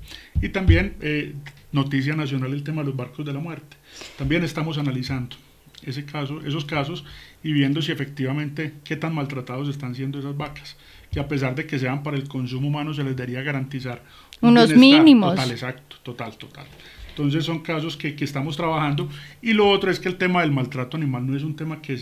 y 0.42 0.50
también 0.50 0.96
eh, 1.02 1.36
noticia 1.74 2.16
nacional 2.16 2.54
el 2.54 2.64
tema 2.64 2.82
de 2.82 2.88
los 2.88 2.96
barcos 2.96 3.26
de 3.26 3.34
la 3.34 3.40
muerte. 3.40 3.76
También 4.18 4.46
estamos 4.46 4.78
analizando 4.78 5.36
ese 5.84 6.06
caso, 6.06 6.40
esos 6.46 6.64
casos 6.64 7.04
y 7.44 7.52
viendo 7.52 7.82
si 7.82 7.92
efectivamente 7.92 8.74
qué 8.86 8.96
tan 8.96 9.14
maltratados 9.14 9.68
están 9.68 9.96
siendo 9.96 10.20
esas 10.20 10.36
vacas, 10.38 10.78
que 11.12 11.20
a 11.20 11.28
pesar 11.28 11.55
de 11.55 11.66
que 11.66 11.80
sean 11.80 12.03
para 12.03 12.18
el 12.18 12.28
consumo 12.28 12.68
humano 12.68 12.93
se 12.93 13.03
les 13.03 13.16
debería 13.16 13.41
garantizar 13.41 14.01
unos 14.41 14.76
mínimos. 14.76 15.32
Total, 15.32 15.51
exacto, 15.51 15.95
total, 16.03 16.38
total. 16.38 16.66
Entonces 17.10 17.43
son 17.43 17.60
casos 17.60 17.97
que, 17.97 18.16
que, 18.16 18.24
estamos 18.24 18.55
trabajando 18.55 19.10
y 19.41 19.53
lo 19.53 19.70
otro 19.70 19.91
es 19.91 19.99
que 19.99 20.07
el 20.07 20.16
tema 20.16 20.41
del 20.41 20.51
maltrato 20.51 20.95
animal 20.95 21.28
no 21.28 21.36
es 21.36 21.43
un 21.43 21.55
tema 21.55 21.82
que, 21.82 21.99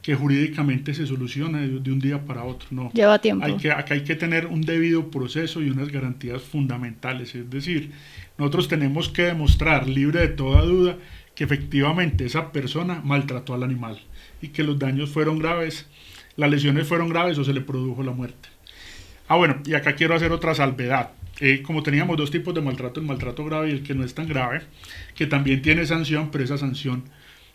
que 0.00 0.14
jurídicamente 0.14 0.94
se 0.94 1.06
soluciona 1.06 1.60
de, 1.60 1.80
de, 1.80 1.92
un 1.92 1.98
día 1.98 2.24
para 2.24 2.44
otro, 2.44 2.68
no. 2.70 2.90
Lleva 2.92 3.18
tiempo. 3.18 3.44
Hay 3.44 3.56
que, 3.56 3.70
acá 3.70 3.94
hay 3.94 4.04
que 4.04 4.14
tener 4.14 4.46
un 4.46 4.62
debido 4.62 5.10
proceso 5.10 5.60
y 5.60 5.68
unas 5.68 5.88
garantías 5.88 6.42
fundamentales, 6.42 7.34
es 7.34 7.50
decir, 7.50 7.90
nosotros 8.38 8.68
tenemos 8.68 9.08
que 9.08 9.22
demostrar 9.22 9.86
libre 9.86 10.20
de 10.20 10.28
toda 10.28 10.62
duda 10.62 10.96
que 11.34 11.44
efectivamente 11.44 12.24
esa 12.24 12.52
persona 12.52 13.00
maltrató 13.04 13.54
al 13.54 13.64
animal 13.64 13.98
y 14.40 14.48
que 14.48 14.62
los 14.62 14.78
daños 14.78 15.10
fueron 15.10 15.38
graves, 15.38 15.86
las 16.36 16.50
lesiones 16.50 16.86
fueron 16.86 17.08
graves 17.08 17.38
o 17.38 17.44
se 17.44 17.52
le 17.52 17.60
produjo 17.60 18.02
la 18.02 18.12
muerte. 18.12 18.48
Ah, 19.28 19.36
bueno, 19.36 19.60
y 19.64 19.74
acá 19.74 19.94
quiero 19.94 20.14
hacer 20.14 20.32
otra 20.32 20.54
salvedad. 20.54 21.12
Eh, 21.40 21.62
como 21.62 21.82
teníamos 21.82 22.16
dos 22.16 22.30
tipos 22.30 22.54
de 22.54 22.60
maltrato, 22.60 23.00
el 23.00 23.06
maltrato 23.06 23.44
grave 23.44 23.70
y 23.70 23.72
el 23.72 23.82
que 23.82 23.94
no 23.94 24.04
es 24.04 24.14
tan 24.14 24.28
grave, 24.28 24.62
que 25.14 25.26
también 25.26 25.62
tiene 25.62 25.84
sanción, 25.86 26.30
pero 26.30 26.44
esa 26.44 26.58
sanción 26.58 27.04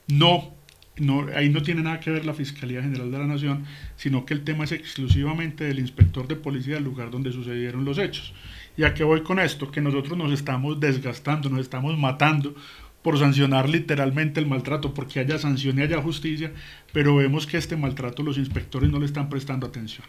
no, 0.08 0.54
no, 0.98 1.28
ahí 1.36 1.50
no 1.50 1.62
tiene 1.62 1.82
nada 1.82 2.00
que 2.00 2.12
ver 2.12 2.26
la 2.26 2.34
Fiscalía 2.34 2.82
General 2.82 3.10
de 3.12 3.18
la 3.18 3.28
Nación, 3.28 3.66
sino 3.96 4.26
que 4.26 4.34
el 4.34 4.44
tema 4.44 4.66
es 4.66 4.72
exclusivamente 4.74 5.64
del 5.64 5.80
inspector 5.80 6.28
de 6.28 6.36
policía 6.36 6.76
del 6.76 6.84
lugar 6.84 7.12
donde 7.12 7.32
sucedieron 7.32 7.86
los 7.86 7.98
hechos. 7.98 8.34
¿Y 8.76 8.84
a 8.84 8.94
voy 9.04 9.22
con 9.24 9.40
esto? 9.40 9.72
Que 9.72 9.82
nosotros 9.82 10.18
nos 10.18 10.32
estamos 10.32 10.80
desgastando, 10.80 11.50
nos 11.50 11.62
estamos 11.62 11.98
matando 11.98 12.56
por 13.02 13.18
sancionar 13.18 13.70
literalmente 13.70 14.40
el 14.40 14.48
maltrato, 14.48 14.94
porque 14.94 15.20
haya 15.20 15.38
sanción 15.38 15.80
y 15.80 15.84
haya 15.84 16.02
justicia, 16.02 16.52
pero 16.92 17.16
vemos 17.16 17.48
que 17.48 17.58
este 17.58 17.78
maltrato 17.78 18.24
los 18.24 18.38
inspectores 18.38 18.90
no 18.90 19.00
le 19.00 19.06
están 19.06 19.30
prestando 19.30 19.68
atención. 19.68 20.06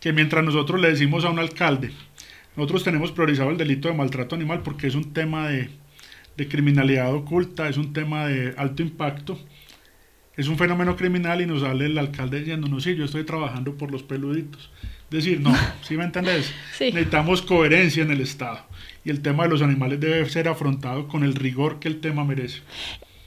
Que 0.00 0.12
mientras 0.12 0.44
nosotros 0.44 0.80
le 0.80 0.90
decimos 0.90 1.24
a 1.24 1.30
un 1.30 1.38
alcalde, 1.38 1.92
nosotros 2.56 2.82
tenemos 2.82 3.12
priorizado 3.12 3.50
el 3.50 3.56
delito 3.56 3.88
de 3.88 3.94
maltrato 3.94 4.34
animal 4.34 4.62
porque 4.62 4.88
es 4.88 4.94
un 4.94 5.12
tema 5.12 5.48
de, 5.48 5.70
de 6.36 6.48
criminalidad 6.48 7.14
oculta, 7.14 7.68
es 7.68 7.76
un 7.76 7.92
tema 7.92 8.26
de 8.26 8.54
alto 8.56 8.82
impacto, 8.82 9.38
es 10.36 10.48
un 10.48 10.58
fenómeno 10.58 10.96
criminal 10.96 11.40
y 11.40 11.46
nos 11.46 11.60
sale 11.60 11.86
el 11.86 11.96
alcalde 11.98 12.40
diciendo, 12.40 12.66
no, 12.66 12.80
sí, 12.80 12.96
yo 12.96 13.04
estoy 13.04 13.24
trabajando 13.24 13.76
por 13.76 13.92
los 13.92 14.02
peluditos. 14.02 14.70
Decir, 15.08 15.40
no, 15.40 15.54
¿sí 15.82 15.96
me 15.96 16.04
entendés? 16.04 16.52
Sí. 16.76 16.86
Necesitamos 16.86 17.42
coherencia 17.42 18.02
en 18.02 18.10
el 18.10 18.22
Estado 18.22 18.66
y 19.04 19.10
el 19.10 19.22
tema 19.22 19.44
de 19.44 19.50
los 19.50 19.62
animales 19.62 20.00
debe 20.00 20.28
ser 20.28 20.48
afrontado 20.48 21.08
con 21.08 21.24
el 21.24 21.34
rigor 21.34 21.78
que 21.78 21.88
el 21.88 22.00
tema 22.00 22.24
merece. 22.24 22.60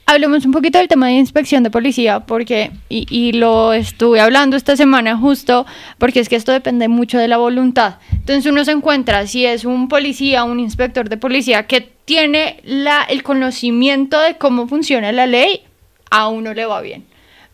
Hablemos 0.08 0.46
un 0.46 0.52
poquito 0.52 0.78
del 0.78 0.86
tema 0.86 1.08
de 1.08 1.14
inspección 1.14 1.64
de 1.64 1.70
policía, 1.70 2.20
porque, 2.20 2.70
y, 2.88 3.06
y, 3.10 3.32
lo 3.32 3.72
estuve 3.72 4.20
hablando 4.20 4.56
esta 4.56 4.76
semana 4.76 5.16
justo, 5.16 5.66
porque 5.98 6.20
es 6.20 6.28
que 6.28 6.36
esto 6.36 6.52
depende 6.52 6.86
mucho 6.86 7.18
de 7.18 7.26
la 7.26 7.38
voluntad. 7.38 7.96
Entonces 8.12 8.46
uno 8.46 8.64
se 8.64 8.70
encuentra, 8.70 9.26
si 9.26 9.44
es 9.44 9.64
un 9.64 9.88
policía, 9.88 10.44
un 10.44 10.60
inspector 10.60 11.08
de 11.08 11.16
policía 11.16 11.66
que 11.66 11.80
tiene 12.04 12.60
la, 12.62 13.02
el 13.02 13.24
conocimiento 13.24 14.20
de 14.20 14.36
cómo 14.36 14.68
funciona 14.68 15.10
la 15.10 15.26
ley, 15.26 15.62
a 16.10 16.28
uno 16.28 16.54
le 16.54 16.66
va 16.66 16.80
bien. 16.82 17.04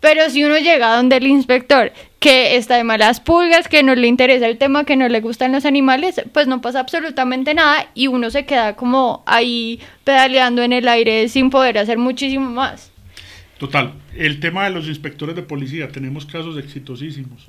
Pero 0.01 0.29
si 0.29 0.45
uno 0.45 0.59
llega 0.59 0.97
donde 0.97 1.17
el 1.17 1.27
inspector, 1.27 1.91
que 2.23 2.55
está 2.55 2.77
de 2.77 2.85
malas 2.85 3.19
pulgas, 3.19 3.67
que 3.67 3.83
no 3.83 3.97
le 3.97 4.07
interesa 4.07 4.47
el 4.47 4.57
tema, 4.57 4.85
que 4.85 4.95
no 4.95 5.09
le 5.09 5.21
gustan 5.21 5.51
los 5.51 5.67
animales, 5.67 6.23
pues 6.33 6.47
no 6.47 6.61
pasa 6.61 6.79
absolutamente 6.79 7.53
nada 7.53 7.91
y 7.95 8.07
uno 8.07 8.31
se 8.31 8.47
queda 8.47 8.77
como 8.77 9.25
ahí 9.27 9.81
pedaleando 10.05 10.63
en 10.63 10.73
el 10.73 10.87
aire 10.87 11.29
sin 11.29 11.51
poder 11.51 11.79
hacer 11.79 11.99
muchísimo 11.99 12.49
más. 12.49 12.93
Total, 13.59 13.95
el 14.17 14.39
tema 14.39 14.65
de 14.65 14.71
los 14.71 14.87
inspectores 14.87 15.35
de 15.35 15.43
policía, 15.43 15.89
tenemos 15.89 16.25
casos 16.25 16.57
exitosísimos. 16.59 17.49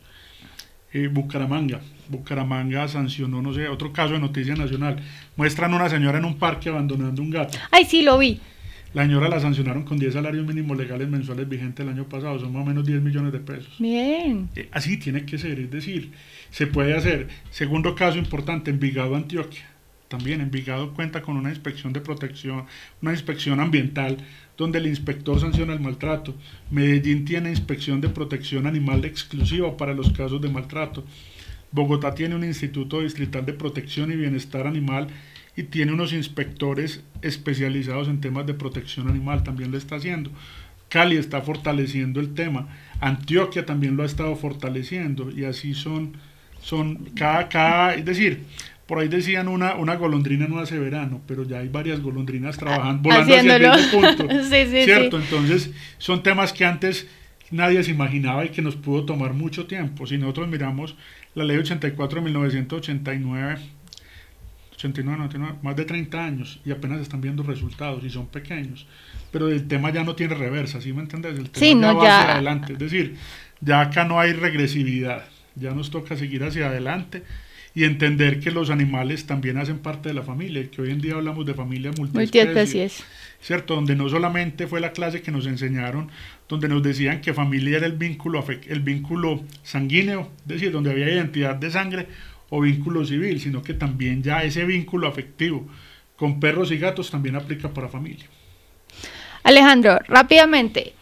Eh, 0.92 1.08
Bucaramanga, 1.08 1.80
Bucaramanga 2.10 2.88
sancionó, 2.88 3.44
no 3.44 3.54
sé, 3.54 3.68
otro 3.68 3.94
caso 3.94 4.14
de 4.14 4.20
noticia 4.20 4.56
nacional. 4.56 4.98
Muestran 5.36 5.76
una 5.76 5.88
señora 5.88 6.18
en 6.18 6.26
un 6.26 6.40
parque 6.40 6.70
abandonando 6.70 7.22
un 7.22 7.30
gato. 7.30 7.60
Ay, 7.70 7.86
sí, 7.86 8.02
lo 8.02 8.18
vi. 8.18 8.40
La 8.94 9.04
señora 9.04 9.28
la 9.28 9.40
sancionaron 9.40 9.84
con 9.84 9.98
10 9.98 10.14
salarios 10.14 10.46
mínimos 10.46 10.78
legales 10.78 11.10
mensuales 11.10 11.50
vigentes 11.50 11.84
el 11.84 11.92
año 11.92 12.08
pasado, 12.08 12.40
son 12.40 12.54
más 12.54 12.62
o 12.62 12.66
menos 12.66 12.86
10 12.86 13.02
millones 13.02 13.34
de 13.34 13.40
pesos. 13.40 13.76
Bien. 13.80 14.50
Eh, 14.56 14.70
así 14.72 14.98
tiene 14.98 15.26
que 15.26 15.40
ser, 15.40 15.60
es 15.60 15.72
decir, 15.72 16.12
se 16.52 16.68
puede 16.68 16.96
hacer. 16.96 17.28
Segundo 17.50 17.96
caso 17.96 18.20
importante, 18.20 18.70
Envigado, 18.70 19.16
Antioquia. 19.16 19.68
También 20.10 20.42
Envigado 20.42 20.94
cuenta 20.94 21.24
con 21.24 21.38
una 21.38 21.50
inspección 21.50 21.92
de 21.92 22.02
protección, 22.02 22.66
una 23.02 23.14
inspección 23.14 23.60
ambiental, 23.60 24.18
donde 24.58 24.78
el 24.78 24.86
inspector 24.86 25.40
sanciona 25.40 25.74
el 25.74 25.80
maltrato. 25.80 26.36
Medellín 26.70 27.26
tiene 27.26 27.50
inspección 27.50 28.00
de 28.00 28.10
protección 28.10 28.68
animal 28.68 29.06
exclusiva 29.06 29.76
para 29.76 29.96
los 29.96 30.12
casos 30.12 30.40
de 30.40 30.50
maltrato. 30.50 31.04
Bogotá 31.72 32.14
tiene 32.14 32.36
un 32.36 32.44
instituto 32.44 33.02
distrital 33.02 33.44
de 33.48 33.54
protección 33.54 34.12
y 34.12 34.16
bienestar 34.16 34.68
animal 34.68 35.08
y 35.56 35.64
tiene 35.64 35.94
unos 35.94 36.14
inspectores 36.14 37.04
especializados 37.22 38.08
en 38.08 38.22
temas 38.22 38.46
de 38.46 38.54
protección 38.54 39.08
animal, 39.08 39.44
también 39.44 39.72
lo 39.72 39.78
está 39.78 39.96
haciendo. 39.96 40.32
Cali 40.90 41.18
está 41.18 41.42
fortaleciendo 41.42 42.20
el 42.20 42.34
tema, 42.34 42.68
Antioquia 43.00 43.66
también 43.66 43.98
lo 43.98 44.04
ha 44.04 44.06
estado 44.06 44.36
fortaleciendo 44.36 45.32
y 45.32 45.44
así 45.46 45.74
son, 45.74 46.14
son 46.62 47.06
cada, 47.16 47.50
cada, 47.50 47.96
es 47.96 48.06
decir, 48.06 48.44
por 48.86 49.00
ahí 49.00 49.08
decían 49.08 49.48
una, 49.48 49.76
una 49.76 49.96
golondrina 49.96 50.48
no 50.48 50.60
hace 50.60 50.78
verano, 50.78 51.22
pero 51.26 51.44
ya 51.44 51.60
hay 51.60 51.68
varias 51.68 52.00
golondrinas 52.02 52.58
trabajando, 52.58 53.04
volando 53.04 53.34
Haciéndolo. 53.34 53.72
hacia 53.72 53.86
el 53.86 53.92
mismo 53.92 54.28
punto, 54.28 54.44
sí, 54.44 54.66
sí, 54.66 54.84
¿cierto? 54.84 55.20
sí. 55.20 55.24
Entonces 55.24 55.72
son 55.98 56.22
temas 56.22 56.54
que 56.54 56.66
antes 56.66 57.08
nadie 57.50 57.84
se 57.84 57.92
imaginaba 57.92 58.46
y 58.46 58.50
que 58.50 58.62
nos 58.62 58.76
pudo 58.76 59.06
tomar 59.06 59.34
mucho 59.34 59.66
tiempo. 59.68 60.06
Si 60.06 60.18
nosotros 60.18 60.48
miramos 60.48 60.96
la 61.34 61.44
ley 61.44 61.58
84 61.58 62.20
de 62.20 62.26
1989, 62.26 63.56
89, 64.84 65.18
99, 65.18 65.60
más 65.62 65.76
de 65.76 65.86
30 65.86 66.26
años 66.26 66.60
y 66.66 66.72
apenas 66.72 67.00
están 67.00 67.22
viendo 67.22 67.42
resultados 67.44 68.04
y 68.04 68.10
son 68.10 68.28
pequeños. 68.28 68.86
Pero 69.32 69.50
el 69.50 69.68
tema 69.68 69.92
ya 69.92 70.04
no 70.04 70.16
tiene 70.16 70.36
reversa, 70.36 70.82
¿sí 70.82 70.92
me 70.94 71.02
entiendes? 71.02 71.38
El 71.40 71.50
tema 71.50 71.60
Sí, 71.66 71.70
ya 71.70 71.76
no, 71.76 71.96
va 71.98 72.04
ya- 72.04 72.20
hacia 72.22 72.34
adelante. 72.34 72.74
Es 72.74 72.80
decir, 72.80 73.16
ya 73.62 73.82
acá 73.82 74.04
no 74.06 74.20
hay 74.20 74.34
regresividad, 74.34 75.24
ya 75.56 75.72
nos 75.72 75.90
toca 75.90 76.16
seguir 76.18 76.44
hacia 76.44 76.68
adelante 76.68 77.24
y 77.76 77.86
entender 77.86 78.40
que 78.40 78.52
los 78.52 78.70
animales 78.70 79.26
también 79.26 79.58
hacen 79.58 79.80
parte 79.80 80.10
de 80.10 80.14
la 80.16 80.22
familia, 80.22 80.70
que 80.70 80.82
hoy 80.82 80.92
en 80.92 81.02
día 81.02 81.16
hablamos 81.16 81.46
de 81.46 81.54
familia 81.56 81.92
multiespecie. 81.98 82.44
Multiespecies. 82.46 83.04
¿cierto? 83.42 83.76
Donde 83.76 83.96
no 83.96 84.08
solamente 84.08 84.68
fue 84.68 84.80
la 84.80 84.92
clase 84.94 85.22
que 85.22 85.30
nos 85.32 85.48
enseñaron, 85.48 86.10
donde 86.48 86.70
nos 86.70 86.82
decían 86.84 87.20
que 87.20 87.34
familia 87.34 87.78
era 87.78 87.88
el 87.88 87.94
vínculo, 87.98 88.46
el 88.70 88.80
vínculo 88.82 89.44
sanguíneo, 89.64 90.30
es 90.44 90.48
decir, 90.48 90.72
donde 90.72 90.92
había 90.92 91.10
identidad 91.12 91.56
de 91.56 91.70
sangre 91.72 92.08
o 92.56 92.62
vínculo 92.62 93.04
civil, 93.04 93.40
sino 93.42 93.64
que 93.64 93.74
también 93.74 94.22
ya 94.22 94.44
ese 94.44 94.64
vínculo 94.64 95.08
afectivo 95.08 95.66
con 96.16 96.40
perros 96.40 96.70
y 96.72 96.78
gatos 96.78 97.10
también 97.10 97.36
aplica 97.36 97.68
para 97.70 97.88
familia. 97.90 98.26
Alejandro, 99.44 99.98
rápidamente, 100.08 100.94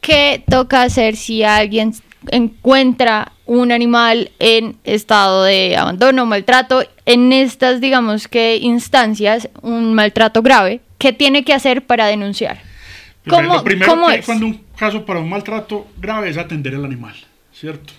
¿qué 0.00 0.44
toca 0.48 0.82
hacer 0.82 1.16
si 1.16 1.42
alguien 1.42 1.92
encuentra 2.30 3.32
un 3.44 3.72
animal 3.72 4.30
en 4.38 4.76
estado 4.84 5.42
de 5.44 5.76
abandono, 5.76 6.26
maltrato, 6.26 6.84
en 7.06 7.32
estas, 7.32 7.80
digamos 7.80 8.28
que, 8.28 8.56
instancias, 8.58 9.48
un 9.62 9.94
maltrato 9.94 10.42
grave? 10.42 10.80
¿Qué 10.98 11.12
tiene 11.12 11.42
que 11.44 11.52
hacer 11.54 11.84
para 11.86 12.06
denunciar? 12.06 12.60
Primero- 13.24 13.42
¿Cómo- 13.48 13.54
lo 13.56 13.64
primero 13.64 13.90
cómo 13.90 14.06
que 14.08 14.14
es? 14.20 14.26
cuando 14.26 14.46
un 14.46 14.60
caso 14.78 15.04
para 15.04 15.18
un 15.18 15.28
maltrato 15.28 15.88
grave 15.98 16.30
es 16.30 16.36
atender 16.38 16.74
al 16.76 16.84
animal, 16.84 17.16
¿cierto? 17.52 17.92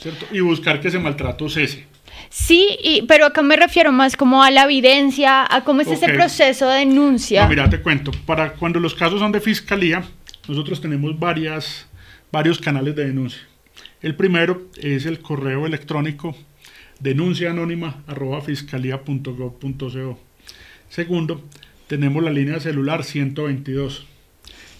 ¿Cierto? 0.00 0.26
Y 0.32 0.40
buscar 0.40 0.80
que 0.80 0.88
ese 0.88 0.98
maltrato 0.98 1.48
cese. 1.50 1.84
Sí, 2.28 2.76
y- 2.82 3.02
pero 3.02 3.26
acá 3.26 3.42
me 3.42 3.56
refiero 3.56 3.92
más 3.92 4.16
como 4.16 4.42
a 4.42 4.50
la 4.50 4.64
evidencia, 4.64 5.46
a 5.48 5.64
cómo 5.64 5.80
es 5.82 5.88
ese 5.88 6.06
proceso 6.08 6.68
de 6.68 6.78
denuncia. 6.80 7.44
No, 7.44 7.48
mira, 7.48 7.68
te 7.70 7.80
cuento. 7.80 8.10
Para 8.26 8.52
cuando 8.54 8.80
los 8.80 8.94
casos 8.94 9.20
son 9.20 9.32
de 9.32 9.40
fiscalía, 9.40 10.02
nosotros 10.48 10.80
tenemos 10.80 11.18
varias, 11.18 11.86
varios 12.32 12.58
canales 12.58 12.94
de 12.96 13.06
denuncia. 13.06 13.40
El 14.02 14.14
primero 14.14 14.68
es 14.80 15.06
el 15.06 15.20
correo 15.20 15.66
electrónico 15.66 16.36
denuncia 17.00 17.50
anónima 17.50 18.02
arroba 18.06 18.40
fiscalía.gov.co. 18.40 20.18
Segundo, 20.88 21.42
tenemos 21.88 22.22
la 22.22 22.30
línea 22.30 22.60
celular 22.60 23.04
122. 23.04 24.06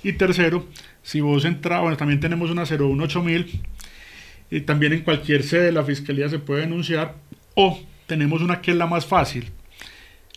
Y 0.03 0.12
tercero, 0.12 0.66
si 1.03 1.20
vos 1.20 1.44
entras, 1.44 1.80
bueno, 1.82 1.97
también 1.97 2.20
tenemos 2.20 2.51
una 2.51 2.64
018000 2.66 3.61
y 4.51 4.61
también 4.61 4.92
en 4.92 5.01
cualquier 5.01 5.42
sede 5.42 5.64
de 5.66 5.72
la 5.72 5.82
fiscalía 5.84 6.28
se 6.28 6.38
puede 6.38 6.61
denunciar 6.62 7.14
o 7.57 7.81
tenemos 8.07 8.41
una 8.43 8.61
que 8.61 8.71
es 8.71 8.77
la 8.77 8.87
más 8.87 9.07
fácil, 9.07 9.51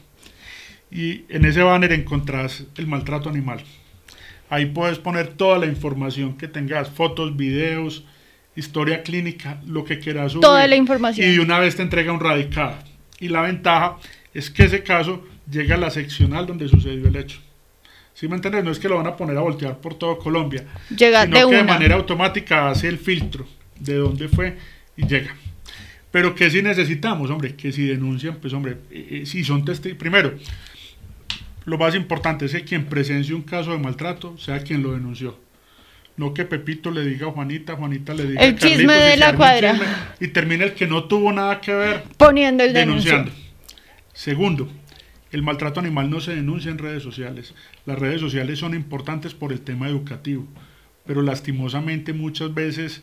y 0.90 1.24
en 1.28 1.44
ese 1.44 1.62
banner 1.62 1.92
encontrás 1.92 2.64
el 2.76 2.86
maltrato 2.86 3.28
animal. 3.28 3.62
Ahí 4.50 4.66
puedes 4.66 4.98
poner 4.98 5.28
toda 5.28 5.58
la 5.58 5.66
información 5.66 6.36
que 6.36 6.48
tengas, 6.48 6.90
fotos, 6.90 7.36
videos, 7.36 8.04
historia 8.56 9.02
clínica, 9.02 9.60
lo 9.66 9.84
que 9.84 9.98
quieras 9.98 10.32
subir. 10.32 10.42
Toda 10.42 10.66
la 10.66 10.76
información. 10.76 11.26
Y 11.26 11.32
de 11.32 11.40
una 11.40 11.58
vez 11.58 11.76
te 11.76 11.82
entrega 11.82 12.12
un 12.12 12.20
radicado. 12.20 12.76
Y 13.20 13.28
la 13.28 13.42
ventaja 13.42 13.96
es 14.34 14.50
que 14.50 14.64
ese 14.64 14.82
caso 14.82 15.24
llega 15.50 15.76
a 15.76 15.78
la 15.78 15.90
seccional 15.90 16.46
donde 16.46 16.68
sucedió 16.68 17.06
el 17.06 17.16
hecho. 17.16 17.38
¿Sí 18.14 18.28
me 18.28 18.36
entiendes? 18.36 18.64
No 18.64 18.70
es 18.70 18.78
que 18.78 18.88
lo 18.88 18.96
van 18.96 19.06
a 19.06 19.16
poner 19.16 19.36
a 19.36 19.40
voltear 19.40 19.78
por 19.78 19.94
todo 19.94 20.18
Colombia. 20.18 20.64
Llega 20.96 21.24
sino 21.24 21.48
que 21.48 21.56
de 21.56 21.64
manera 21.64 21.94
automática 21.96 22.68
hace 22.70 22.88
el 22.88 22.98
filtro 22.98 23.46
de 23.78 23.94
dónde 23.94 24.28
fue 24.28 24.56
y 24.96 25.06
llega. 25.06 25.34
Pero 26.10 26.34
que 26.34 26.48
si 26.48 26.62
necesitamos, 26.62 27.30
hombre, 27.30 27.56
que 27.56 27.72
si 27.72 27.86
denuncian, 27.86 28.36
pues 28.36 28.52
hombre, 28.52 28.76
eh, 28.90 29.08
eh, 29.22 29.26
si 29.26 29.42
son 29.42 29.64
testigos, 29.64 29.98
primero, 29.98 30.34
lo 31.64 31.76
más 31.76 31.94
importante 31.96 32.44
es 32.44 32.52
que 32.52 32.62
quien 32.62 32.84
presencie 32.84 33.34
un 33.34 33.42
caso 33.42 33.72
de 33.72 33.78
maltrato 33.78 34.38
sea 34.38 34.60
quien 34.60 34.82
lo 34.82 34.92
denunció. 34.92 35.36
No 36.16 36.32
que 36.32 36.44
Pepito 36.44 36.92
le 36.92 37.04
diga 37.04 37.26
a 37.26 37.32
Juanita, 37.32 37.74
Juanita 37.74 38.14
le 38.14 38.26
diga 38.26 38.42
el 38.42 38.56
chisme 38.56 38.94
de 38.94 39.16
la 39.16 39.34
cuadra. 39.34 40.14
y 40.20 40.28
termina 40.28 40.64
el 40.64 40.74
que 40.74 40.86
no 40.86 41.04
tuvo 41.04 41.32
nada 41.32 41.60
que 41.60 41.74
ver 41.74 42.04
poniendo 42.16 42.62
el 42.62 42.72
denunciando. 42.72 43.32
Segundo, 44.14 44.68
el 45.32 45.42
maltrato 45.42 45.80
animal 45.80 46.08
no 46.08 46.20
se 46.20 46.34
denuncia 46.34 46.70
en 46.70 46.78
redes 46.78 47.02
sociales. 47.02 47.54
Las 47.84 47.98
redes 47.98 48.20
sociales 48.20 48.60
son 48.60 48.74
importantes 48.74 49.34
por 49.34 49.52
el 49.52 49.60
tema 49.60 49.88
educativo, 49.88 50.46
pero 51.04 51.22
lastimosamente 51.22 52.12
muchas 52.12 52.54
veces 52.54 53.02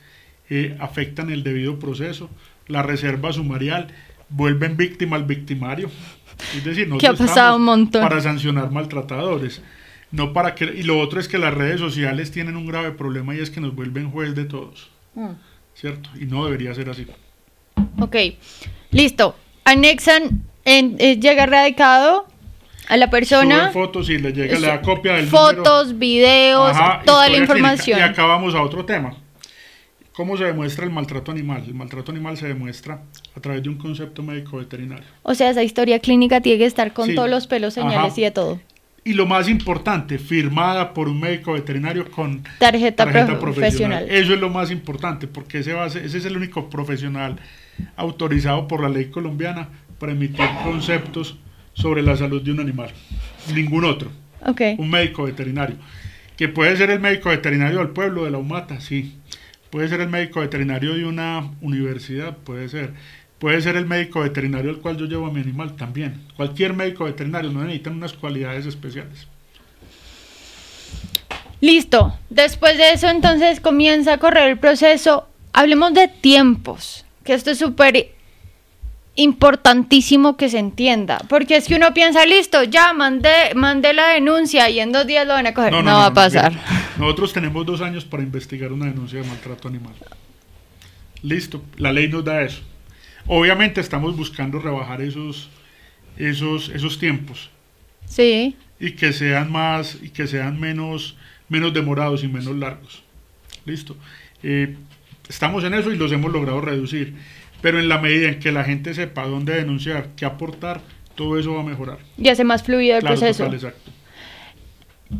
eh, 0.50 0.78
afectan 0.80 1.30
el 1.30 1.44
debido 1.44 1.78
proceso, 1.78 2.30
la 2.68 2.84
reserva 2.84 3.34
sumarial, 3.34 3.88
vuelven 4.30 4.78
víctima 4.78 5.18
al 5.18 5.26
victimario. 5.26 5.92
Es 6.56 6.64
decir, 6.64 6.88
no 6.88 6.98
ha 6.98 7.14
pasado 7.14 7.58
un 7.58 7.66
montón. 7.66 8.02
para 8.02 8.22
sancionar 8.22 8.72
maltratadores. 8.72 9.62
No 10.12 10.34
para 10.34 10.56
que, 10.56 10.66
y 10.66 10.84
lo 10.84 11.00
otro 11.00 11.20
es 11.20 11.28
que 11.28 11.38
las 11.38 11.54
redes 11.54 11.80
sociales 11.80 12.32
tienen 12.32 12.56
un 12.56 12.66
grave 12.66 12.92
problema 12.92 13.36
y 13.36 13.40
es 13.40 13.50
que 13.50 13.62
nos 13.62 13.76
vuelven 13.76 14.10
juez 14.10 14.36
de 14.36 14.46
todos. 14.46 14.90
Mm. 15.16 15.32
¿Cierto? 15.74 16.10
Y 16.20 16.26
no 16.26 16.46
debería 16.46 16.74
ser 16.74 16.90
así. 16.90 17.08
Ok, 18.00 18.16
listo. 18.92 19.36
Anexan 19.64 20.44
eh, 20.66 21.20
llega 21.20 21.46
radicado 21.46 22.28
a 22.88 22.98
la 22.98 23.10
persona. 23.10 23.72
Sube 23.72 23.86
fotos 23.86 24.10
y 24.10 24.18
le 24.18 24.34
llega 24.34 24.60
la 24.60 24.82
copia 24.82 25.14
del 25.14 25.28
Fotos, 25.28 25.98
videos, 25.98 26.76
toda 27.06 27.30
la 27.30 27.38
información. 27.38 28.00
Y 28.00 28.02
acabamos 28.02 28.54
a 28.54 28.62
otro 28.62 28.86
tema. 28.86 29.16
¿Cómo 30.14 30.36
se 30.36 30.44
demuestra 30.44 30.84
el 30.84 30.92
maltrato 30.92 31.32
animal? 31.32 31.64
El 31.66 31.74
maltrato 31.74 32.12
animal 32.12 32.38
se 32.38 32.48
demuestra 32.48 33.02
a 33.36 33.40
través 33.40 33.64
de 33.64 33.70
un 33.70 33.78
concepto 33.78 34.22
médico 34.22 34.58
veterinario. 34.58 35.06
O 35.24 35.34
sea, 35.34 35.50
esa 35.50 35.64
historia 35.64 36.00
clínica 36.00 36.42
tiene 36.42 36.60
que 36.60 36.66
estar 36.66 36.92
con 36.92 37.16
todos 37.16 37.30
los 37.30 37.48
pelos, 37.48 37.74
señales 37.74 38.18
y 38.18 38.24
de 38.24 38.32
todo. 38.32 38.60
Y 39.04 39.14
lo 39.14 39.26
más 39.26 39.48
importante, 39.48 40.20
firmada 40.20 40.94
por 40.94 41.08
un 41.08 41.20
médico 41.20 41.54
veterinario 41.54 42.12
con 42.12 42.44
tarjeta, 42.60 43.40
profesional. 43.40 44.06
Eso 44.10 44.34
es 44.34 44.40
lo 44.40 44.50
más 44.50 44.70
importante, 44.70 45.28
porque 45.28 45.60
ese, 45.60 45.74
ese 45.86 46.18
es 46.18 46.26
el 46.26 46.38
único 46.38 46.70
profesional 46.70 47.40
autorizado 47.96 48.68
por 48.68 48.84
la 48.84 48.90
ley 48.90 49.06
colombiana 49.06 49.70
para 50.02 50.14
emitir 50.14 50.44
conceptos 50.64 51.38
sobre 51.74 52.02
la 52.02 52.18
salud 52.18 52.42
de 52.42 52.52
un 52.52 52.60
animal. 52.60 52.90
Ningún 53.54 53.86
otro. 53.86 54.12
Un 54.80 54.90
médico 54.90 55.26
veterinario. 55.26 55.76
Que 56.36 56.50
puede 56.50 56.76
ser 56.76 56.90
el 56.90 57.00
médico 57.00 57.30
veterinario 57.30 57.78
del 57.78 57.90
pueblo, 57.90 58.26
de 58.26 58.32
la 58.32 58.40
humata, 58.40 58.82
sí. 58.82 59.20
Puede 59.70 59.88
ser 59.88 60.02
el 60.02 60.10
médico 60.10 60.40
veterinario 60.40 60.96
de 60.96 61.06
una 61.06 61.52
universidad, 61.62 62.36
puede 62.36 62.68
ser. 62.68 62.94
Puede 63.38 63.62
ser 63.62 63.76
el 63.76 63.86
médico 63.86 64.22
veterinario 64.22 64.72
al 64.72 64.80
cual 64.80 64.98
yo 64.98 65.06
llevo 65.06 65.28
a 65.28 65.32
mi 65.32 65.40
animal 65.40 65.76
también. 65.76 66.24
Cualquier 66.36 66.74
médico 66.74 67.06
veterinario 67.06 67.52
no 67.52 67.64
necesita 67.64 67.92
unas 67.92 68.14
cualidades 68.14 68.66
especiales. 68.66 69.28
Listo. 71.60 72.18
Después 72.32 72.76
de 72.78 72.94
eso 72.94 73.08
entonces 73.08 73.60
comienza 73.60 74.14
a 74.14 74.18
correr 74.18 74.50
el 74.50 74.58
proceso. 74.58 75.28
Hablemos 75.54 75.94
de 75.94 76.08
tiempos, 76.08 77.06
que 77.24 77.36
esto 77.36 77.52
es 77.52 77.60
súper 77.60 78.11
importantísimo 79.16 80.38
que 80.38 80.50
se 80.50 80.60
entienda, 80.60 81.20
porque 81.28 81.58
es 81.58 81.68
que 81.68 81.76
uno 81.76 81.94
piensa, 81.94 82.26
listo, 82.26 82.64
ya 82.64 82.94
mandé, 82.94 83.54
mandé 83.56 83.94
la 83.94 84.10
denuncia 84.10 84.70
y 84.70 84.80
en 84.80 84.92
dos 84.92 85.06
días 85.06 85.28
lo 85.28 85.34
van 85.34 85.48
a 85.48 85.54
coger. 85.54 85.74
No, 85.74 85.84
va 85.84 86.06
a 86.08 86.14
pasar. 86.14 86.54
nosotros 86.98 87.34
tenemos 87.34 87.66
dos 87.66 87.82
años 87.82 88.06
para 88.06 88.24
investigar 88.24 88.72
una 88.72 88.86
denuncia 88.86 89.22
de 89.22 89.28
maltrato 89.28 89.68
animal. 89.68 89.94
Listo, 91.24 91.62
la 91.78 91.92
ley 91.92 92.08
nos 92.08 92.24
da 92.24 92.42
eso. 92.42 92.62
Obviamente 93.28 93.82
estamos 93.82 94.16
buscando 94.16 94.60
rebajar 94.60 95.02
esos, 95.02 95.50
esos, 96.18 96.70
esos 96.70 96.98
tiempos. 96.98 97.50
Sí. 98.06 98.56
Y 98.80 98.92
que 98.94 99.14
sean 99.14 99.52
más, 99.52 99.98
y 100.02 100.10
que 100.10 100.26
sean 100.26 100.60
menos, 100.60 101.18
menos 101.50 101.74
demorados 101.74 102.24
y 102.24 102.28
menos 102.28 102.56
largos. 102.56 103.04
Listo. 103.66 103.96
Eh, 104.42 104.76
estamos 105.30 105.64
en 105.64 105.74
eso 105.76 105.92
y 105.92 105.98
los 105.98 106.12
hemos 106.12 106.32
logrado 106.32 106.62
reducir 106.62 107.14
pero 107.62 107.80
en 107.80 107.88
la 107.88 108.00
medida 108.00 108.30
en 108.30 108.40
que 108.40 108.52
la 108.52 108.64
gente 108.64 108.94
sepa 108.94 109.26
dónde 109.26 109.54
denunciar, 109.54 110.10
qué 110.16 110.26
aportar, 110.26 110.82
todo 111.16 111.40
eso 111.40 111.54
va 111.54 111.62
a 111.62 111.64
mejorar. 111.64 112.00
Y 112.18 112.30
hace 112.30 112.44
más 112.44 112.64
fluido 112.64 112.98
el 112.98 113.04
proceso. 113.04 113.44
Total, 113.44 113.56
exacto. 113.56 113.92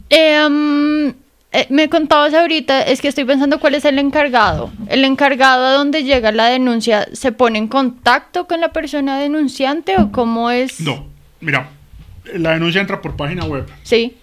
Em, 0.10 1.10
eh, 1.52 1.68
me 1.70 1.90
contabas 1.90 2.34
ahorita, 2.34 2.82
es 2.84 3.02
que 3.02 3.10
estoy 3.10 3.26
pensando 3.26 3.60
cuál 3.60 3.76
es 3.76 3.86
el 3.86 4.00
encargado. 4.00 4.72
¿El 4.88 5.04
encargado 5.04 5.66
a 5.66 5.74
donde 5.74 6.04
llega 6.04 6.32
la 6.32 6.48
denuncia 6.48 7.08
se 7.14 7.32
pone 7.32 7.60
en 7.60 7.68
contacto 7.68 8.48
con 8.48 8.62
la 8.62 8.72
persona 8.72 9.20
denunciante 9.20 9.98
o 9.98 10.12
cómo 10.12 10.50
es? 10.50 10.80
No, 10.80 11.08
mira, 11.42 11.70
la 12.34 12.54
denuncia 12.54 12.82
entra 12.82 13.02
por 13.02 13.16
página 13.16 13.46
web. 13.46 13.68
Sí. 13.84 14.16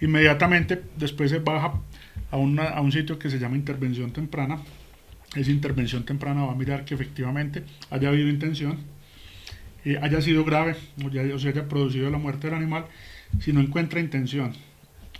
Inmediatamente 0.00 0.82
después 0.96 1.30
se 1.30 1.40
baja 1.40 1.74
a, 2.30 2.36
a 2.36 2.80
un 2.80 2.92
sitio 2.92 3.18
que 3.18 3.28
se 3.28 3.38
llama 3.38 3.56
intervención 3.56 4.12
temprana 4.12 4.60
esa 5.34 5.50
intervención 5.50 6.04
temprana 6.04 6.44
va 6.44 6.52
a 6.52 6.56
mirar 6.56 6.84
que 6.84 6.94
efectivamente 6.94 7.64
haya 7.90 8.08
habido 8.08 8.28
intención, 8.28 8.78
eh, 9.84 9.98
haya 10.02 10.20
sido 10.20 10.44
grave 10.44 10.76
o, 11.04 11.08
ya, 11.08 11.22
se 11.38 11.48
haya 11.48 11.68
producido 11.68 12.10
la 12.10 12.18
muerte 12.18 12.48
del 12.48 12.56
animal. 12.56 12.86
Si 13.40 13.52
no 13.52 13.60
encuentra 13.60 14.00
intención 14.00 14.54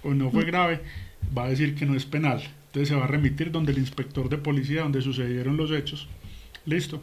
o 0.02 0.12
no 0.14 0.30
fue 0.30 0.44
grave, 0.44 0.80
va 1.36 1.44
a 1.44 1.48
decir 1.48 1.74
que 1.74 1.86
no 1.86 1.94
es 1.94 2.04
penal. 2.06 2.42
Entonces 2.66 2.88
se 2.88 2.94
va 2.94 3.04
a 3.04 3.08
remitir 3.08 3.50
donde 3.50 3.72
el 3.72 3.78
inspector 3.78 4.28
de 4.28 4.38
policía, 4.38 4.82
donde 4.82 5.02
sucedieron 5.02 5.56
los 5.56 5.70
hechos. 5.70 6.08
Listo. 6.66 7.02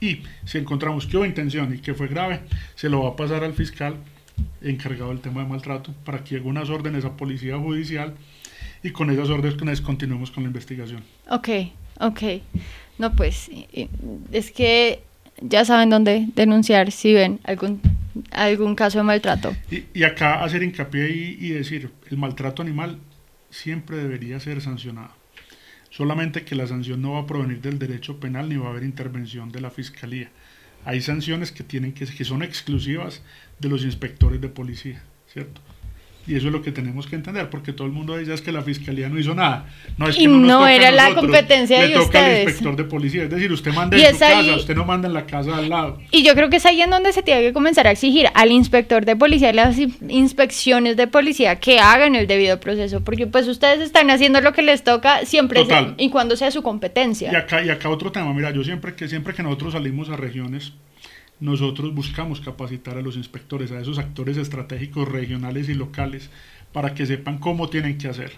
Y 0.00 0.22
si 0.44 0.58
encontramos 0.58 1.06
que 1.06 1.16
hubo 1.16 1.24
intención 1.24 1.74
y 1.74 1.78
que 1.78 1.94
fue 1.94 2.08
grave, 2.08 2.40
se 2.74 2.88
lo 2.88 3.02
va 3.02 3.10
a 3.10 3.16
pasar 3.16 3.42
al 3.42 3.54
fiscal 3.54 3.96
encargado 4.62 5.10
del 5.10 5.20
tema 5.20 5.42
de 5.42 5.48
maltrato 5.48 5.92
para 6.04 6.22
que 6.22 6.36
llegue 6.36 6.48
unas 6.48 6.70
órdenes 6.70 7.04
a 7.04 7.16
policía 7.16 7.58
judicial 7.58 8.14
y 8.82 8.90
con 8.90 9.10
esas 9.10 9.28
órdenes 9.30 9.80
continuemos 9.80 10.30
con 10.30 10.44
la 10.44 10.48
investigación. 10.48 11.02
Ok, 11.28 11.48
Ok, 12.00 12.22
no 12.98 13.14
pues, 13.14 13.50
es 14.32 14.50
que 14.50 15.02
ya 15.40 15.64
saben 15.64 15.90
dónde 15.90 16.28
denunciar 16.34 16.90
si 16.92 17.12
ven 17.12 17.40
algún, 17.44 17.80
algún 18.30 18.74
caso 18.74 18.98
de 18.98 19.04
maltrato. 19.04 19.54
Y, 19.70 20.02
acá 20.02 20.42
hacer 20.42 20.62
hincapié 20.62 21.08
y, 21.10 21.50
decir, 21.50 21.90
el 22.10 22.16
maltrato 22.16 22.62
animal 22.62 22.98
siempre 23.50 23.96
debería 23.96 24.40
ser 24.40 24.60
sancionado. 24.60 25.10
Solamente 25.90 26.44
que 26.44 26.54
la 26.54 26.66
sanción 26.66 27.00
no 27.00 27.12
va 27.12 27.20
a 27.20 27.26
provenir 27.26 27.60
del 27.60 27.78
derecho 27.78 28.20
penal 28.20 28.48
ni 28.48 28.56
va 28.56 28.66
a 28.66 28.70
haber 28.70 28.84
intervención 28.84 29.50
de 29.50 29.60
la 29.60 29.70
fiscalía. 29.70 30.30
Hay 30.84 31.00
sanciones 31.00 31.50
que 31.50 31.64
tienen 31.64 31.92
que, 31.92 32.06
que 32.06 32.24
son 32.24 32.42
exclusivas 32.42 33.22
de 33.58 33.68
los 33.68 33.84
inspectores 33.84 34.40
de 34.40 34.48
policía, 34.48 35.02
¿cierto? 35.32 35.60
Y 36.28 36.36
eso 36.36 36.48
es 36.48 36.52
lo 36.52 36.60
que 36.60 36.72
tenemos 36.72 37.06
que 37.06 37.16
entender, 37.16 37.48
porque 37.48 37.72
todo 37.72 37.86
el 37.86 37.92
mundo 37.94 38.14
dice 38.18 38.34
es 38.34 38.42
que 38.42 38.52
la 38.52 38.60
fiscalía 38.60 39.08
no 39.08 39.18
hizo 39.18 39.34
nada. 39.34 39.64
No 39.96 40.08
es 40.08 40.16
que 40.16 40.24
y 40.24 40.26
no, 40.26 40.68
era 40.68 40.90
la 40.90 41.14
competencia 41.14 41.86
le 41.86 41.94
toca 41.94 42.22
al 42.22 42.42
inspector 42.42 42.76
de 42.76 42.84
policía. 42.84 43.22
Es 43.24 43.30
decir, 43.30 43.50
usted 43.50 43.72
manda 43.72 43.96
en 43.96 44.12
su 44.12 44.18
casa, 44.18 44.56
usted 44.56 44.76
no 44.76 44.84
manda 44.84 45.08
en 45.08 45.14
la 45.14 45.24
casa 45.24 45.56
al 45.56 45.70
lado. 45.70 45.98
Y 46.10 46.22
yo 46.22 46.34
creo 46.34 46.50
que 46.50 46.56
es 46.56 46.66
ahí 46.66 46.82
en 46.82 46.90
donde 46.90 47.14
se 47.14 47.22
tiene 47.22 47.40
que 47.40 47.54
comenzar 47.54 47.86
a 47.86 47.92
exigir 47.92 48.26
al 48.34 48.52
inspector 48.52 49.06
de 49.06 49.16
policía 49.16 49.48
y 49.48 49.54
las 49.54 49.78
inspecciones 49.78 50.98
de 50.98 51.06
policía 51.06 51.56
que 51.56 51.80
hagan 51.80 52.14
el 52.14 52.26
debido 52.26 52.60
proceso, 52.60 53.02
porque 53.02 53.26
pues 53.26 53.48
ustedes 53.48 53.80
están 53.80 54.10
haciendo 54.10 54.42
lo 54.42 54.52
que 54.52 54.60
les 54.60 54.84
toca 54.84 55.24
siempre 55.24 55.66
y 55.96 56.10
cuando 56.10 56.36
sea 56.36 56.50
su 56.50 56.62
competencia. 56.62 57.32
Y 57.32 57.36
acá, 57.36 57.64
y 57.64 57.70
acá 57.70 57.88
otro 57.88 58.12
tema, 58.12 58.34
mira, 58.34 58.50
yo 58.50 58.62
siempre 58.62 58.94
que, 58.94 59.08
siempre 59.08 59.32
que 59.32 59.42
nosotros 59.42 59.72
salimos 59.72 60.10
a 60.10 60.16
regiones, 60.16 60.74
nosotros 61.40 61.94
buscamos 61.94 62.40
capacitar 62.40 62.96
a 62.98 63.02
los 63.02 63.16
inspectores, 63.16 63.70
a 63.70 63.80
esos 63.80 63.98
actores 63.98 64.36
estratégicos 64.36 65.08
regionales 65.08 65.68
y 65.68 65.74
locales, 65.74 66.30
para 66.72 66.94
que 66.94 67.06
sepan 67.06 67.38
cómo 67.38 67.68
tienen 67.68 67.98
que 67.98 68.08
hacer. 68.08 68.32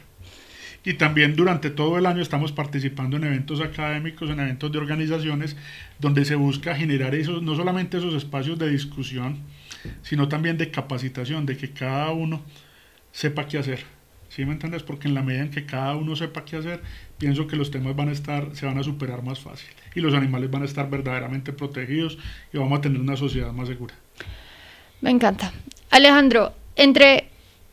Y 0.84 0.94
también 0.94 1.36
durante 1.36 1.68
todo 1.68 1.98
el 1.98 2.06
año 2.06 2.22
estamos 2.22 2.52
participando 2.52 3.18
en 3.18 3.24
eventos 3.24 3.60
académicos, 3.60 4.30
en 4.30 4.40
eventos 4.40 4.72
de 4.72 4.78
organizaciones, 4.78 5.56
donde 5.98 6.24
se 6.24 6.36
busca 6.36 6.74
generar 6.74 7.14
esos, 7.14 7.42
no 7.42 7.54
solamente 7.54 7.98
esos 7.98 8.14
espacios 8.14 8.58
de 8.58 8.70
discusión, 8.70 9.40
sino 10.02 10.28
también 10.28 10.56
de 10.56 10.70
capacitación, 10.70 11.44
de 11.44 11.56
que 11.56 11.70
cada 11.70 12.10
uno 12.12 12.42
sepa 13.12 13.46
qué 13.46 13.58
hacer. 13.58 13.84
¿Sí 14.30 14.44
me 14.46 14.52
entiendes? 14.52 14.82
Porque 14.82 15.08
en 15.08 15.14
la 15.14 15.22
medida 15.22 15.42
en 15.42 15.50
que 15.50 15.66
cada 15.66 15.96
uno 15.96 16.16
sepa 16.16 16.44
qué 16.44 16.56
hacer, 16.56 16.80
pienso 17.20 17.46
que 17.46 17.54
los 17.54 17.70
temas 17.70 17.94
van 17.94 18.08
a 18.08 18.12
estar, 18.12 18.48
se 18.54 18.66
van 18.66 18.78
a 18.78 18.82
superar 18.82 19.22
más 19.22 19.38
fácil 19.38 19.68
y 19.94 20.00
los 20.00 20.14
animales 20.14 20.50
van 20.50 20.62
a 20.62 20.64
estar 20.64 20.88
verdaderamente 20.88 21.52
protegidos 21.52 22.18
y 22.52 22.58
vamos 22.58 22.78
a 22.78 22.82
tener 22.82 22.98
una 23.00 23.16
sociedad 23.16 23.52
más 23.52 23.68
segura. 23.68 23.94
Me 25.02 25.10
encanta. 25.10 25.52
Alejandro, 25.90 26.52
entre, 26.76 27.28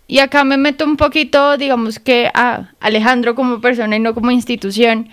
y 0.06 0.20
acá 0.20 0.44
me 0.44 0.58
meto 0.58 0.84
un 0.84 0.98
poquito, 0.98 1.58
digamos 1.58 1.98
que 1.98 2.30
a 2.34 2.74
Alejandro 2.80 3.36
como 3.36 3.62
persona 3.62 3.96
y 3.96 4.00
no 4.00 4.14
como 4.14 4.32
institución, 4.32 5.10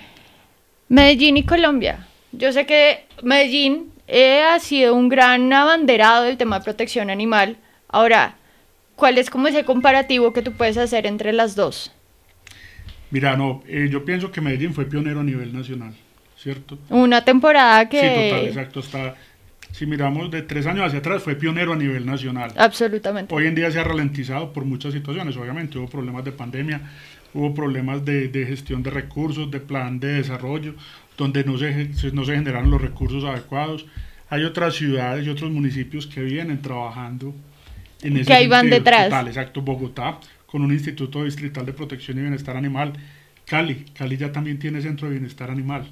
Medellín 0.89 1.37
y 1.37 1.45
Colombia. 1.45 2.09
Yo 2.33 2.53
sé 2.53 2.67
que 2.67 3.07
Medellín 3.23 3.93
eh, 4.09 4.43
ha 4.43 4.59
sido 4.59 4.97
un 4.97 5.09
gran 5.09 5.53
abanderado 5.53 6.25
del 6.25 6.37
tema 6.37 6.59
de 6.59 6.65
protección 6.65 7.09
animal. 7.09 7.57
Ahora, 7.89 8.37
¿cuál 8.97 9.19
es 9.19 9.31
como 9.31 9.47
ese 9.47 9.65
comparativo 9.65 10.33
que 10.33 10.43
tú 10.43 10.53
puedes 10.53 10.77
hacer 10.77 11.07
entre 11.07 11.33
las 11.33 11.55
dos? 11.55 11.94
Mira, 13.15 13.37
no, 13.37 13.63
eh, 13.69 13.87
yo 13.89 14.05
pienso 14.05 14.33
que 14.33 14.41
Medellín 14.41 14.75
fue 14.75 14.87
pionero 14.87 15.21
a 15.21 15.23
nivel 15.23 15.55
nacional, 15.57 15.95
¿cierto? 16.37 16.77
Una 16.89 17.25
temporada 17.25 17.89
que... 17.89 18.01
Sí, 18.01 18.31
total, 18.31 18.49
exacto. 18.49 18.81
Está, 18.81 19.15
si 19.71 19.87
miramos 19.87 20.33
de 20.33 20.43
tres 20.43 20.67
años 20.67 20.85
hacia 20.85 20.99
atrás, 20.99 21.23
fue 21.23 21.37
pionero 21.37 21.75
a 21.75 21.77
nivel 21.77 22.05
nacional. 22.05 22.51
Absolutamente. 22.57 23.33
Hoy 23.33 23.47
en 23.47 23.55
día 23.55 23.71
se 23.71 23.79
ha 23.79 23.85
ralentizado 23.85 24.53
por 24.53 24.65
muchas 24.65 24.93
situaciones, 24.93 25.37
obviamente. 25.37 25.79
Hubo 25.79 25.87
problemas 25.87 26.25
de 26.25 26.33
pandemia, 26.33 26.81
hubo 27.33 27.55
problemas 27.55 28.05
de, 28.05 28.27
de 28.27 28.47
gestión 28.47 28.83
de 28.83 28.91
recursos, 28.91 29.49
de 29.49 29.61
plan 29.61 30.01
de 30.01 30.15
desarrollo, 30.15 30.75
donde 31.17 31.45
no 31.45 31.57
se, 31.57 31.91
no 32.13 32.25
se 32.25 32.35
generaron 32.35 32.69
los 32.69 32.83
recursos 32.83 33.23
adecuados. 33.23 33.87
Hay 34.29 34.43
otras 34.43 34.75
ciudades 34.75 35.25
y 35.25 35.31
otros 35.31 35.53
municipios 35.53 36.09
que 36.09 36.21
vienen 36.21 36.61
trabajando 36.61 37.33
en 38.03 38.17
ese 38.17 38.27
Que 38.27 38.35
ahí 38.35 38.49
van 38.49 38.71
detrás. 38.71 39.05
Total, 39.05 39.29
exacto. 39.29 39.63
Bogotá, 39.63 40.19
con 40.55 40.63
un 40.63 40.73
Instituto 40.73 41.25
Distrital 41.25 41.67
de 41.67 41.73
Protección 41.73 42.17
y 42.17 42.21
Bienestar 42.21 42.57
Animal. 42.57 42.93
Cali, 43.45 43.87
Cali 43.93 44.17
ya 44.17 44.31
también 44.31 44.61
tiene 44.61 44.81
Centro 44.81 45.09
de 45.09 45.15
Bienestar 45.15 45.51
Animal 45.51 45.85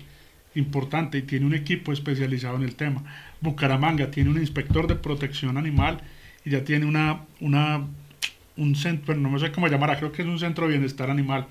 importante 0.54 1.18
y 1.18 1.22
tiene 1.22 1.46
un 1.46 1.54
equipo 1.56 1.92
especializado 1.92 2.54
en 2.58 2.62
el 2.62 2.76
tema. 2.76 3.02
Bucaramanga 3.40 4.12
tiene 4.12 4.30
un 4.30 4.38
inspector 4.38 4.86
de 4.86 4.94
protección 4.94 5.58
animal 5.58 5.98
y 6.44 6.50
ya 6.50 6.62
tiene 6.62 6.86
una, 6.86 7.22
una 7.40 7.88
un 8.56 8.76
centro, 8.76 9.16
no 9.16 9.36
sé 9.40 9.50
cómo 9.50 9.66
llamará, 9.66 9.98
creo 9.98 10.12
que 10.12 10.22
es 10.22 10.28
un 10.28 10.38
centro 10.38 10.66
de 10.68 10.74
bienestar 10.74 11.10
animal. 11.10 11.48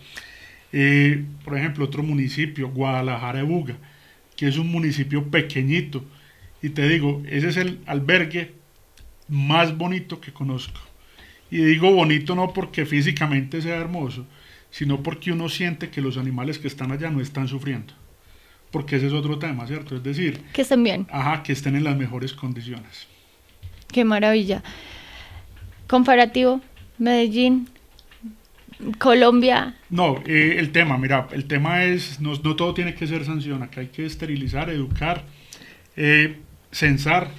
Eh, 0.71 1.25
por 1.43 1.57
ejemplo, 1.57 1.83
otro 1.83 2.03
municipio, 2.03 2.69
Guadalajara 2.69 3.39
de 3.39 3.43
Buga, 3.43 3.75
que 4.37 4.47
es 4.47 4.57
un 4.57 4.71
municipio 4.71 5.29
pequeñito. 5.29 6.05
Y 6.61 6.69
te 6.69 6.87
digo, 6.87 7.21
ese 7.27 7.49
es 7.49 7.57
el 7.57 7.81
albergue 7.87 8.53
más 9.27 9.77
bonito 9.77 10.21
que 10.21 10.31
conozco. 10.31 10.79
Y 11.51 11.63
digo 11.63 11.91
bonito 11.91 12.33
no 12.33 12.53
porque 12.53 12.85
físicamente 12.85 13.61
sea 13.61 13.75
hermoso, 13.75 14.25
sino 14.71 15.03
porque 15.03 15.31
uno 15.31 15.49
siente 15.49 15.89
que 15.89 16.01
los 16.01 16.17
animales 16.17 16.57
que 16.57 16.67
están 16.67 16.91
allá 16.91 17.11
no 17.11 17.21
están 17.21 17.47
sufriendo 17.47 17.93
porque 18.71 18.95
ese 18.95 19.07
es 19.07 19.13
otro 19.13 19.37
tema, 19.37 19.67
¿cierto? 19.67 19.95
Es 19.97 20.03
decir, 20.03 20.41
que 20.53 20.61
estén 20.61 20.83
bien. 20.83 21.05
Ajá, 21.11 21.43
que 21.43 21.51
estén 21.51 21.75
en 21.75 21.83
las 21.83 21.95
mejores 21.95 22.33
condiciones. 22.33 23.07
Qué 23.91 24.05
maravilla. 24.05 24.63
Comparativo, 25.87 26.61
Medellín, 26.97 27.67
Colombia. 28.97 29.75
No, 29.89 30.23
eh, 30.25 30.55
el 30.57 30.71
tema, 30.71 30.97
mira, 30.97 31.27
el 31.33 31.45
tema 31.45 31.83
es, 31.83 32.21
no, 32.21 32.33
no, 32.41 32.55
todo 32.55 32.73
tiene 32.73 32.95
que 32.95 33.05
ser 33.05 33.25
sanción, 33.25 33.61
acá 33.61 33.81
hay 33.81 33.87
que 33.87 34.05
esterilizar, 34.05 34.69
educar, 34.69 35.25
eh, 35.97 36.37
censar. 36.71 37.29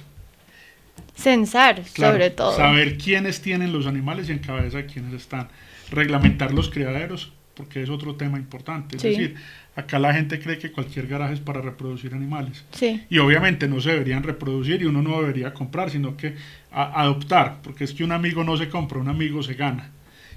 Censar, 1.15 1.85
sobre 1.85 2.29
todo. 2.29 2.55
Saber 2.55 2.97
quiénes 2.97 3.41
tienen 3.41 3.71
los 3.71 3.85
animales 3.85 4.29
y 4.29 4.31
en 4.31 4.39
cabeza 4.39 4.85
quiénes 4.85 5.13
están. 5.13 5.49
Reglamentar 5.91 6.53
los 6.53 6.69
criaderos, 6.69 7.33
porque 7.53 7.83
es 7.83 7.89
otro 7.89 8.15
tema 8.15 8.37
importante. 8.37 8.97
Es 8.97 9.03
decir, 9.03 9.35
Acá 9.75 9.97
la 9.97 10.13
gente 10.13 10.39
cree 10.39 10.59
que 10.59 10.71
cualquier 10.71 11.07
garaje 11.07 11.33
es 11.33 11.39
para 11.39 11.59
reproducir 11.59 12.13
animales. 12.13 12.63
Sí. 12.71 13.01
Y 13.09 13.17
obviamente 13.17 13.67
no 13.67 13.81
se 13.81 13.89
deberían 13.89 14.21
reproducir 14.21 14.83
y 14.83 14.85
uno 14.85 15.01
no 15.01 15.19
debería 15.19 15.53
comprar, 15.53 15.89
sino 15.89 16.15
que 16.15 16.35
adoptar, 16.71 17.59
porque 17.63 17.83
es 17.83 17.93
que 17.93 18.03
un 18.03 18.11
amigo 18.11 18.43
no 18.43 18.55
se 18.55 18.69
compra, 18.69 18.99
un 18.99 19.09
amigo 19.09 19.41
se 19.41 19.55
gana. 19.55 19.89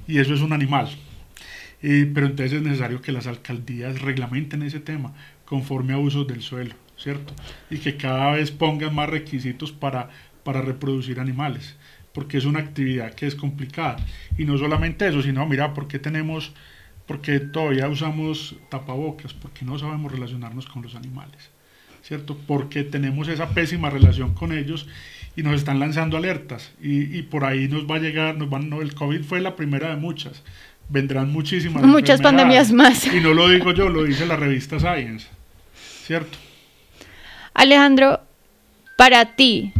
Y 0.08 0.20
eso 0.20 0.32
es 0.32 0.40
un 0.40 0.54
animal. 0.54 0.88
pero 1.82 2.26
entonces 2.26 2.54
es 2.54 2.62
necesario 2.62 3.02
que 3.02 3.12
las 3.12 3.26
alcaldías 3.26 4.00
reglamenten 4.00 4.62
ese 4.62 4.80
tema 4.80 5.12
conforme 5.44 5.92
a 5.92 5.98
usos 5.98 6.26
del 6.26 6.40
suelo, 6.40 6.74
¿cierto? 6.96 7.34
Y 7.68 7.76
que 7.76 7.98
cada 7.98 8.32
vez 8.32 8.50
pongan 8.50 8.94
más 8.94 9.10
requisitos 9.10 9.70
para, 9.70 10.08
para 10.46 10.62
reproducir 10.62 11.18
animales, 11.18 11.74
porque 12.12 12.38
es 12.38 12.44
una 12.44 12.60
actividad 12.60 13.12
que 13.12 13.26
es 13.26 13.34
complicada. 13.34 13.96
Y 14.38 14.44
no 14.44 14.56
solamente 14.56 15.08
eso, 15.08 15.20
sino, 15.20 15.44
mira, 15.44 15.74
¿por 15.74 15.88
qué 15.88 15.98
tenemos 15.98 16.54
porque 17.06 17.38
todavía 17.40 17.88
usamos 17.88 18.56
tapabocas, 18.68 19.32
porque 19.32 19.64
no 19.64 19.78
sabemos 19.78 20.10
relacionarnos 20.12 20.66
con 20.66 20.82
los 20.82 20.94
animales, 20.94 21.50
¿cierto? 22.02 22.36
Porque 22.46 22.82
tenemos 22.82 23.28
esa 23.28 23.50
pésima 23.50 23.90
relación 23.90 24.34
con 24.34 24.52
ellos 24.52 24.88
y 25.36 25.42
nos 25.42 25.54
están 25.54 25.78
lanzando 25.78 26.16
alertas 26.16 26.72
y, 26.80 27.16
y 27.16 27.22
por 27.22 27.44
ahí 27.44 27.68
nos 27.68 27.88
va 27.88 27.96
a 27.96 27.98
llegar, 28.00 28.36
nos 28.36 28.50
van, 28.50 28.68
no, 28.68 28.82
el 28.82 28.94
COVID 28.94 29.22
fue 29.22 29.40
la 29.40 29.54
primera 29.54 29.90
de 29.90 29.96
muchas, 29.96 30.42
vendrán 30.88 31.30
muchísimas. 31.30 31.84
Muchas 31.84 32.20
pandemias 32.20 32.72
más. 32.72 33.06
Y 33.06 33.20
no 33.20 33.34
lo 33.34 33.48
digo 33.48 33.72
yo, 33.72 33.88
lo 33.88 34.02
dice 34.02 34.26
la 34.26 34.36
revista 34.36 34.80
Science, 34.80 35.28
¿cierto? 36.04 36.38
Alejandro, 37.54 38.20
para 38.98 39.36
ti, 39.36 39.72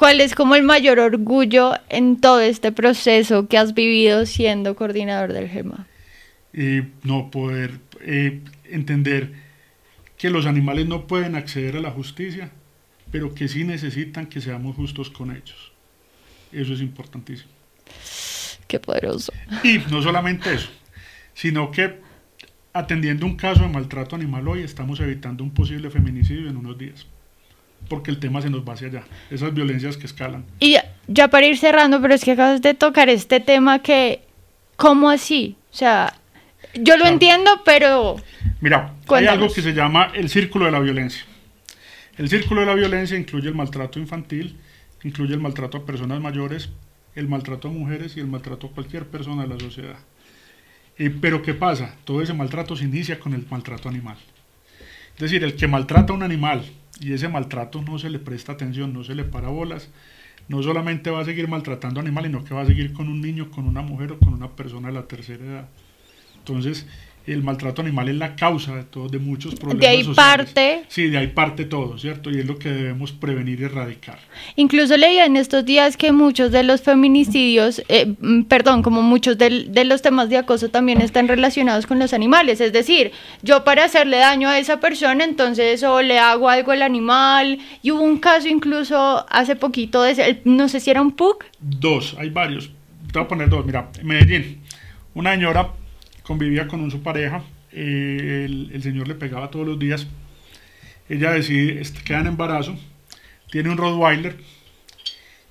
¿cuál 0.00 0.22
es 0.22 0.34
como 0.34 0.54
el 0.54 0.62
mayor 0.62 0.98
orgullo 0.98 1.74
en 1.90 2.18
todo 2.18 2.40
este 2.40 2.72
proceso 2.72 3.48
que 3.48 3.58
has 3.58 3.74
vivido 3.74 4.24
siendo 4.24 4.74
coordinador 4.74 5.34
del 5.34 5.48
GEMA? 5.48 5.86
no 7.04 7.30
poder 7.30 7.78
eh, 8.00 8.40
entender 8.64 9.32
que 10.16 10.30
los 10.30 10.46
animales 10.46 10.88
no 10.88 11.06
pueden 11.06 11.36
acceder 11.36 11.76
a 11.76 11.80
la 11.80 11.90
justicia, 11.90 12.50
pero 13.12 13.34
que 13.34 13.46
sí 13.46 13.62
necesitan 13.62 14.26
que 14.26 14.40
seamos 14.40 14.74
justos 14.74 15.10
con 15.10 15.30
ellos. 15.30 15.72
Eso 16.50 16.72
es 16.72 16.80
importantísimo. 16.80 17.52
Qué 18.66 18.80
poderoso. 18.80 19.32
Y 19.62 19.78
no 19.90 20.02
solamente 20.02 20.54
eso, 20.54 20.70
sino 21.34 21.70
que 21.70 22.00
atendiendo 22.72 23.26
un 23.26 23.36
caso 23.36 23.62
de 23.62 23.68
maltrato 23.68 24.16
animal 24.16 24.48
hoy 24.48 24.62
estamos 24.62 24.98
evitando 25.00 25.44
un 25.44 25.50
posible 25.50 25.90
feminicidio 25.90 26.48
en 26.48 26.56
unos 26.56 26.78
días. 26.78 27.06
Porque 27.88 28.10
el 28.10 28.20
tema 28.20 28.40
se 28.40 28.50
nos 28.50 28.66
va 28.66 28.74
hacia 28.74 28.88
allá, 28.88 29.04
esas 29.30 29.52
violencias 29.52 29.96
que 29.96 30.06
escalan. 30.06 30.44
Y 30.60 30.72
ya, 30.72 30.84
ya 31.08 31.28
para 31.28 31.46
ir 31.46 31.58
cerrando, 31.58 32.00
pero 32.00 32.14
es 32.14 32.24
que 32.24 32.32
acabas 32.32 32.62
de 32.62 32.74
tocar 32.74 33.08
este 33.08 33.40
tema 33.40 33.80
que, 33.80 34.20
¿cómo 34.76 35.10
así? 35.10 35.56
O 35.72 35.76
sea, 35.76 36.14
yo 36.74 36.96
lo 36.96 37.06
entiendo, 37.06 37.62
pero... 37.64 38.16
Mira, 38.60 38.94
hay 39.08 39.26
algo 39.26 39.52
que 39.52 39.62
se 39.62 39.72
llama 39.72 40.12
el 40.14 40.28
círculo 40.28 40.66
de 40.66 40.72
la 40.72 40.80
violencia. 40.80 41.24
El 42.16 42.28
círculo 42.28 42.60
de 42.60 42.66
la 42.66 42.74
violencia 42.74 43.16
incluye 43.16 43.48
el 43.48 43.54
maltrato 43.54 43.98
infantil, 43.98 44.56
incluye 45.02 45.34
el 45.34 45.40
maltrato 45.40 45.78
a 45.78 45.86
personas 45.86 46.20
mayores, 46.20 46.68
el 47.14 47.28
maltrato 47.28 47.68
a 47.68 47.70
mujeres 47.70 48.16
y 48.16 48.20
el 48.20 48.26
maltrato 48.26 48.68
a 48.68 48.70
cualquier 48.70 49.06
persona 49.06 49.42
de 49.42 49.48
la 49.48 49.58
sociedad. 49.58 49.98
pero 51.20 51.42
¿qué 51.42 51.54
pasa? 51.54 51.96
Todo 52.04 52.22
ese 52.22 52.34
maltrato 52.34 52.76
se 52.76 52.84
inicia 52.84 53.18
con 53.18 53.32
el 53.32 53.46
maltrato 53.50 53.88
animal. 53.88 54.16
Es 55.14 55.20
decir, 55.20 55.42
el 55.44 55.56
que 55.56 55.66
maltrata 55.66 56.12
a 56.12 56.16
un 56.16 56.22
animal 56.22 56.64
y 57.00 57.12
ese 57.12 57.28
maltrato 57.28 57.82
no 57.82 57.98
se 57.98 58.10
le 58.10 58.18
presta 58.18 58.52
atención, 58.52 58.92
no 58.92 59.02
se 59.02 59.14
le 59.14 59.24
para 59.24 59.48
bolas, 59.48 59.90
no 60.48 60.62
solamente 60.62 61.10
va 61.10 61.20
a 61.20 61.24
seguir 61.24 61.48
maltratando 61.48 62.00
animales, 62.00 62.30
sino 62.30 62.44
que 62.44 62.54
va 62.54 62.62
a 62.62 62.66
seguir 62.66 62.92
con 62.92 63.08
un 63.08 63.20
niño, 63.20 63.50
con 63.50 63.66
una 63.66 63.82
mujer 63.82 64.12
o 64.12 64.18
con 64.18 64.34
una 64.34 64.50
persona 64.50 64.88
de 64.88 64.94
la 64.94 65.08
tercera 65.08 65.44
edad. 65.44 65.68
Entonces, 66.38 66.86
el 67.26 67.42
maltrato 67.42 67.82
animal 67.82 68.08
es 68.08 68.16
la 68.16 68.34
causa 68.34 68.74
de, 68.76 68.84
todo, 68.84 69.08
de 69.08 69.18
muchos 69.18 69.54
problemas. 69.54 69.80
De 69.80 69.88
ahí 69.88 70.04
parte. 70.14 70.84
Sí, 70.88 71.08
de 71.08 71.18
ahí 71.18 71.28
parte 71.28 71.64
todo, 71.64 71.98
¿cierto? 71.98 72.30
Y 72.30 72.38
es 72.38 72.46
lo 72.46 72.58
que 72.58 72.70
debemos 72.70 73.12
prevenir 73.12 73.60
y 73.60 73.64
erradicar. 73.64 74.18
Incluso 74.56 74.96
leía 74.96 75.26
en 75.26 75.36
estos 75.36 75.64
días 75.64 75.96
que 75.96 76.12
muchos 76.12 76.50
de 76.50 76.62
los 76.62 76.82
feminicidios, 76.82 77.82
eh, 77.88 78.14
mm, 78.20 78.42
perdón, 78.44 78.82
como 78.82 79.02
muchos 79.02 79.38
de, 79.38 79.64
de, 79.68 79.84
los 79.84 80.02
temas 80.02 80.28
de 80.28 80.38
acoso 80.38 80.70
también 80.70 81.00
están 81.00 81.28
relacionados 81.28 81.86
con 81.86 81.98
los 81.98 82.12
animales. 82.12 82.60
Es 82.60 82.72
decir, 82.72 83.12
yo 83.42 83.64
para 83.64 83.84
hacerle 83.84 84.18
daño 84.18 84.48
a 84.48 84.58
esa 84.58 84.80
persona, 84.80 85.24
entonces 85.24 85.82
o 85.82 86.02
le 86.02 86.18
hago 86.18 86.48
algo 86.48 86.72
al 86.72 86.82
animal. 86.82 87.58
Y 87.82 87.90
hubo 87.90 88.02
un 88.02 88.18
caso 88.18 88.48
incluso 88.48 89.26
hace 89.30 89.56
poquito, 89.56 90.02
de, 90.02 90.40
no 90.44 90.68
sé 90.68 90.80
si 90.80 90.90
era 90.90 91.02
un 91.02 91.12
PUC. 91.12 91.44
Dos, 91.60 92.16
hay 92.18 92.30
varios. 92.30 92.70
Te 93.12 93.18
voy 93.18 93.24
a 93.24 93.28
poner 93.28 93.48
dos. 93.48 93.66
Mira, 93.66 93.90
Medellín, 94.02 94.60
una 95.14 95.32
señora 95.32 95.72
convivía 96.30 96.68
con 96.68 96.88
su 96.92 97.02
pareja, 97.02 97.42
eh, 97.72 98.46
el, 98.72 98.82
señor 98.84 99.08
le 99.08 99.16
pegaba 99.16 99.50
todos 99.50 99.66
los 99.66 99.80
días, 99.80 100.06
ella 101.08 101.32
decide, 101.32 101.82
queda 102.04 102.20
en 102.20 102.28
embarazo, 102.28 102.76
tiene 103.50 103.68
un 103.68 103.76
Rottweiler 103.76 104.36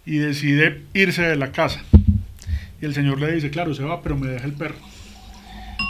y 0.06 0.20
decide 0.20 0.84
irse 0.94 1.24
de 1.24 1.36
la 1.36 1.52
casa. 1.52 1.84
Y 2.82 2.86
el 2.86 2.94
señor 2.94 3.20
le 3.20 3.30
dice, 3.34 3.50
claro, 3.50 3.74
se 3.74 3.84
va, 3.84 4.02
pero 4.02 4.16
me 4.16 4.28
deja 4.28 4.46
el 4.46 4.54
perro. 4.54 4.78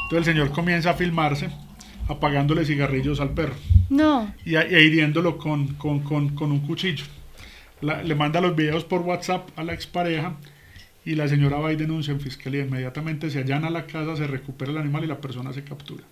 Entonces 0.05 0.17
el 0.17 0.23
señor 0.23 0.49
comienza 0.49 0.89
a 0.89 0.93
filmarse 0.95 1.51
apagándole 2.07 2.65
cigarrillos 2.65 3.19
al 3.19 3.35
perro. 3.35 3.53
No. 3.91 4.33
Y, 4.43 4.55
e 4.55 4.83
hiriéndolo 4.83 5.37
con, 5.37 5.75
con, 5.75 5.99
con, 5.99 6.29
con 6.29 6.51
un 6.51 6.61
cuchillo. 6.61 7.05
le 7.81 8.15
manda 8.15 8.41
los 8.41 8.55
videos 8.55 8.85
por 8.85 9.01
WhatsApp 9.01 9.49
a 9.55 9.63
la 9.63 9.75
expareja 9.75 10.33
y 11.05 11.15
la 11.15 11.27
señora 11.27 11.57
va 11.57 11.71
y 11.71 11.75
denuncia 11.75 12.11
en 12.11 12.19
fiscalía. 12.19 12.63
Inmediatamente 12.63 13.29
se 13.29 13.39
allana 13.39 13.69
la 13.69 13.85
casa, 13.85 14.15
se 14.15 14.27
recupera 14.27 14.71
el 14.71 14.77
animal 14.77 15.03
y 15.03 15.07
la 15.07 15.21
persona 15.21 15.53
se 15.53 15.63
captura. 15.63 16.03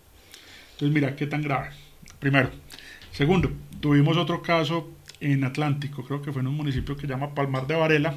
Entonces, 0.73 0.93
mira 0.93 1.15
qué 1.15 1.27
tan 1.27 1.41
grave. 1.41 1.69
Primero. 2.19 2.49
Segundo, 3.11 3.51
tuvimos 3.79 4.17
otro 4.17 4.41
caso 4.41 4.91
en 5.19 5.43
Atlántico, 5.43 6.03
creo 6.03 6.21
que 6.21 6.31
fue 6.31 6.41
en 6.41 6.47
un 6.47 6.55
municipio 6.55 6.95
que 6.95 7.01
se 7.01 7.07
llama 7.07 7.33
Palmar 7.33 7.65
de 7.65 7.75
Varela. 7.75 8.15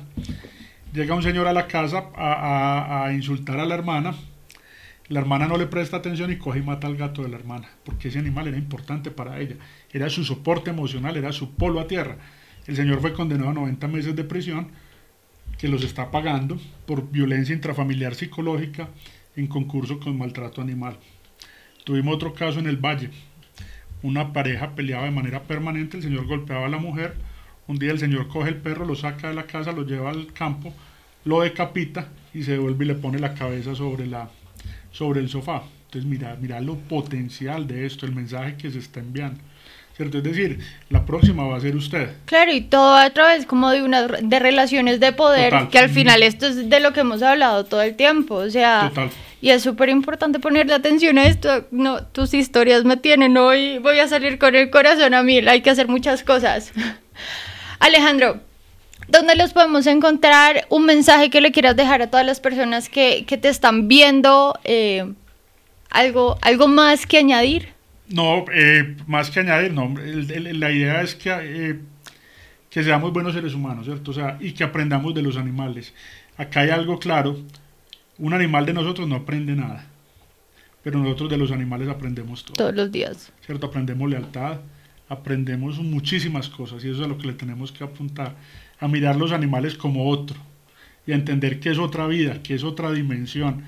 Llega 0.92 1.14
un 1.14 1.22
señor 1.22 1.46
a 1.46 1.52
la 1.52 1.66
casa 1.66 2.10
a, 2.14 3.04
a 3.04 3.12
insultar 3.12 3.60
a 3.60 3.64
la 3.64 3.74
hermana. 3.74 4.14
La 5.08 5.20
hermana 5.20 5.46
no 5.46 5.56
le 5.56 5.66
presta 5.66 5.96
atención 5.96 6.30
y 6.30 6.36
coge 6.36 6.58
y 6.58 6.62
mata 6.62 6.86
al 6.86 6.96
gato 6.96 7.22
de 7.22 7.28
la 7.28 7.36
hermana, 7.36 7.68
porque 7.84 8.08
ese 8.08 8.18
animal 8.18 8.46
era 8.48 8.58
importante 8.58 9.10
para 9.10 9.40
ella. 9.40 9.56
Era 9.90 10.08
su 10.10 10.24
soporte 10.24 10.70
emocional, 10.70 11.16
era 11.16 11.32
su 11.32 11.54
polo 11.54 11.80
a 11.80 11.86
tierra. 11.86 12.18
El 12.66 12.76
señor 12.76 13.00
fue 13.00 13.12
condenado 13.12 13.50
a 13.50 13.54
90 13.54 13.88
meses 13.88 14.14
de 14.14 14.24
prisión 14.24 14.68
que 15.60 15.68
los 15.68 15.84
está 15.84 16.10
pagando 16.10 16.58
por 16.86 17.10
violencia 17.10 17.54
intrafamiliar 17.54 18.14
psicológica 18.14 18.88
en 19.36 19.46
concurso 19.46 20.00
con 20.00 20.16
maltrato 20.16 20.62
animal. 20.62 20.96
Tuvimos 21.84 22.14
otro 22.14 22.32
caso 22.32 22.58
en 22.58 22.66
el 22.66 22.78
Valle. 22.78 23.10
Una 24.02 24.32
pareja 24.32 24.74
peleaba 24.74 25.04
de 25.04 25.10
manera 25.10 25.42
permanente, 25.42 25.98
el 25.98 26.02
señor 26.02 26.26
golpeaba 26.26 26.64
a 26.64 26.70
la 26.70 26.78
mujer. 26.78 27.14
Un 27.66 27.78
día 27.78 27.92
el 27.92 27.98
señor 27.98 28.28
coge 28.28 28.48
el 28.48 28.56
perro, 28.56 28.86
lo 28.86 28.96
saca 28.96 29.28
de 29.28 29.34
la 29.34 29.44
casa, 29.44 29.72
lo 29.72 29.84
lleva 29.84 30.10
al 30.10 30.32
campo, 30.32 30.72
lo 31.26 31.42
decapita 31.42 32.08
y 32.32 32.42
se 32.42 32.52
devuelve 32.52 32.86
y 32.86 32.88
le 32.88 32.94
pone 32.94 33.18
la 33.18 33.34
cabeza 33.34 33.74
sobre, 33.74 34.06
la, 34.06 34.30
sobre 34.90 35.20
el 35.20 35.28
sofá. 35.28 35.64
Entonces 35.84 36.10
mira, 36.10 36.38
mira 36.40 36.60
lo 36.60 36.76
potencial 36.76 37.66
de 37.66 37.84
esto, 37.84 38.06
el 38.06 38.14
mensaje 38.14 38.56
que 38.56 38.70
se 38.70 38.78
está 38.78 39.00
enviando. 39.00 39.40
Es 40.08 40.22
decir, 40.22 40.58
la 40.88 41.04
próxima 41.04 41.46
va 41.46 41.56
a 41.56 41.60
ser 41.60 41.76
usted. 41.76 42.10
Claro, 42.24 42.52
y 42.52 42.60
todo 42.62 42.94
a 42.94 43.10
través 43.10 43.46
como 43.46 43.70
de 43.70 43.82
una 43.82 44.06
de 44.06 44.38
relaciones 44.38 45.00
de 45.00 45.12
poder, 45.12 45.68
que 45.70 45.78
al 45.78 45.90
final 45.90 46.22
esto 46.22 46.46
es 46.46 46.68
de 46.68 46.80
lo 46.80 46.92
que 46.92 47.00
hemos 47.00 47.22
hablado 47.22 47.64
todo 47.64 47.82
el 47.82 47.94
tiempo, 47.96 48.36
o 48.36 48.50
sea, 48.50 48.90
y 49.40 49.50
es 49.50 49.62
súper 49.62 49.88
importante 49.88 50.38
ponerle 50.38 50.74
atención 50.74 51.18
a 51.18 51.26
esto, 51.26 51.64
no, 51.70 52.04
tus 52.04 52.34
historias 52.34 52.84
me 52.84 52.96
tienen 52.96 53.36
hoy, 53.36 53.78
voy 53.78 53.98
a 53.98 54.08
salir 54.08 54.38
con 54.38 54.54
el 54.54 54.70
corazón 54.70 55.14
a 55.14 55.22
mil, 55.22 55.48
hay 55.48 55.62
que 55.62 55.70
hacer 55.70 55.88
muchas 55.88 56.22
cosas. 56.22 56.72
Alejandro, 57.78 58.40
¿dónde 59.08 59.34
los 59.36 59.52
podemos 59.52 59.86
encontrar? 59.86 60.66
Un 60.68 60.84
mensaje 60.84 61.30
que 61.30 61.40
le 61.40 61.52
quieras 61.52 61.76
dejar 61.76 62.02
a 62.02 62.10
todas 62.10 62.26
las 62.26 62.40
personas 62.40 62.88
que, 62.88 63.24
que 63.26 63.38
te 63.38 63.48
están 63.48 63.88
viendo, 63.88 64.58
eh, 64.64 65.12
algo, 65.90 66.36
algo 66.42 66.68
más 66.68 67.06
que 67.06 67.18
añadir. 67.18 67.79
No, 68.10 68.44
eh, 68.52 68.96
más 69.06 69.30
que 69.30 69.40
añadir, 69.40 69.72
no, 69.72 69.94
la 69.96 70.70
idea 70.72 71.00
es 71.00 71.14
que, 71.14 71.30
eh, 71.30 71.78
que 72.68 72.82
seamos 72.82 73.12
buenos 73.12 73.34
seres 73.34 73.54
humanos, 73.54 73.86
¿cierto? 73.86 74.10
O 74.10 74.14
sea, 74.14 74.36
y 74.40 74.52
que 74.52 74.64
aprendamos 74.64 75.14
de 75.14 75.22
los 75.22 75.36
animales. 75.36 75.94
Acá 76.36 76.60
hay 76.60 76.70
algo 76.70 76.98
claro, 76.98 77.38
un 78.18 78.34
animal 78.34 78.66
de 78.66 78.72
nosotros 78.72 79.06
no 79.06 79.16
aprende 79.16 79.54
nada, 79.54 79.86
pero 80.82 80.98
nosotros 80.98 81.30
de 81.30 81.36
los 81.36 81.52
animales 81.52 81.88
aprendemos 81.88 82.44
todo. 82.44 82.54
Todos 82.54 82.74
los 82.74 82.90
días. 82.90 83.32
¿Cierto? 83.46 83.68
Aprendemos 83.68 84.10
lealtad, 84.10 84.58
aprendemos 85.08 85.78
muchísimas 85.78 86.48
cosas 86.48 86.84
y 86.84 86.88
eso 86.88 87.00
es 87.00 87.04
a 87.06 87.08
lo 87.08 87.18
que 87.18 87.28
le 87.28 87.34
tenemos 87.34 87.70
que 87.72 87.84
apuntar, 87.84 88.34
a 88.78 88.88
mirar 88.88 89.16
los 89.16 89.32
animales 89.32 89.74
como 89.74 90.08
otro 90.08 90.36
y 91.06 91.12
a 91.12 91.14
entender 91.14 91.60
que 91.60 91.70
es 91.70 91.78
otra 91.78 92.06
vida, 92.06 92.42
que 92.42 92.54
es 92.54 92.64
otra 92.64 92.92
dimensión, 92.92 93.64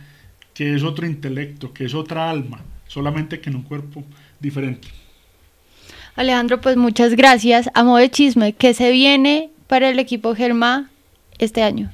que 0.55 0.75
es 0.75 0.83
otro 0.83 1.07
intelecto, 1.07 1.73
que 1.73 1.85
es 1.85 1.95
otra 1.95 2.31
alma, 2.31 2.61
solamente 2.87 3.41
que 3.41 3.51
en 3.51 3.57
un 3.57 3.63
cuerpo 3.63 4.05
diferente. 4.43 4.89
Alejandro, 6.15 6.61
pues 6.61 6.77
muchas 6.77 7.15
gracias. 7.15 7.71
A 7.75 7.85
modo 7.85 7.97
de 7.97 8.11
chisme, 8.11 8.53
¿qué 8.53 8.75
se 8.75 8.91
viene 8.91 9.51
para 9.67 9.89
el 9.89 9.99
equipo 9.99 10.35
Germa 10.35 10.91
este 11.39 11.63
año? 11.63 11.91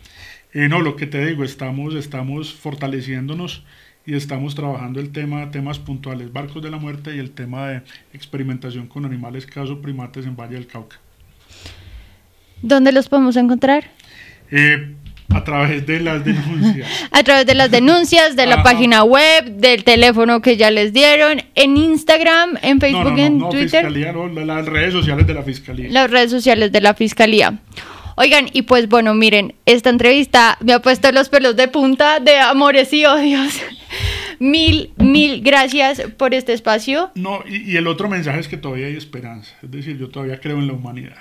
Eh, 0.53 0.69
no, 0.69 0.81
lo 0.81 0.97
que 0.97 1.07
te 1.07 1.25
digo, 1.25 1.45
estamos, 1.45 1.95
estamos 1.95 2.53
fortaleciéndonos 2.53 3.63
y 4.07 4.15
estamos 4.15 4.55
trabajando 4.55 4.99
el 5.01 5.13
tema, 5.13 5.51
temas 5.51 5.79
puntuales, 5.79 6.33
barcos 6.33 6.63
de 6.63 6.71
la 6.71 6.79
muerte 6.79 7.15
y 7.15 7.19
el 7.19 7.31
tema 7.31 7.69
de 7.69 7.83
experimentación 8.13 8.89
con 8.89 9.05
animales, 9.05 9.47
caso 9.47 9.81
primates 9.81 10.25
en 10.27 10.35
Valle 10.35 10.55
del 10.55 10.67
Cauca. 10.67 10.99
¿Dónde 12.63 12.91
los 12.91 13.09
podemos 13.09 13.37
encontrar? 13.37 13.85
Eh, 14.51 14.95
a 15.31 15.45
través 15.45 15.87
de 15.87 16.01
las 16.01 16.25
denuncias. 16.25 16.89
a 17.11 17.23
través 17.23 17.47
de 17.47 17.55
las 17.55 17.71
denuncias, 17.71 18.37
de 18.37 18.47
la 18.47 18.63
página 18.63 19.05
web, 19.05 19.45
del 19.57 19.85
teléfono 19.85 20.41
que 20.41 20.57
ya 20.57 20.71
les 20.71 20.93
dieron, 20.93 21.43
en 21.55 21.77
Instagram, 21.77 22.59
en 22.63 22.81
Facebook, 22.81 23.19
en 23.19 23.39
Twitter. 23.51 23.87
Fiscalía, 23.87 24.13
las 24.13 24.67
redes 24.67 24.93
sociales 24.93 25.27
de 25.27 25.35
la 25.35 25.43
Fiscalía. 25.43 25.89
Las 25.91 26.11
redes 26.11 26.31
sociales 26.31 26.73
de 26.73 26.81
la 26.81 26.95
Fiscalía. 26.95 27.59
Oigan, 28.17 28.49
y 28.53 28.63
pues 28.63 28.89
bueno, 28.89 29.15
miren, 29.15 29.55
esta 29.65 29.91
entrevista 29.91 30.59
me 30.61 30.73
ha 30.73 30.83
puesto 30.83 31.13
los 31.13 31.29
pelos 31.29 31.55
de 31.55 31.69
punta 31.69 32.19
de 32.19 32.39
amores 32.39 32.93
y 32.93 33.05
odios. 33.05 33.61
mil, 34.41 34.93
mil 34.97 35.41
gracias 35.43 36.03
por 36.17 36.35
este 36.35 36.53
espacio. 36.53 37.11
No, 37.15 37.45
y, 37.49 37.73
y, 37.73 37.77
el 37.77 37.87
otro 37.87 38.09
mensaje 38.09 38.41
es 38.41 38.49
que 38.49 38.57
todavía 38.57 38.87
hay 38.87 38.97
esperanza. 38.97 39.55
Es 39.63 39.71
decir, 39.71 39.99
yo 39.99 40.09
todavía 40.09 40.41
creo 40.41 40.59
en 40.59 40.67
la 40.67 40.73
humanidad. 40.73 41.17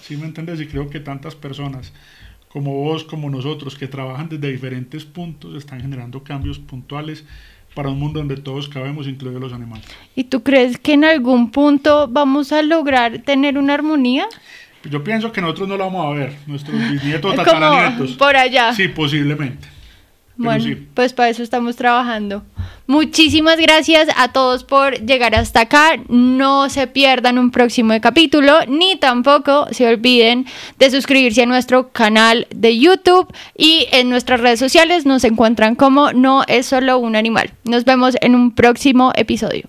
¿Sí 0.00 0.16
me 0.16 0.24
entiendes? 0.24 0.60
Y 0.60 0.66
creo 0.66 0.88
que 0.88 1.00
tantas 1.00 1.34
personas 1.34 1.92
como 2.52 2.74
vos, 2.74 3.04
como 3.04 3.30
nosotros, 3.30 3.76
que 3.76 3.86
trabajan 3.86 4.28
desde 4.28 4.50
diferentes 4.50 5.04
puntos, 5.04 5.54
están 5.54 5.80
generando 5.80 6.22
cambios 6.24 6.58
puntuales 6.58 7.24
para 7.74 7.88
un 7.88 7.98
mundo 7.98 8.18
donde 8.18 8.36
todos 8.36 8.68
cabemos, 8.68 9.06
incluidos 9.06 9.40
los 9.40 9.52
animales. 9.52 9.86
¿Y 10.16 10.24
tú 10.24 10.42
crees 10.42 10.76
que 10.76 10.94
en 10.94 11.04
algún 11.04 11.50
punto 11.50 12.08
vamos 12.08 12.52
a 12.52 12.62
lograr 12.62 13.20
tener 13.20 13.56
una 13.56 13.74
armonía? 13.74 14.26
Yo 14.82 15.04
pienso 15.04 15.30
que 15.30 15.40
nosotros 15.40 15.68
no 15.68 15.76
lo 15.76 15.84
vamos 15.84 16.06
a 16.06 16.18
ver, 16.18 16.36
nuestros 16.46 16.76
bisnietos, 16.90 17.36
tataranietos. 17.36 18.12
Por 18.14 18.34
allá. 18.36 18.74
Sí, 18.74 18.88
posiblemente. 18.88 19.68
Bueno, 20.42 20.74
pues 20.94 21.12
para 21.12 21.28
eso 21.28 21.42
estamos 21.42 21.76
trabajando. 21.76 22.42
Muchísimas 22.86 23.58
gracias 23.58 24.08
a 24.16 24.32
todos 24.32 24.64
por 24.64 24.98
llegar 25.04 25.34
hasta 25.34 25.60
acá. 25.60 25.98
No 26.08 26.70
se 26.70 26.86
pierdan 26.86 27.38
un 27.38 27.50
próximo 27.50 27.92
capítulo, 28.00 28.60
ni 28.66 28.96
tampoco 28.96 29.66
se 29.70 29.86
olviden 29.86 30.46
de 30.78 30.90
suscribirse 30.90 31.42
a 31.42 31.46
nuestro 31.46 31.90
canal 31.90 32.46
de 32.54 32.78
YouTube 32.78 33.30
y 33.54 33.86
en 33.92 34.08
nuestras 34.08 34.40
redes 34.40 34.58
sociales 34.58 35.04
nos 35.04 35.24
encuentran 35.24 35.74
como 35.74 36.14
No 36.14 36.42
es 36.46 36.64
solo 36.64 36.98
un 36.98 37.16
animal. 37.16 37.50
Nos 37.64 37.84
vemos 37.84 38.16
en 38.22 38.34
un 38.34 38.52
próximo 38.52 39.12
episodio. 39.16 39.68